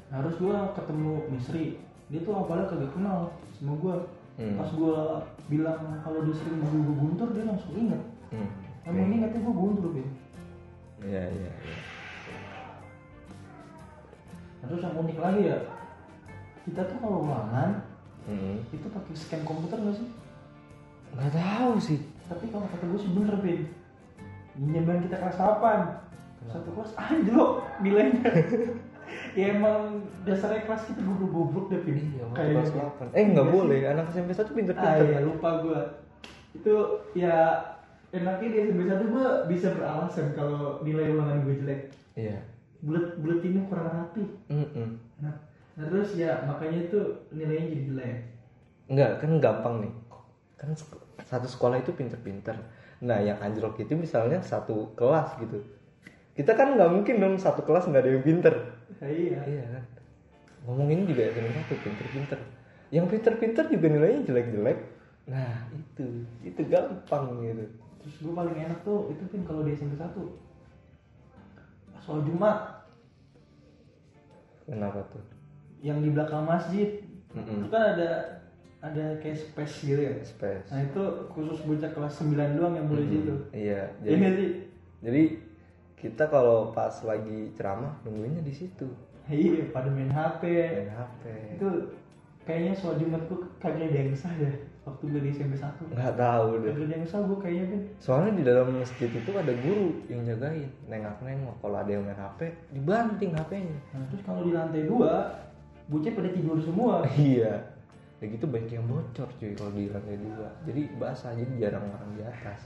Harus 0.08 0.34
gue 0.34 0.56
ketemu 0.72 1.12
Misri. 1.28 1.66
Dia 2.08 2.20
tuh 2.24 2.32
awalnya 2.32 2.72
kagak 2.72 2.92
kenal 2.96 3.36
sama 3.60 3.76
gue 3.76 3.96
Hmm. 4.34 4.58
pas 4.58 4.66
gue 4.66 4.98
bilang 5.46 6.02
kalau 6.02 6.26
dia 6.26 6.34
sering 6.34 6.58
manggil 6.58 6.82
gue 6.82 6.96
guntur 6.98 7.30
dia 7.30 7.46
langsung 7.46 7.70
inget 7.78 8.02
hmm. 8.34 8.50
emang 8.82 9.14
ingetnya 9.14 9.38
gue 9.38 9.54
guntur 9.54 9.94
Ben 9.94 10.10
iya 11.06 11.22
iya 11.30 11.50
iya. 11.54 11.76
Nah, 14.58 14.66
terus 14.66 14.82
yang 14.82 14.98
unik 14.98 15.18
lagi 15.22 15.42
ya 15.54 15.58
kita 16.66 16.82
tuh 16.82 16.98
kalau 16.98 17.30
ulangan 17.30 17.78
Hmm. 18.26 18.58
itu 18.72 18.86
pakai 18.90 19.14
scan 19.14 19.46
komputer 19.46 19.78
nggak 19.78 20.00
sih? 20.00 20.08
Nggak 21.12 21.30
tahu 21.36 21.72
sih. 21.76 22.00
Tapi 22.24 22.48
kalau 22.48 22.64
kata 22.66 22.84
gue 22.88 23.00
sih 23.04 23.12
bener 23.14 23.36
Ben 23.38 23.60
nyamban 24.58 25.02
kita 25.02 25.16
kelas 25.18 25.36
8 25.38 26.50
satu 26.50 26.68
kelas 26.76 26.92
anjlok 26.98 27.64
nilainya. 27.80 28.30
Ya 29.36 29.54
emang 29.54 30.02
dasarnya 30.26 30.64
kelas 30.66 30.90
kita 30.90 31.02
goblok-goblok 31.04 31.70
deh 31.70 31.80
Bin 31.86 31.98
iya 32.18 32.24
kelas 32.34 32.72
8 32.72 33.14
eh 33.14 33.24
nggak 33.30 33.46
Iya 33.46 33.52
boleh 33.52 33.78
anak 33.86 34.10
SMP 34.10 34.30
satu 34.32 34.50
ah 34.50 34.56
pinter-pinter 34.58 35.06
ya 35.06 35.20
lupa 35.22 35.50
gue 35.62 35.80
itu 36.54 36.74
ya 37.18 37.36
enaknya 38.14 38.48
di 38.48 38.58
SMP 38.70 38.80
1 38.86 39.10
gue 39.10 39.26
bisa 39.50 39.74
beralasan 39.74 40.32
kalau 40.38 40.78
nilai 40.86 41.10
ulangan 41.10 41.42
gue 41.42 41.54
jelek. 41.62 41.80
Iya. 42.14 42.38
Bulet 42.78 43.18
buletinnya 43.18 43.66
kurang 43.66 43.90
rapi. 43.90 44.22
Mm-mm. 44.50 44.88
nah, 45.18 45.34
nah 45.74 45.84
terus 45.90 46.14
ya 46.14 46.46
makanya 46.46 46.86
itu 46.86 47.00
nilainya 47.34 47.74
jadi 47.74 47.82
jelek. 47.90 48.18
Enggak, 48.86 49.10
kan 49.18 49.30
gampang 49.42 49.74
nih. 49.82 49.92
Kan 50.60 50.70
satu 51.26 51.48
sekolah 51.50 51.82
itu 51.82 51.90
pinter-pinter. 51.90 52.54
Nah, 53.04 53.20
yang 53.20 53.36
anjlok 53.38 53.76
itu 53.78 53.92
misalnya 53.94 54.40
satu 54.40 54.96
kelas 54.96 55.36
gitu. 55.38 55.60
Kita 56.32 56.56
kan 56.56 56.74
nggak 56.74 56.90
mungkin 56.90 57.20
dong 57.20 57.34
satu 57.36 57.60
kelas 57.62 57.84
nggak 57.86 58.00
ada 58.00 58.10
yang 58.10 58.24
pinter. 58.24 58.54
Ya, 58.98 59.06
iya 59.06 59.40
Iya 59.44 59.64
kan. 59.70 59.84
Ngomongin 60.64 61.04
juga 61.04 61.28
SMP 61.28 61.52
satu 61.52 61.74
pinter-pinter. 61.84 62.38
Yang 62.88 63.06
pinter-pinter 63.12 63.64
juga 63.68 63.86
nilainya 63.92 64.20
jelek-jelek. 64.24 64.78
Nah, 65.24 65.68
itu 65.72 66.04
itu 66.40 66.60
gampang 66.68 67.40
gitu. 67.40 67.64
terus 68.04 68.16
gue 68.20 68.34
paling 68.36 68.52
enak 68.60 68.84
tuh 68.84 69.08
itu 69.08 69.24
pin 69.32 69.48
kalau 69.48 69.64
di 69.64 69.72
SMP 69.72 69.96
1 69.96 70.12
soal 71.98 72.20
Jumat 72.20 72.84
Kenapa 74.64 75.00
tuh? 75.08 75.24
yang 75.80 76.00
di 76.00 76.08
belakang 76.08 76.44
masjid 76.44 77.00
Mm-mm. 77.32 77.60
itu 77.60 77.66
kan 77.68 77.96
ada 77.96 78.40
ada 78.84 79.16
kayak 79.16 79.38
space 79.38 79.74
gitu 79.82 79.96
ya 79.98 80.12
Space. 80.20 80.68
nah 80.68 80.80
itu 80.82 81.02
khusus 81.28 81.58
bocah 81.62 81.88
kelas 81.88 82.14
9 82.20 82.36
doang 82.54 82.74
yang 82.74 82.84
boleh 82.84 83.06
situ 83.06 83.32
Iya, 83.50 83.88
Iya 83.96 84.04
jadi 84.04 84.16
nggak 84.18 84.34
sih 84.34 84.50
jadi 85.00 85.22
kita 85.96 86.24
kalau 86.26 86.68
pas 86.70 86.92
lagi 87.00 87.48
ceramah 87.52 87.96
nungguinnya 88.02 88.40
di 88.40 88.52
situ. 88.52 88.84
iya 89.26 89.64
pada 89.70 89.88
main 89.88 90.06
HP 90.06 90.42
Main 90.44 90.92
HP. 90.92 91.22
itu 91.56 91.68
kayaknya 92.42 92.72
soal 92.74 93.00
Jumat 93.00 93.24
gue 93.24 93.40
kagak 93.56 93.88
ada 93.88 93.98
yang 93.98 94.12
sah 94.12 94.28
deh 94.34 94.52
waktu 94.84 95.04
gue 95.08 95.20
di 95.22 95.30
SMP 95.32 95.56
1 95.56 95.80
Nggak 95.90 96.12
tahu 96.14 96.48
deh. 96.60 96.68
kagak 96.70 96.84
ada 96.84 96.94
yang 96.94 97.06
sah 97.08 97.20
gue 97.20 97.38
kayaknya 97.40 97.66
kan 97.66 97.80
Soalnya 97.96 98.32
di 98.34 98.44
dalam 98.44 98.66
masjid 98.74 99.08
itu 99.08 99.30
ada 99.32 99.52
guru 99.56 99.88
yang 100.06 100.20
jagain, 100.22 100.68
nengok-nengok. 100.84 101.56
Kalau 101.58 101.76
ada 101.78 101.88
yang 101.88 102.04
main 102.04 102.20
HP, 102.20 102.40
dibanting 102.70 103.32
HP-nya. 103.32 103.78
nah 103.90 104.04
terus 104.06 104.20
kalau 104.22 104.44
di 104.44 104.52
lantai 104.52 104.84
dua 104.84 105.40
bocah 105.84 106.12
pada 106.12 106.28
tidur 106.28 106.60
semua 106.60 107.00
iya. 107.16 107.64
Ya 108.24 108.32
gitu 108.32 108.48
banyak 108.48 108.72
yang 108.72 108.88
bocor 108.88 109.28
cuy 109.36 109.52
kalau 109.52 109.68
di 109.70 109.92
lantai 109.92 110.16
dua. 110.16 110.48
Jadi 110.64 110.82
basah, 110.96 111.36
jadi 111.36 111.52
jarang 111.60 111.84
orang 111.86 112.08
di 112.10 112.24
atas. 112.24 112.60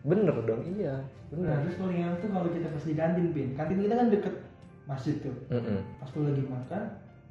Bener 0.00 0.32
dong, 0.40 0.62
iya. 0.70 1.02
nah 1.28 1.36
Bener. 1.36 1.56
terus 1.62 1.76
paling 1.76 1.98
enak 2.00 2.16
tuh 2.16 2.30
kalau 2.30 2.48
kita 2.48 2.66
pas 2.68 2.82
di 2.82 2.94
kantin 2.94 3.26
pin 3.30 3.48
kantin 3.52 3.78
kita 3.80 3.94
kan 3.94 4.08
deket 4.08 4.34
masjid 4.82 5.14
tuh 5.18 5.36
Mm-mm. 5.46 5.78
pas 5.96 6.10
lu 6.10 6.20
lagi 6.24 6.42
makan 6.42 6.82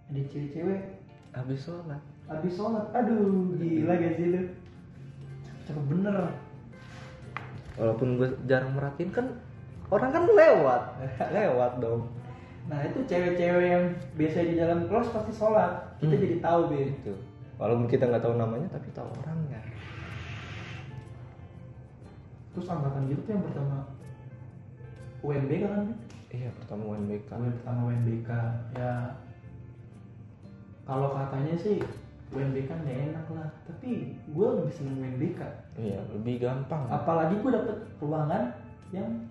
ada 0.05 0.21
cewek-cewek 0.29 0.81
Habis 1.29 1.59
sholat. 1.61 2.01
habis 2.25 2.53
sholat 2.53 2.85
aduh 2.93 3.51
gila 3.55 3.93
gak 3.95 4.13
sih 4.15 4.25
lu 4.29 4.41
cakep 5.65 5.83
bener 5.87 6.15
Walaupun 7.73 8.07
gue 8.15 8.29
jarang 8.45 8.71
merhatiin 8.71 9.09
kan 9.09 9.25
orang 9.87 10.11
kan 10.11 10.23
lewat, 10.27 10.83
lewat 11.37 11.71
dong. 11.79 12.05
nah 12.67 12.79
itu 12.79 13.01
cewek-cewek 13.03 13.65
yang 13.65 13.85
biasa 14.13 14.45
di 14.45 14.55
dalam 14.55 14.85
kelas 14.85 15.09
pasti 15.09 15.33
sholat 15.33 15.89
kita 15.97 16.13
Hmm. 16.13 16.21
jadi 16.21 16.37
tahu 16.37 16.61
bin 16.69 16.87
Itu. 16.93 17.13
Walaupun 17.59 17.91
kita 17.91 18.07
nggak 18.07 18.23
tahu 18.23 18.39
namanya 18.39 18.67
tapi 18.71 18.87
tahu 18.95 19.11
orangnya. 19.19 19.59
terus 22.49 22.65
angkatan 22.65 23.05
gitu 23.07 23.21
tuh 23.23 23.31
yang 23.37 23.45
pertama 23.45 23.77
UNBK 25.21 25.63
kan? 25.69 25.85
Iya 26.33 26.49
pertemuan 26.57 27.05
BK. 27.05 27.29
Gue 27.29 27.51
pertama 27.61 27.79
UNBK 27.93 28.29
ya 28.75 28.93
kalau 30.83 31.13
katanya 31.13 31.55
sih 31.55 31.77
UNBK 32.29 32.69
nggak 32.69 32.99
enak 33.13 33.25
lah 33.33 33.49
tapi 33.65 34.17
gue 34.17 34.47
lebih 34.61 34.73
seneng 34.73 34.97
UNBK 35.01 35.41
Iya 35.77 36.01
lebih 36.13 36.41
gampang. 36.41 36.85
apalagi 36.89 37.37
gue 37.41 37.51
dapet 37.53 37.77
ruangan 38.01 38.43
yang 38.89 39.29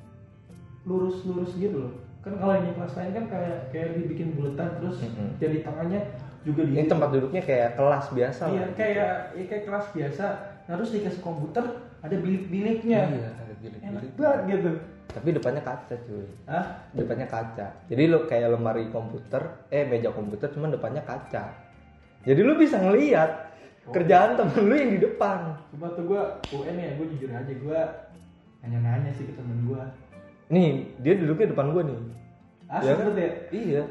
lurus-lurus 0.87 1.55
gitu 1.59 1.87
loh 1.87 1.95
kan 2.22 2.35
kalau 2.39 2.55
ini 2.59 2.74
kelas 2.74 2.95
lain 2.99 3.12
kan 3.14 3.24
kayak 3.31 3.59
kayak 3.70 3.89
dibikin 3.99 4.35
buletan 4.35 4.70
terus 4.79 5.03
Mm-mm. 5.03 5.39
jadi 5.39 5.62
tangannya 5.62 6.01
juga 6.41 6.61
di 6.62 6.72
Ini 6.72 6.86
tempat 6.86 7.09
duduknya 7.11 7.43
kayak 7.43 7.74
kelas 7.74 8.07
biasa 8.11 8.43
iya 8.47 8.61
lah. 8.61 8.68
kayak 8.74 9.11
ya 9.32 9.45
kayak 9.45 9.64
kelas 9.64 9.86
biasa 9.91 10.26
Nah, 10.68 10.76
terus 10.76 10.93
dikasih 10.93 11.20
komputer 11.20 11.64
ada 11.99 12.12
bilik-biliknya 12.14 13.01
Iya, 13.09 13.30
ada 13.32 13.49
enak 13.49 13.59
bilik-bilik. 13.59 14.12
banget 14.14 14.41
gitu 14.51 14.70
Tapi 15.09 15.28
depannya 15.32 15.62
kaca 15.62 15.95
cuy. 15.99 16.28
ah 16.45 16.64
Depannya 16.93 17.24
kaca. 17.24 17.66
Jadi 17.86 18.03
lo 18.07 18.18
kayak 18.22 18.53
lemari 18.53 18.86
komputer, 18.89 19.41
eh 19.66 19.82
meja 19.82 20.11
komputer 20.11 20.47
cuman 20.49 20.68
depannya 20.70 21.01
kaca. 21.01 21.49
Jadi 22.22 22.41
lu 22.41 22.55
bisa 22.55 22.76
ngelihat 22.76 23.49
Oh. 23.82 23.93
kerjaan 23.95 24.36
temen 24.36 24.68
lu 24.68 24.74
yang 24.76 24.93
di 24.93 25.01
depan. 25.01 25.57
cuma 25.72 25.89
tuh 25.89 26.05
gue 26.05 26.20
UN 26.53 26.76
ya 26.76 26.93
gue 26.93 27.07
jujur 27.09 27.30
aja 27.30 27.49
gue 27.49 27.80
nanya-nanya 28.61 29.09
sih 29.11 29.24
ke 29.24 29.32
temen 29.32 29.64
gue 29.64 29.82
Nih, 30.49 30.68
dia 30.99 31.12
duduknya 31.14 31.53
depan 31.53 31.72
gua 31.72 31.82
nih. 31.82 31.97
ah 32.66 32.80
Ya 32.80 32.93
kan? 32.95 33.16
ya 33.16 33.30
Iya. 33.49 33.82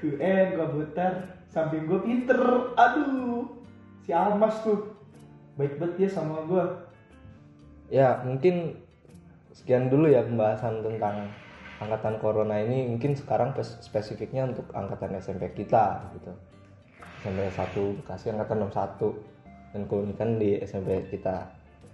UN 0.00 0.46
komputer 0.54 1.12
samping 1.52 1.84
gue 1.84 2.00
pinter 2.00 2.40
aduh 2.74 3.44
si 4.00 4.10
Almas 4.10 4.64
tuh 4.64 4.96
baik 5.54 5.76
banget 5.76 5.94
dia 5.98 6.08
sama 6.10 6.42
gue 6.44 6.64
Ya, 7.92 8.24
mungkin 8.24 8.80
sekian 9.52 9.92
dulu 9.92 10.08
ya 10.08 10.24
pembahasan 10.24 10.80
tentang 10.80 11.28
angkatan 11.76 12.16
corona 12.16 12.56
ini. 12.56 12.88
Mungkin 12.88 13.12
sekarang 13.12 13.52
pes- 13.52 13.84
spesifiknya 13.84 14.48
untuk 14.48 14.64
angkatan 14.72 15.12
SMP 15.20 15.52
kita 15.52 16.00
gitu. 16.16 16.32
SMP 17.20 17.44
1 17.46 18.00
Bekasi 18.00 18.32
angkatan 18.32 18.64
61 18.64 19.12
dan 19.76 19.82
keunikan 19.84 20.40
di 20.40 20.56
SMP 20.58 21.04
kita. 21.06 21.52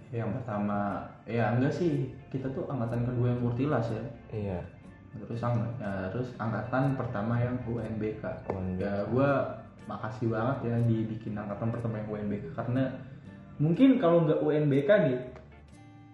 yang 0.09 0.31
pertama 0.33 1.03
ya 1.27 1.53
enggak 1.53 1.69
sih 1.69 2.09
kita 2.31 2.49
tuh 2.49 2.65
angkatan 2.65 3.05
kedua 3.05 3.29
yang 3.29 3.45
murtilas 3.45 3.91
ya 3.91 4.01
Iya. 4.31 4.59
Terus 5.17 5.41
ang 5.41 5.55
ya, 5.77 6.09
terus 6.13 6.29
angkatan 6.37 6.93
pertama 6.93 7.37
yang 7.37 7.57
UNBK 7.65 8.23
UNBK. 8.45 8.77
ya 8.81 8.93
gue 9.09 9.29
makasih 9.85 10.29
banget 10.29 10.57
ya 10.69 10.75
dibikin 10.85 11.33
angkatan 11.33 11.69
pertama 11.73 11.97
yang 11.97 12.09
UNBK 12.09 12.45
karena 12.53 12.83
mungkin 13.57 13.97
kalau 13.97 14.23
nggak 14.23 14.39
UNBK 14.39 14.89
nih 15.09 15.17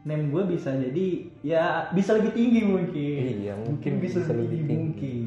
name 0.05 0.29
gue 0.29 0.43
bisa 0.47 0.69
jadi 0.71 1.07
ya 1.41 1.63
bisa 1.91 2.15
lebih 2.15 2.31
tinggi 2.31 2.61
mungkin 2.61 3.21
Iya, 3.41 3.53
mungkin 3.57 3.91
bisa, 3.99 4.21
bisa 4.21 4.31
lebih 4.31 4.61
tinggi 4.63 4.69
tinggi. 4.69 5.17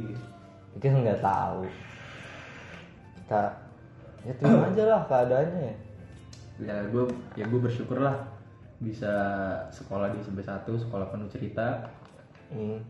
mungkin 0.72 0.90
nggak 1.02 1.20
tahu. 1.20 1.62
Kita 3.18 3.42
ya 4.26 4.32
terima 4.34 4.66
aja 4.66 4.82
lah 4.86 5.00
keadaannya 5.06 5.62
ya. 6.58 6.76
gue 6.90 7.04
ya 7.34 7.44
gue 7.46 7.60
bersyukur 7.62 8.02
lah 8.02 8.26
bisa 8.78 9.10
sekolah 9.70 10.10
di 10.10 10.18
SMP 10.22 10.42
1 10.42 10.62
sekolah 10.66 11.06
penuh 11.10 11.28
cerita 11.30 11.90
Hmm. 12.48 12.80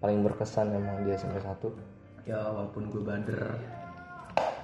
Paling 0.00 0.24
berkesan 0.24 0.72
emang 0.72 1.04
dia 1.04 1.20
SMP 1.20 1.36
1 1.40 2.00
ya 2.28 2.38
walaupun 2.52 2.88
gue 2.92 3.02
bader. 3.02 3.42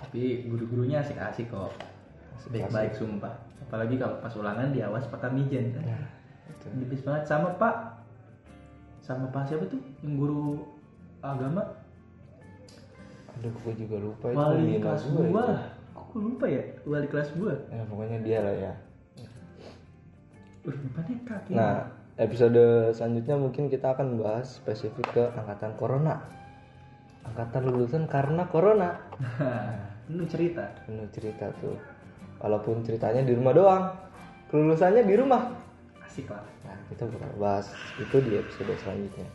Tapi 0.06 0.46
guru-gurunya 0.48 1.02
asik-asik 1.02 1.50
kok. 1.50 1.72
Baik-baik 2.52 2.94
sumpah. 2.94 3.34
Apalagi 3.66 3.98
kalau 3.98 4.22
pas 4.22 4.32
ulangan 4.38 4.70
diawas 4.70 5.08
pakai 5.10 5.34
mijen 5.34 5.74
kan? 5.74 5.84
Itu. 6.46 6.66
best 6.86 7.02
banget. 7.02 7.22
Sama 7.26 7.48
pak. 7.58 7.76
Sama 9.02 9.26
pak 9.34 9.50
siapa 9.50 9.66
tuh? 9.66 9.82
Yang 10.04 10.14
guru 10.20 10.42
agama? 11.24 11.62
Aduh 13.36 13.52
gue 13.52 13.72
juga 13.76 13.96
lupa 14.00 14.26
itu. 14.32 14.38
Wali 14.38 14.80
kelas 14.80 15.02
gua 15.10 15.24
gua 15.92 16.20
lupa 16.22 16.44
ya? 16.48 16.62
Wali 16.88 17.06
kelas 17.10 17.28
gua 17.36 17.52
ya 17.68 17.82
pokoknya 17.84 18.18
dia 18.24 18.38
lah 18.40 18.54
ya. 18.56 18.72
Uh 20.64 20.72
depannya 20.72 21.16
kaki. 21.28 21.52
Nah 21.52 21.95
episode 22.16 22.92
selanjutnya 22.96 23.36
mungkin 23.36 23.68
kita 23.68 23.92
akan 23.92 24.16
bahas 24.20 24.56
spesifik 24.56 25.06
ke 25.12 25.24
angkatan 25.36 25.76
corona. 25.76 26.24
Angkatan 27.28 27.62
lulusan 27.68 28.04
karena 28.08 28.48
corona. 28.48 28.96
Lu 30.16 30.24
cerita. 30.24 30.64
Penuh 30.88 31.08
cerita 31.12 31.52
tuh. 31.60 31.76
Walaupun 32.40 32.84
ceritanya 32.84 33.24
di 33.24 33.32
rumah 33.36 33.52
doang 33.52 33.84
kelulusannya 34.48 35.04
di 35.04 35.14
rumah. 35.16 35.52
Asik 36.04 36.32
lah. 36.32 36.44
Nah 36.64 36.76
kita 36.88 37.04
bakal 37.04 37.32
bahas 37.36 37.66
itu 38.00 38.16
di 38.24 38.40
episode 38.40 38.72
selanjutnya. 38.80 39.28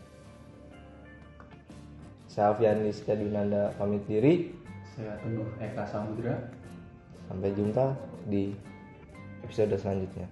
Saya 2.31 2.55
Alfian 2.55 2.81
Rizka 2.81 3.13
Dinanda 3.13 3.75
pamit 3.75 4.07
diri. 4.07 4.55
Saya 4.95 5.19
Teguh 5.21 5.49
Eka 5.59 5.83
Samudra. 5.85 6.39
Sampai 7.27 7.51
jumpa 7.53 7.95
di 8.27 8.55
episode 9.43 9.75
selanjutnya 9.75 10.27